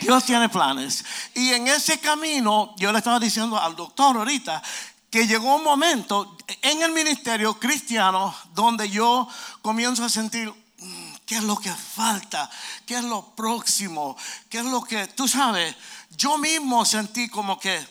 Dios 0.00 0.24
tiene 0.24 0.48
planes. 0.48 1.04
Y 1.34 1.52
en 1.52 1.66
ese 1.66 1.98
camino, 1.98 2.74
yo 2.76 2.92
le 2.92 2.98
estaba 2.98 3.18
diciendo 3.18 3.58
al 3.58 3.74
doctor 3.74 4.16
ahorita, 4.16 4.62
que 5.10 5.26
llegó 5.26 5.56
un 5.56 5.64
momento 5.64 6.36
en 6.62 6.82
el 6.82 6.92
ministerio 6.92 7.58
cristiano 7.58 8.34
donde 8.54 8.88
yo 8.90 9.28
comienzo 9.62 10.04
a 10.04 10.08
sentir, 10.08 10.52
"Mm, 10.78 11.14
¿qué 11.24 11.36
es 11.36 11.42
lo 11.42 11.56
que 11.56 11.72
falta? 11.72 12.50
¿Qué 12.84 12.96
es 12.96 13.04
lo 13.04 13.34
próximo? 13.34 14.16
¿Qué 14.48 14.58
es 14.58 14.64
lo 14.64 14.82
que, 14.82 15.06
tú 15.08 15.26
sabes, 15.26 15.74
yo 16.10 16.38
mismo 16.38 16.84
sentí 16.84 17.28
como 17.28 17.58
que 17.58 17.86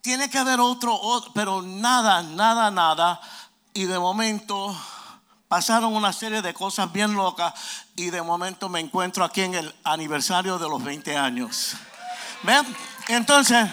tiene 0.00 0.28
que 0.28 0.38
haber 0.38 0.60
otro, 0.60 0.94
otro, 0.94 1.32
pero 1.32 1.62
nada, 1.62 2.22
nada, 2.22 2.70
nada. 2.70 3.20
Y 3.72 3.84
de 3.84 3.98
momento 3.98 4.76
pasaron 5.54 5.94
una 5.94 6.12
serie 6.12 6.42
de 6.42 6.52
cosas 6.52 6.90
bien 6.90 7.14
locas 7.14 7.54
y 7.94 8.10
de 8.10 8.20
momento 8.22 8.68
me 8.68 8.80
encuentro 8.80 9.22
aquí 9.22 9.42
en 9.42 9.54
el 9.54 9.72
aniversario 9.84 10.58
de 10.58 10.68
los 10.68 10.82
20 10.82 11.16
años. 11.16 11.76
¿Ven? 12.42 12.66
Entonces, 13.06 13.64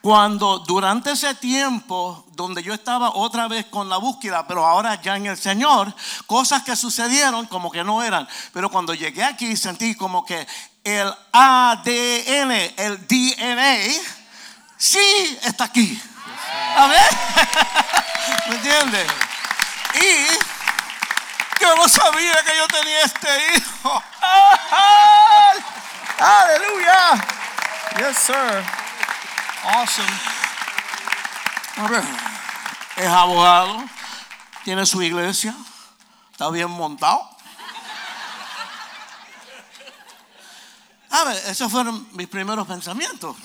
cuando 0.00 0.60
durante 0.60 1.10
ese 1.10 1.34
tiempo 1.34 2.24
donde 2.30 2.62
yo 2.62 2.72
estaba 2.72 3.10
otra 3.10 3.48
vez 3.48 3.66
con 3.66 3.88
la 3.88 3.96
búsqueda, 3.96 4.46
pero 4.46 4.64
ahora 4.64 5.02
ya 5.02 5.16
en 5.16 5.26
el 5.26 5.36
Señor, 5.36 5.92
cosas 6.28 6.62
que 6.62 6.76
sucedieron 6.76 7.46
como 7.46 7.72
que 7.72 7.82
no 7.82 8.00
eran, 8.04 8.28
pero 8.52 8.70
cuando 8.70 8.94
llegué 8.94 9.24
aquí 9.24 9.56
sentí 9.56 9.96
como 9.96 10.24
que 10.24 10.46
el 10.84 11.12
ADN, 11.32 12.52
el 12.76 13.04
DNA, 13.08 14.00
sí 14.76 15.38
está 15.42 15.64
aquí. 15.64 16.00
A 16.76 16.86
ver, 16.86 17.10
¿me 18.48 18.54
entiendes? 18.54 19.08
Y 19.96 20.57
yo 21.60 21.76
no 21.76 21.88
sabía 21.88 22.42
que 22.44 22.56
yo 22.56 22.66
tenía 22.68 23.02
este 23.02 23.56
hijo. 23.56 24.02
Aleluya. 26.18 27.26
Yes, 27.98 28.18
sir. 28.18 28.64
Awesome. 29.64 30.38
Es 32.96 33.06
abogado, 33.06 33.84
tiene 34.64 34.84
su 34.84 35.00
iglesia, 35.00 35.54
está 36.32 36.50
bien 36.50 36.68
montado. 36.68 37.30
A 41.10 41.24
ver, 41.24 41.36
esos 41.46 41.70
fueron 41.70 42.08
mis 42.12 42.26
primeros 42.26 42.66
pensamientos. 42.66 43.36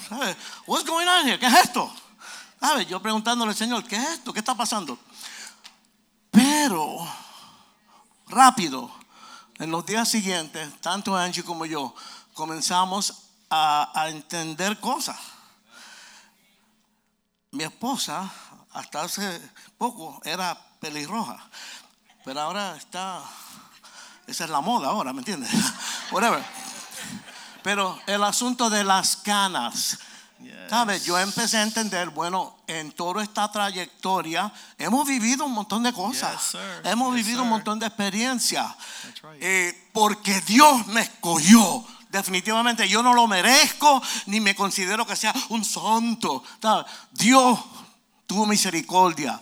What's 0.66 0.86
going 0.86 1.08
on 1.08 1.28
here? 1.28 1.38
¿Qué 1.38 1.46
es 1.46 1.54
esto? 1.54 1.94
¿Sabes? 2.60 2.88
Yo 2.88 3.00
preguntándole 3.00 3.52
al 3.52 3.58
Señor, 3.58 3.84
¿qué 3.86 3.96
es 3.96 4.10
esto? 4.10 4.34
¿Qué 4.34 4.40
está 4.40 4.56
pasando? 4.56 4.98
Pero, 6.32 7.08
rápido, 8.28 8.92
en 9.60 9.72
los 9.72 9.86
días 9.86 10.10
siguientes, 10.10 10.82
tanto 10.82 11.16
Angie 11.16 11.44
como 11.44 11.66
yo, 11.66 11.94
comenzamos 12.34 13.30
a, 13.50 13.92
a 13.94 14.10
entender 14.10 14.80
cosas. 14.80 15.18
Mi 17.52 17.64
esposa, 17.64 18.32
hasta 18.72 19.04
hace 19.04 19.42
poco, 19.78 20.20
era 20.24 20.60
pelirroja. 20.80 21.38
Pero 22.26 22.42
ahora 22.42 22.76
está, 22.78 23.22
esa 24.26 24.44
es 24.46 24.50
la 24.50 24.62
moda 24.62 24.88
ahora, 24.88 25.14
¿me 25.14 25.20
entiendes? 25.20 25.52
Whatever. 26.12 26.44
Pero 27.62 28.00
el 28.08 28.24
asunto 28.24 28.70
de 28.70 28.84
las 28.84 29.18
canas, 29.18 30.00
¿sabes? 30.70 31.04
Yo 31.06 31.18
empecé 31.20 31.58
a 31.58 31.64
entender, 31.64 32.10
bueno, 32.10 32.56
en 32.68 32.92
toda 32.92 33.22
esta 33.24 33.52
trayectoria 33.52 34.52
hemos 34.78 35.08
vivido 35.08 35.46
un 35.46 35.54
montón 35.54 35.84
de 35.84 35.94
cosas. 35.94 36.34
Yes, 36.34 36.42
sir. 36.52 36.82
Hemos 36.92 37.16
Yes, 37.16 37.26
vivido 37.26 37.42
un 37.44 37.48
sir. 37.48 37.52
montón 37.52 37.80
de 37.80 37.88
experiencias. 37.88 38.68
right. 39.22 39.42
Eh, 39.42 39.90
porque 39.94 40.42
Dios 40.42 40.88
me 40.88 41.02
escogió. 41.02 41.86
Definitivamente 42.10 42.88
yo 42.88 43.02
no 43.02 43.14
lo 43.14 43.26
merezco 43.28 44.02
ni 44.28 44.40
me 44.40 44.54
considero 44.56 45.06
que 45.06 45.16
sea 45.16 45.34
un 45.50 45.66
santo. 45.66 46.44
¿sabes? 46.62 46.86
Dios 47.12 47.60
tuvo 48.28 48.46
misericordia. 48.46 49.40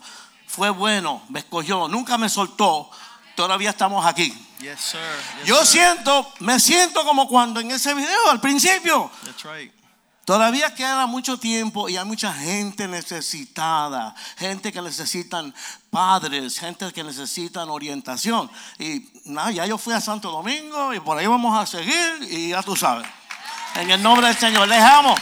Fue 0.47 0.69
bueno, 0.69 1.21
me 1.29 1.39
escogió, 1.39 1.87
nunca 1.87 2.17
me 2.17 2.29
soltó. 2.29 2.89
Todavía 3.35 3.69
estamos 3.71 4.05
aquí. 4.05 4.33
Yes, 4.59 4.79
sir. 4.79 4.99
Yo 5.45 5.65
siento, 5.65 6.31
me 6.39 6.59
siento 6.59 7.03
como 7.05 7.27
cuando 7.27 7.59
en 7.59 7.71
ese 7.71 7.93
video 7.93 8.29
al 8.29 8.39
principio. 8.41 9.09
That's 9.23 9.43
right. 9.43 9.73
Todavía 10.25 10.75
queda 10.75 11.07
mucho 11.07 11.37
tiempo 11.37 11.89
y 11.89 11.97
hay 11.97 12.05
mucha 12.05 12.31
gente 12.31 12.87
necesitada, 12.87 14.13
gente 14.37 14.71
que 14.71 14.81
necesitan 14.81 15.53
padres, 15.89 16.59
gente 16.59 16.91
que 16.93 17.03
necesitan 17.03 17.69
orientación. 17.69 18.49
Y 18.77 19.09
nada, 19.25 19.51
ya 19.51 19.65
yo 19.65 19.79
fui 19.79 19.93
a 19.95 19.99
Santo 19.99 20.29
Domingo 20.29 20.93
y 20.93 20.99
por 20.99 21.17
ahí 21.17 21.25
vamos 21.25 21.57
a 21.57 21.65
seguir 21.65 22.27
y 22.29 22.49
ya 22.49 22.61
tú 22.61 22.75
sabes. 22.75 23.07
En 23.75 23.89
el 23.89 24.01
nombre 24.03 24.27
del 24.27 24.37
Señor, 24.37 24.67
les 24.67 24.81
amo. 24.81 25.15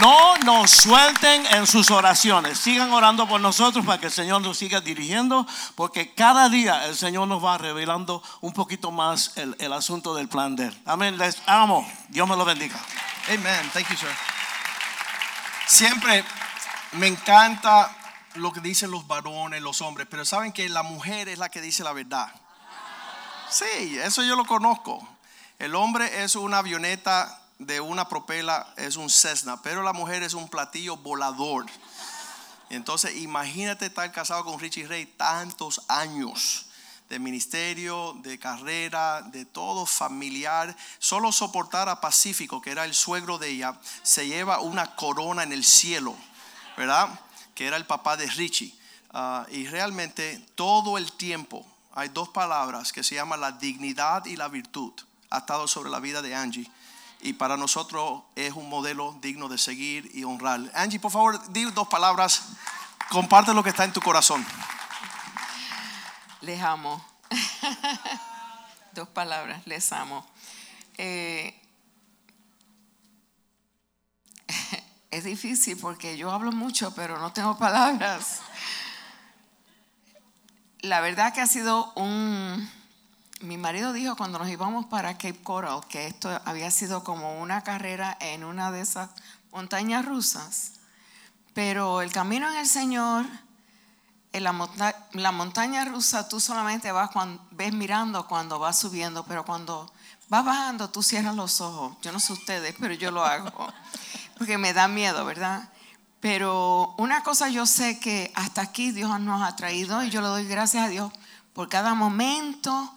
No 0.00 0.38
nos 0.38 0.70
suelten 0.70 1.44
en 1.46 1.66
sus 1.66 1.90
oraciones. 1.90 2.58
Sigan 2.58 2.90
orando 2.90 3.28
por 3.28 3.38
nosotros 3.38 3.84
para 3.84 4.00
que 4.00 4.06
el 4.06 4.12
Señor 4.12 4.40
nos 4.40 4.56
siga 4.56 4.80
dirigiendo, 4.80 5.46
porque 5.74 6.14
cada 6.14 6.48
día 6.48 6.86
el 6.86 6.96
Señor 6.96 7.28
nos 7.28 7.44
va 7.44 7.58
revelando 7.58 8.22
un 8.40 8.54
poquito 8.54 8.90
más 8.90 9.32
el, 9.36 9.54
el 9.58 9.74
asunto 9.74 10.14
del 10.14 10.28
plan 10.28 10.56
de 10.56 10.68
Él. 10.68 10.82
Amén. 10.86 11.18
Les 11.18 11.36
amo. 11.46 11.86
Dios 12.08 12.26
me 12.26 12.34
lo 12.34 12.46
bendiga. 12.46 12.80
Amen. 13.28 13.70
Thank 13.72 13.88
you, 13.88 13.96
sir. 13.96 14.10
Siempre 15.66 16.22
me 16.92 17.06
encanta 17.06 17.90
lo 18.34 18.52
que 18.52 18.60
dicen 18.60 18.90
los 18.90 19.06
varones, 19.06 19.62
los 19.62 19.80
hombres, 19.80 20.06
pero 20.10 20.26
saben 20.26 20.52
que 20.52 20.68
la 20.68 20.82
mujer 20.82 21.30
es 21.30 21.38
la 21.38 21.48
que 21.48 21.62
dice 21.62 21.82
la 21.82 21.94
verdad. 21.94 22.28
Sí, 23.48 23.98
eso 23.98 24.22
yo 24.22 24.36
lo 24.36 24.44
conozco. 24.44 25.08
El 25.58 25.74
hombre 25.74 26.22
es 26.22 26.34
una 26.36 26.58
avioneta 26.58 27.40
de 27.58 27.80
una 27.80 28.08
propela, 28.08 28.74
es 28.76 28.96
un 28.96 29.08
Cessna, 29.08 29.62
pero 29.62 29.82
la 29.82 29.94
mujer 29.94 30.22
es 30.22 30.34
un 30.34 30.48
platillo 30.48 30.98
volador. 30.98 31.64
Entonces, 32.68 33.16
imagínate 33.16 33.86
estar 33.86 34.12
casado 34.12 34.44
con 34.44 34.60
Richie 34.60 34.86
Ray 34.86 35.06
tantos 35.06 35.80
años 35.88 36.66
de 37.14 37.20
ministerio, 37.20 38.16
de 38.24 38.40
carrera, 38.40 39.22
de 39.22 39.44
todo 39.44 39.86
familiar. 39.86 40.74
Solo 40.98 41.30
soportar 41.30 41.88
a 41.88 42.00
Pacífico, 42.00 42.60
que 42.60 42.72
era 42.72 42.84
el 42.84 42.92
suegro 42.92 43.38
de 43.38 43.50
ella, 43.50 43.78
se 44.02 44.26
lleva 44.26 44.58
una 44.58 44.96
corona 44.96 45.44
en 45.44 45.52
el 45.52 45.64
cielo, 45.64 46.16
¿verdad? 46.76 47.08
Que 47.54 47.68
era 47.68 47.76
el 47.76 47.86
papá 47.86 48.16
de 48.16 48.26
Richie. 48.26 48.74
Ah, 49.12 49.46
y 49.52 49.68
realmente 49.68 50.44
todo 50.56 50.98
el 50.98 51.12
tiempo 51.12 51.64
hay 51.94 52.08
dos 52.08 52.30
palabras 52.30 52.92
que 52.92 53.04
se 53.04 53.14
llaman 53.14 53.40
la 53.40 53.52
dignidad 53.52 54.24
y 54.24 54.34
la 54.34 54.48
virtud. 54.48 54.92
Ha 55.30 55.38
estado 55.38 55.68
sobre 55.68 55.90
la 55.90 56.00
vida 56.00 56.20
de 56.20 56.34
Angie. 56.34 56.68
Y 57.20 57.34
para 57.34 57.56
nosotros 57.56 58.22
es 58.34 58.54
un 58.54 58.68
modelo 58.68 59.16
digno 59.22 59.48
de 59.48 59.58
seguir 59.58 60.10
y 60.14 60.24
honrar. 60.24 60.68
Angie, 60.74 60.98
por 60.98 61.12
favor, 61.12 61.52
di 61.52 61.62
dos 61.66 61.86
palabras. 61.86 62.42
Comparte 63.08 63.54
lo 63.54 63.62
que 63.62 63.70
está 63.70 63.84
en 63.84 63.92
tu 63.92 64.00
corazón. 64.00 64.44
Les 66.44 66.60
amo. 66.60 67.02
Dos 68.92 69.08
palabras, 69.08 69.66
les 69.66 69.90
amo. 69.92 70.26
Eh, 70.98 71.58
es 75.10 75.24
difícil 75.24 75.78
porque 75.78 76.18
yo 76.18 76.30
hablo 76.30 76.52
mucho, 76.52 76.94
pero 76.94 77.18
no 77.18 77.32
tengo 77.32 77.56
palabras. 77.56 78.40
La 80.80 81.00
verdad 81.00 81.32
que 81.32 81.40
ha 81.40 81.46
sido 81.46 81.94
un... 81.94 82.70
Mi 83.40 83.56
marido 83.56 83.94
dijo 83.94 84.14
cuando 84.14 84.38
nos 84.38 84.50
íbamos 84.50 84.84
para 84.84 85.14
Cape 85.14 85.42
Coral 85.42 85.80
que 85.88 86.08
esto 86.08 86.28
había 86.44 86.70
sido 86.70 87.04
como 87.04 87.40
una 87.40 87.62
carrera 87.62 88.18
en 88.20 88.44
una 88.44 88.70
de 88.70 88.82
esas 88.82 89.08
montañas 89.50 90.04
rusas. 90.04 90.72
Pero 91.54 92.02
el 92.02 92.12
camino 92.12 92.50
en 92.50 92.56
el 92.56 92.66
Señor 92.66 93.24
en 94.34 94.42
la, 94.42 94.52
monta- 94.52 94.96
la 95.12 95.30
montaña 95.30 95.84
rusa 95.84 96.28
tú 96.28 96.40
solamente 96.40 96.90
vas 96.90 97.10
ves 97.52 97.72
mirando 97.72 98.26
cuando 98.26 98.58
vas 98.58 98.78
subiendo, 98.78 99.24
pero 99.24 99.44
cuando 99.44 99.90
vas 100.28 100.44
bajando 100.44 100.90
tú 100.90 101.04
cierras 101.04 101.36
los 101.36 101.60
ojos. 101.60 101.96
Yo 102.02 102.10
no 102.10 102.18
sé 102.18 102.32
ustedes, 102.32 102.74
pero 102.80 102.94
yo 102.94 103.12
lo 103.12 103.24
hago. 103.24 103.50
Porque 104.36 104.58
me 104.58 104.72
da 104.72 104.88
miedo, 104.88 105.24
¿verdad? 105.24 105.70
Pero 106.18 106.94
una 106.98 107.22
cosa 107.22 107.48
yo 107.48 107.64
sé 107.64 108.00
que 108.00 108.32
hasta 108.34 108.62
aquí 108.62 108.90
Dios 108.90 109.20
nos 109.20 109.40
ha 109.42 109.54
traído 109.54 110.02
y 110.02 110.10
yo 110.10 110.20
le 110.20 110.26
doy 110.26 110.46
gracias 110.46 110.84
a 110.84 110.88
Dios 110.88 111.12
por 111.52 111.68
cada 111.68 111.94
momento 111.94 112.92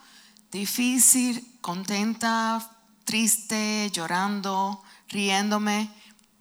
difícil, 0.51 1.47
contenta, 1.61 2.67
triste, 3.03 3.91
llorando, 3.93 4.81
riéndome 5.09 5.91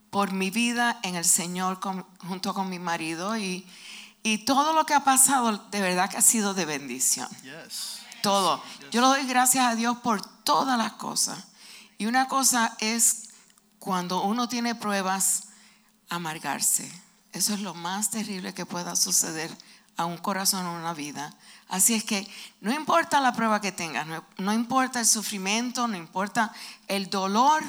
por 0.08 0.32
mi 0.32 0.50
vida 0.50 0.98
en 1.02 1.16
el 1.16 1.26
Señor 1.26 1.80
junto 2.26 2.54
con 2.54 2.70
mi 2.70 2.78
marido 2.78 3.36
y, 3.36 3.66
y 4.26 4.38
todo 4.38 4.72
lo 4.72 4.84
que 4.86 4.92
ha 4.92 5.04
pasado 5.04 5.56
de 5.70 5.80
verdad 5.80 6.10
que 6.10 6.16
ha 6.16 6.20
sido 6.20 6.52
de 6.52 6.64
bendición. 6.64 7.28
Yes. 7.44 8.00
Todo. 8.24 8.60
Yo 8.90 9.00
le 9.00 9.06
doy 9.06 9.26
gracias 9.28 9.64
a 9.64 9.76
Dios 9.76 9.98
por 9.98 10.20
todas 10.42 10.76
las 10.76 10.94
cosas. 10.94 11.38
Y 11.96 12.06
una 12.06 12.26
cosa 12.26 12.74
es 12.80 13.28
cuando 13.78 14.22
uno 14.22 14.48
tiene 14.48 14.74
pruebas, 14.74 15.44
amargarse. 16.08 16.90
Eso 17.32 17.54
es 17.54 17.60
lo 17.60 17.74
más 17.74 18.10
terrible 18.10 18.52
que 18.52 18.66
pueda 18.66 18.96
suceder 18.96 19.56
a 19.96 20.06
un 20.06 20.18
corazón 20.18 20.66
o 20.66 20.70
a 20.70 20.80
una 20.80 20.92
vida. 20.92 21.32
Así 21.68 21.94
es 21.94 22.02
que 22.02 22.28
no 22.60 22.74
importa 22.74 23.20
la 23.20 23.32
prueba 23.32 23.60
que 23.60 23.70
tengas, 23.70 24.08
no, 24.08 24.24
no 24.38 24.52
importa 24.52 24.98
el 24.98 25.06
sufrimiento, 25.06 25.86
no 25.86 25.96
importa 25.96 26.52
el 26.88 27.10
dolor, 27.10 27.62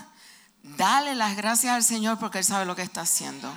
dale 0.63 1.13
las 1.13 1.35
gracias 1.35 1.75
al 1.75 1.83
Señor 1.83 2.17
porque 2.17 2.39
Él 2.39 2.45
sabe 2.45 2.65
lo 2.65 2.75
que 2.75 2.81
está 2.81 3.01
haciendo. 3.01 3.47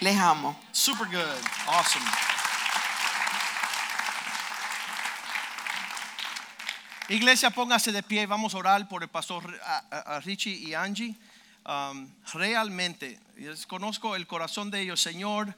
Les 0.00 0.18
amo. 0.18 0.58
Super 0.72 1.06
good. 1.06 1.68
Awesome. 1.68 2.45
Iglesia, 7.08 7.50
póngase 7.50 7.92
de 7.92 8.02
pie. 8.02 8.26
Vamos 8.26 8.52
a 8.54 8.58
orar 8.58 8.88
por 8.88 9.04
el 9.04 9.08
pastor 9.08 9.44
Richie 10.24 10.54
y 10.54 10.74
Angie. 10.74 11.14
Um, 11.64 12.10
realmente, 12.34 13.20
conozco 13.68 14.16
el 14.16 14.26
corazón 14.26 14.72
de 14.72 14.80
ellos, 14.80 15.00
Señor, 15.00 15.54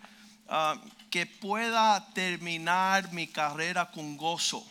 uh, 0.49 0.79
que 1.09 1.25
pueda 1.25 2.07
terminar 2.13 3.15
mi 3.15 3.29
carrera 3.29 3.91
con 3.91 4.19
gozo, 4.19 4.63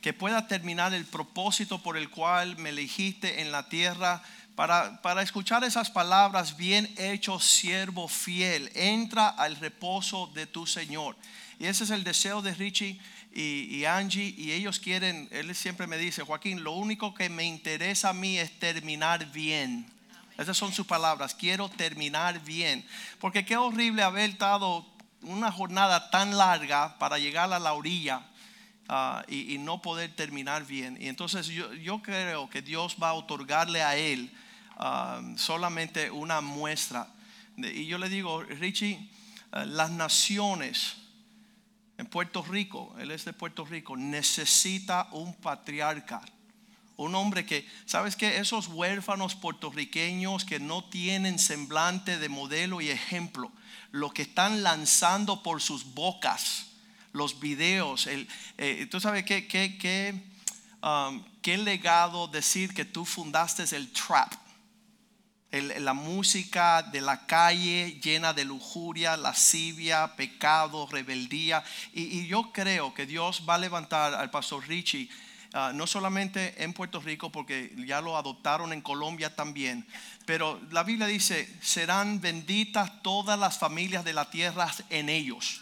que 0.00 0.12
pueda 0.12 0.46
terminar 0.46 0.94
el 0.94 1.06
propósito 1.06 1.82
por 1.82 1.96
el 1.96 2.08
cual 2.08 2.56
me 2.56 2.68
elegiste 2.68 3.40
en 3.40 3.50
la 3.50 3.68
tierra. 3.68 4.22
Para, 4.54 5.00
para 5.00 5.22
escuchar 5.22 5.64
esas 5.64 5.90
palabras, 5.90 6.56
bien 6.56 6.92
hecho, 6.98 7.40
siervo 7.40 8.06
fiel, 8.06 8.70
entra 8.74 9.28
al 9.28 9.56
reposo 9.56 10.30
de 10.34 10.46
tu 10.46 10.66
Señor. 10.66 11.16
Y 11.58 11.66
ese 11.66 11.84
es 11.84 11.90
el 11.90 12.04
deseo 12.04 12.42
de 12.42 12.52
Richie 12.54 13.00
y, 13.32 13.76
y 13.76 13.84
Angie. 13.86 14.34
Y 14.36 14.52
ellos 14.52 14.78
quieren, 14.78 15.28
él 15.30 15.54
siempre 15.54 15.86
me 15.86 15.96
dice, 15.96 16.22
Joaquín, 16.22 16.62
lo 16.62 16.72
único 16.72 17.14
que 17.14 17.30
me 17.30 17.44
interesa 17.44 18.10
a 18.10 18.12
mí 18.12 18.38
es 18.38 18.58
terminar 18.58 19.24
bien. 19.32 19.86
Esas 20.36 20.56
son 20.56 20.72
sus 20.72 20.86
palabras, 20.86 21.34
quiero 21.34 21.68
terminar 21.70 22.40
bien. 22.40 22.86
Porque 23.20 23.46
qué 23.46 23.56
horrible 23.56 24.02
haber 24.02 24.30
estado 24.30 24.86
una 25.22 25.50
jornada 25.50 26.10
tan 26.10 26.36
larga 26.36 26.98
para 26.98 27.18
llegar 27.18 27.52
a 27.52 27.58
la 27.58 27.72
orilla 27.72 28.22
ah, 28.88 29.24
y, 29.28 29.54
y 29.54 29.58
no 29.58 29.82
poder 29.82 30.14
terminar 30.14 30.66
bien. 30.66 30.98
Y 31.00 31.08
entonces 31.08 31.46
yo, 31.46 31.72
yo 31.74 32.02
creo 32.02 32.48
que 32.50 32.62
Dios 32.62 32.96
va 33.02 33.10
a 33.10 33.14
otorgarle 33.14 33.82
a 33.82 33.96
él 33.96 34.30
ah, 34.76 35.20
solamente 35.36 36.10
una 36.10 36.40
muestra. 36.40 37.08
De- 37.56 37.74
y 37.74 37.86
yo 37.86 37.98
le 37.98 38.08
digo, 38.08 38.42
Richie, 38.42 39.10
ah, 39.52 39.64
las 39.64 39.90
naciones 39.90 40.96
en 41.98 42.06
Puerto 42.06 42.42
Rico, 42.42 42.94
él 42.98 43.10
es 43.10 43.24
de 43.24 43.32
Puerto 43.32 43.64
Rico, 43.64 43.96
necesita 43.96 45.08
un 45.12 45.34
patriarca. 45.34 46.20
Un 46.96 47.14
hombre 47.14 47.46
que, 47.46 47.66
¿sabes 47.86 48.16
qué? 48.16 48.38
Esos 48.38 48.68
huérfanos 48.68 49.34
puertorriqueños 49.34 50.44
que 50.44 50.60
no 50.60 50.84
tienen 50.84 51.38
semblante 51.38 52.18
de 52.18 52.28
modelo 52.28 52.80
y 52.80 52.90
ejemplo, 52.90 53.50
lo 53.92 54.10
que 54.10 54.22
están 54.22 54.62
lanzando 54.62 55.42
por 55.42 55.62
sus 55.62 55.94
bocas, 55.94 56.66
los 57.12 57.38
videos, 57.40 58.06
el, 58.06 58.26
eh, 58.58 58.86
tú 58.90 59.00
sabes 59.00 59.24
qué, 59.24 59.46
qué, 59.46 59.76
qué, 59.78 60.14
um, 60.82 61.22
qué 61.42 61.58
legado 61.58 62.28
decir 62.28 62.72
que 62.74 62.84
tú 62.84 63.04
fundaste 63.04 63.64
el 63.76 63.92
trap. 63.92 64.32
el- 65.50 65.84
la 65.84 65.92
música 65.92 66.82
de 66.82 67.02
la 67.02 67.26
calle 67.26 68.00
llena 68.02 68.32
de 68.32 68.46
lujuria, 68.46 69.18
lascivia, 69.18 70.16
pecado, 70.16 70.88
rebeldía. 70.90 71.62
Y, 71.92 72.26
yo 72.26 72.52
creo 72.52 72.94
que 72.94 73.04
Dios 73.04 73.42
va 73.46 73.56
a 73.56 73.58
levantar 73.58 74.14
al 74.14 74.30
pastor 74.30 74.66
Richie, 74.66 75.10
ah, 75.52 75.72
no 75.74 75.86
solamente 75.86 76.54
en 76.64 76.72
Puerto 76.72 77.00
Rico, 77.00 77.30
porque 77.30 77.74
ya 77.86 78.00
lo 78.00 78.16
adoptaron 78.16 78.72
en 78.72 78.80
Colombia 78.80 79.36
también, 79.36 79.86
pero 80.24 80.58
la 80.70 80.84
Biblia 80.84 81.06
dice, 81.06 81.46
serán 81.60 82.22
benditas 82.22 83.02
todas 83.02 83.38
las 83.38 83.58
familias 83.58 84.04
de 84.06 84.14
la 84.14 84.30
tierra 84.30 84.72
en 84.88 85.10
ellos. 85.10 85.60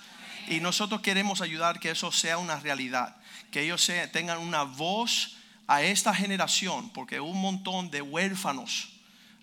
Y 0.49 0.61
nosotros 0.61 1.01
queremos 1.01 1.41
ayudar 1.41 1.79
que 1.79 1.91
eso 1.91 2.11
sea 2.13 2.39
una 2.39 2.59
realidad, 2.59 3.17
que 3.51 3.63
ellos 3.63 3.91
tengan 4.13 4.39
una 4.39 4.63
voz 4.63 5.37
a 5.71 5.83
esta 5.83 6.13
generación, 6.13 6.91
porque 6.91 7.21
un 7.21 7.41
montón 7.41 7.91
de 7.91 8.03
huérfanos 8.03 8.89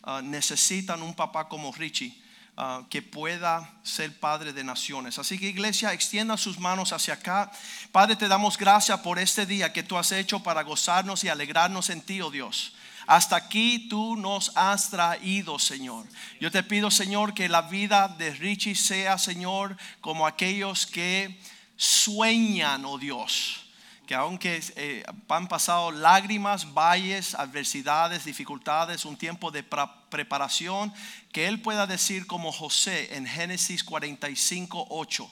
ah, 0.03 0.21
necesitan 0.21 1.01
un 1.01 1.13
papá 1.13 1.47
como 1.47 1.71
Richie. 1.71 2.13
ah, 2.57 2.83
que 2.89 3.01
pueda 3.01 3.69
ser 3.83 4.19
padre 4.19 4.51
de 4.51 4.63
naciones. 4.63 5.19
Así 5.19 5.39
que 5.39 5.47
iglesia, 5.47 5.93
extienda 5.93 6.35
sus 6.35 6.59
manos 6.59 6.91
hacia 6.91 7.13
acá. 7.13 7.49
Padre, 7.93 8.15
te 8.15 8.27
damos 8.27 8.57
gracias 8.57 8.99
por 8.99 9.19
este 9.19 9.45
día 9.45 9.71
que 9.71 9.83
tú 9.83 9.97
has 9.97 10.11
hecho 10.11 10.41
para 10.41 10.63
gozarnos 10.63 11.23
y 11.23 11.29
alegrarnos 11.29 11.89
en 11.89 12.01
ti, 12.01 12.19
oh 12.19 12.31
Dios. 12.31 12.73
Hasta 13.07 13.37
aquí 13.37 13.87
tú 13.89 14.15
nos 14.15 14.51
has 14.55 14.89
traído, 14.89 15.57
Señor. 15.57 16.05
Yo 16.39 16.51
te 16.51 16.61
pido, 16.61 16.91
Señor, 16.91 17.33
que 17.33 17.49
la 17.49 17.63
vida 17.63 18.07
de 18.09 18.31
Richie 18.31 18.75
sea, 18.75 19.17
Señor, 19.17 19.77
como 20.01 20.27
aquellos 20.27 20.85
que 20.85 21.39
sueñan, 21.77 22.85
oh 22.85 22.97
Dios 22.97 23.63
que 24.07 24.15
aunque 24.15 24.63
eh, 24.77 25.03
han 25.27 25.47
pasado 25.49 25.91
lágrimas, 25.91 26.73
valles, 26.73 27.35
adversidades, 27.35 28.23
dificultades, 28.23 29.03
un 29.03 29.17
tiempo 29.17 29.51
de 29.51 29.63
preparación, 29.63 30.93
que 31.33 31.47
Él 31.47 31.61
pueda 31.61 31.85
decir 31.85 32.25
como 32.25 32.53
José 32.53 33.15
en 33.17 33.27
Génesis 33.27 33.83
45, 33.83 34.87
8, 34.89 35.29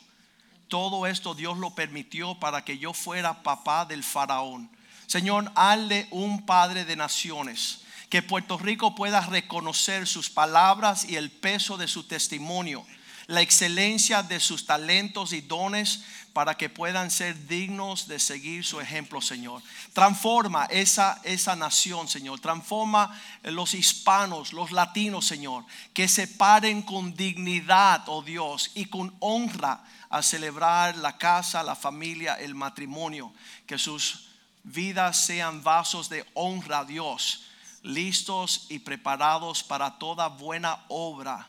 todo 0.67 1.07
esto 1.07 1.33
Dios 1.33 1.57
lo 1.57 1.73
permitió 1.73 2.37
para 2.37 2.65
que 2.65 2.77
yo 2.77 2.93
fuera 2.93 3.43
papá 3.43 3.85
del 3.85 4.03
faraón. 4.03 4.69
Señor, 5.07 5.51
hazle 5.55 6.07
un 6.11 6.45
padre 6.45 6.85
de 6.85 6.95
naciones. 6.95 7.81
Que 8.09 8.21
Puerto 8.21 8.57
Rico 8.57 8.95
pueda 8.95 9.21
reconocer 9.21 10.07
sus 10.07 10.29
palabras 10.29 11.05
y 11.05 11.15
el 11.15 11.31
peso 11.31 11.75
de 11.75 11.87
su 11.87 12.03
testimonio, 12.03 12.85
la 13.27 13.41
excelencia 13.41 14.21
de 14.23 14.39
sus 14.39 14.65
talentos 14.65 15.33
y 15.33 15.41
dones 15.41 16.03
para 16.35 16.55
que 16.55 16.69
puedan 16.69 17.09
ser 17.11 17.47
dignos 17.47 18.09
de 18.09 18.19
seguir 18.19 18.65
su 18.65 18.81
ejemplo, 18.81 19.21
Señor. 19.21 19.63
Transforma 19.93 20.65
esa, 20.65 21.21
esa 21.23 21.55
nación, 21.55 22.09
Señor. 22.09 22.41
Transforma 22.41 23.17
los 23.43 23.73
hispanos, 23.73 24.51
los 24.51 24.71
latinos, 24.71 25.25
Señor. 25.25 25.65
Que 25.93 26.09
se 26.09 26.27
paren 26.27 26.81
con 26.81 27.15
dignidad, 27.15 28.03
oh 28.07 28.21
Dios, 28.21 28.71
y 28.75 28.85
con 28.85 29.15
honra 29.19 29.81
a 30.09 30.21
celebrar 30.21 30.97
la 30.97 31.17
casa, 31.17 31.63
la 31.63 31.75
familia, 31.75 32.35
el 32.35 32.53
matrimonio. 32.53 33.33
Que 33.65 33.77
sus 33.77 34.27
vidas 34.65 35.25
sean 35.25 35.63
vasos 35.63 36.09
de 36.09 36.25
honra 36.33 36.79
a 36.79 36.85
Dios, 36.85 37.45
listos 37.83 38.65
y 38.69 38.79
preparados 38.79 39.63
para 39.63 39.97
toda 39.97 40.27
buena 40.27 40.83
obra 40.89 41.47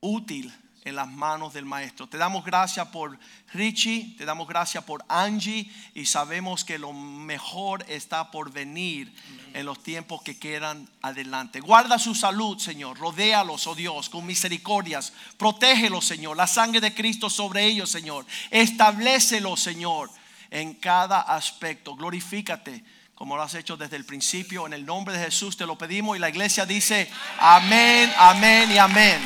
útil 0.00 0.52
en 0.86 0.94
las 0.94 1.08
manos 1.08 1.52
del 1.52 1.64
maestro. 1.64 2.08
Te 2.08 2.16
damos 2.16 2.44
gracias 2.44 2.86
por 2.88 3.18
Richie, 3.52 4.14
te 4.16 4.24
damos 4.24 4.46
gracias 4.46 4.84
por 4.84 5.04
Angie 5.08 5.68
y 5.94 6.06
sabemos 6.06 6.64
que 6.64 6.78
lo 6.78 6.92
mejor 6.92 7.84
está 7.88 8.30
por 8.30 8.52
venir 8.52 9.12
en 9.52 9.66
los 9.66 9.82
tiempos 9.82 10.22
que 10.22 10.38
quedan 10.38 10.88
adelante. 11.02 11.58
Guarda 11.60 11.98
su 11.98 12.14
salud, 12.14 12.58
Señor. 12.58 12.98
Rodéalos, 12.98 13.66
oh 13.66 13.74
Dios, 13.74 14.08
con 14.08 14.24
misericordias. 14.24 15.12
Protégelos, 15.36 16.06
Señor. 16.06 16.36
La 16.36 16.46
sangre 16.46 16.80
de 16.80 16.94
Cristo 16.94 17.28
sobre 17.28 17.64
ellos, 17.64 17.90
Señor. 17.90 18.24
Establecelo, 18.50 19.56
Señor, 19.56 20.08
en 20.50 20.74
cada 20.74 21.20
aspecto. 21.20 21.94
Glorifícate 21.96 22.84
como 23.14 23.34
lo 23.36 23.42
has 23.42 23.54
hecho 23.54 23.76
desde 23.76 23.96
el 23.96 24.04
principio. 24.04 24.66
En 24.66 24.72
el 24.74 24.84
nombre 24.84 25.16
de 25.16 25.24
Jesús 25.24 25.56
te 25.56 25.66
lo 25.66 25.76
pedimos 25.78 26.16
y 26.16 26.20
la 26.20 26.28
iglesia 26.28 26.66
dice 26.66 27.10
amén, 27.38 28.12
amén 28.18 28.70
y 28.70 28.78
amén. 28.78 29.24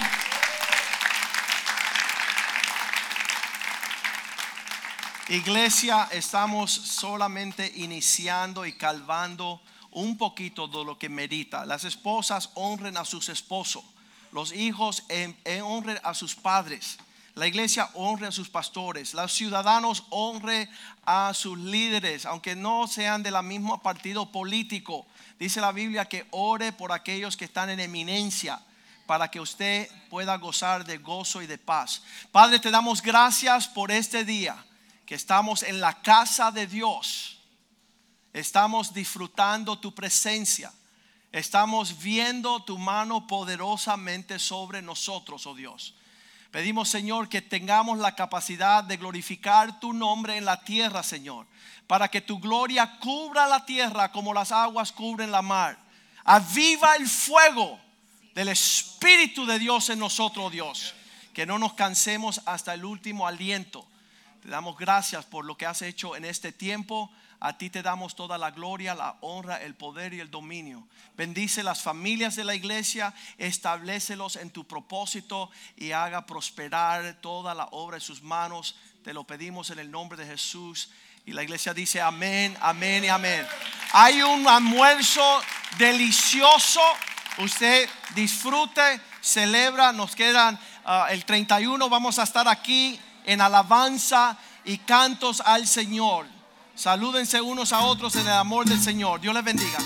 Iglesia, 5.28 6.08
estamos 6.10 6.72
solamente 6.72 7.70
iniciando 7.76 8.66
y 8.66 8.72
calvando 8.72 9.60
un 9.92 10.16
poquito 10.18 10.66
de 10.66 10.84
lo 10.84 10.98
que 10.98 11.08
merita. 11.08 11.64
Las 11.64 11.84
esposas 11.84 12.50
honren 12.54 12.96
a 12.96 13.04
sus 13.04 13.28
esposos, 13.28 13.84
los 14.32 14.52
hijos 14.52 15.04
en- 15.08 15.38
en 15.44 15.62
honren 15.62 16.00
a 16.02 16.14
sus 16.14 16.34
padres, 16.34 16.98
la 17.40 17.46
iglesia 17.46 17.88
honre 17.94 18.26
a 18.26 18.32
sus 18.32 18.50
pastores, 18.50 19.14
los 19.14 19.32
ciudadanos 19.32 20.04
honren 20.10 20.68
a 21.06 21.32
sus 21.32 21.58
líderes, 21.58 22.26
aunque 22.26 22.54
no 22.54 22.86
sean 22.86 23.22
de 23.22 23.30
la 23.30 23.40
misma 23.40 23.80
partido 23.80 24.30
político. 24.30 25.06
Dice 25.38 25.62
la 25.62 25.72
Biblia 25.72 26.04
que 26.04 26.26
ore 26.32 26.70
por 26.70 26.92
aquellos 26.92 27.38
que 27.38 27.46
están 27.46 27.70
en 27.70 27.80
eminencia 27.80 28.60
para 29.06 29.30
que 29.30 29.40
usted 29.40 29.88
pueda 30.10 30.36
gozar 30.36 30.84
de 30.84 30.98
gozo 30.98 31.40
y 31.40 31.46
de 31.46 31.56
paz. 31.56 32.02
Padre, 32.30 32.58
te 32.58 32.70
damos 32.70 33.00
gracias 33.00 33.66
por 33.66 33.90
este 33.90 34.26
día 34.26 34.62
que 35.06 35.14
estamos 35.14 35.62
en 35.62 35.80
la 35.80 36.02
casa 36.02 36.50
de 36.50 36.66
Dios. 36.66 37.38
Estamos 38.34 38.92
disfrutando 38.92 39.78
tu 39.78 39.94
presencia. 39.94 40.70
Estamos 41.32 42.02
viendo 42.02 42.62
tu 42.64 42.76
mano 42.76 43.26
poderosamente 43.26 44.38
sobre 44.38 44.82
nosotros, 44.82 45.46
oh 45.46 45.54
Dios. 45.54 45.94
Pedimos, 46.50 46.88
Señor, 46.88 47.28
que 47.28 47.42
tengamos 47.42 47.98
la 47.98 48.16
capacidad 48.16 48.82
de 48.82 48.96
glorificar 48.96 49.78
tu 49.78 49.92
nombre 49.92 50.36
en 50.36 50.44
la 50.44 50.60
tierra, 50.60 51.02
Señor, 51.02 51.46
para 51.86 52.08
que 52.08 52.20
tu 52.20 52.40
gloria 52.40 52.98
cubra 52.98 53.46
la 53.46 53.64
tierra 53.64 54.10
como 54.10 54.34
las 54.34 54.50
aguas 54.50 54.90
cubren 54.90 55.30
la 55.30 55.42
mar. 55.42 55.78
Aviva 56.24 56.96
el 56.96 57.08
fuego 57.08 57.78
del 58.34 58.48
Espíritu 58.48 59.46
de 59.46 59.58
Dios 59.58 59.90
en 59.90 60.00
nosotros, 60.00 60.50
Dios. 60.50 60.94
Que 61.32 61.46
no 61.46 61.58
nos 61.58 61.74
cansemos 61.74 62.40
hasta 62.46 62.74
el 62.74 62.84
último 62.84 63.28
aliento. 63.28 63.86
Te 64.42 64.48
damos 64.48 64.76
gracias 64.76 65.24
por 65.24 65.44
lo 65.44 65.56
que 65.56 65.66
has 65.66 65.82
hecho 65.82 66.16
en 66.16 66.24
este 66.24 66.50
tiempo. 66.50 67.12
A 67.42 67.56
ti 67.56 67.70
te 67.70 67.82
damos 67.82 68.14
toda 68.14 68.36
la 68.36 68.50
gloria, 68.50 68.94
la 68.94 69.16
honra, 69.22 69.62
el 69.62 69.74
poder 69.74 70.12
y 70.12 70.20
el 70.20 70.30
dominio. 70.30 70.86
Bendice 71.16 71.62
las 71.62 71.80
familias 71.80 72.36
de 72.36 72.44
la 72.44 72.54
iglesia, 72.54 73.14
establecelos 73.38 74.36
en 74.36 74.50
tu 74.50 74.66
propósito 74.66 75.50
y 75.74 75.92
haga 75.92 76.26
prosperar 76.26 77.18
toda 77.22 77.54
la 77.54 77.64
obra 77.70 77.94
de 77.94 78.02
sus 78.02 78.22
manos. 78.22 78.76
Te 79.02 79.14
lo 79.14 79.24
pedimos 79.24 79.70
en 79.70 79.78
el 79.78 79.90
nombre 79.90 80.18
de 80.18 80.26
Jesús. 80.26 80.90
Y 81.24 81.32
la 81.32 81.42
iglesia 81.42 81.72
dice 81.72 82.02
amén, 82.02 82.54
amén 82.60 83.04
y 83.04 83.08
amén. 83.08 83.46
Hay 83.92 84.20
un 84.20 84.46
almuerzo 84.46 85.40
delicioso. 85.78 86.82
Usted 87.38 87.88
disfrute, 88.14 89.00
celebra. 89.22 89.92
Nos 89.92 90.14
quedan 90.14 90.60
ah, 90.84 91.06
el 91.08 91.24
31. 91.24 91.88
Vamos 91.88 92.18
a 92.18 92.24
estar 92.24 92.46
aquí 92.48 93.00
en 93.24 93.40
alabanza 93.40 94.36
y 94.62 94.76
cantos 94.76 95.40
al 95.40 95.66
Señor. 95.66 96.39
Salúdense 96.80 97.42
unos 97.42 97.74
a 97.74 97.80
otros 97.84 98.16
en 98.16 98.22
el 98.22 98.32
amor 98.32 98.64
del 98.64 98.80
Señor. 98.80 99.20
Dios 99.20 99.34
les 99.34 99.44
bendiga. 99.44 99.76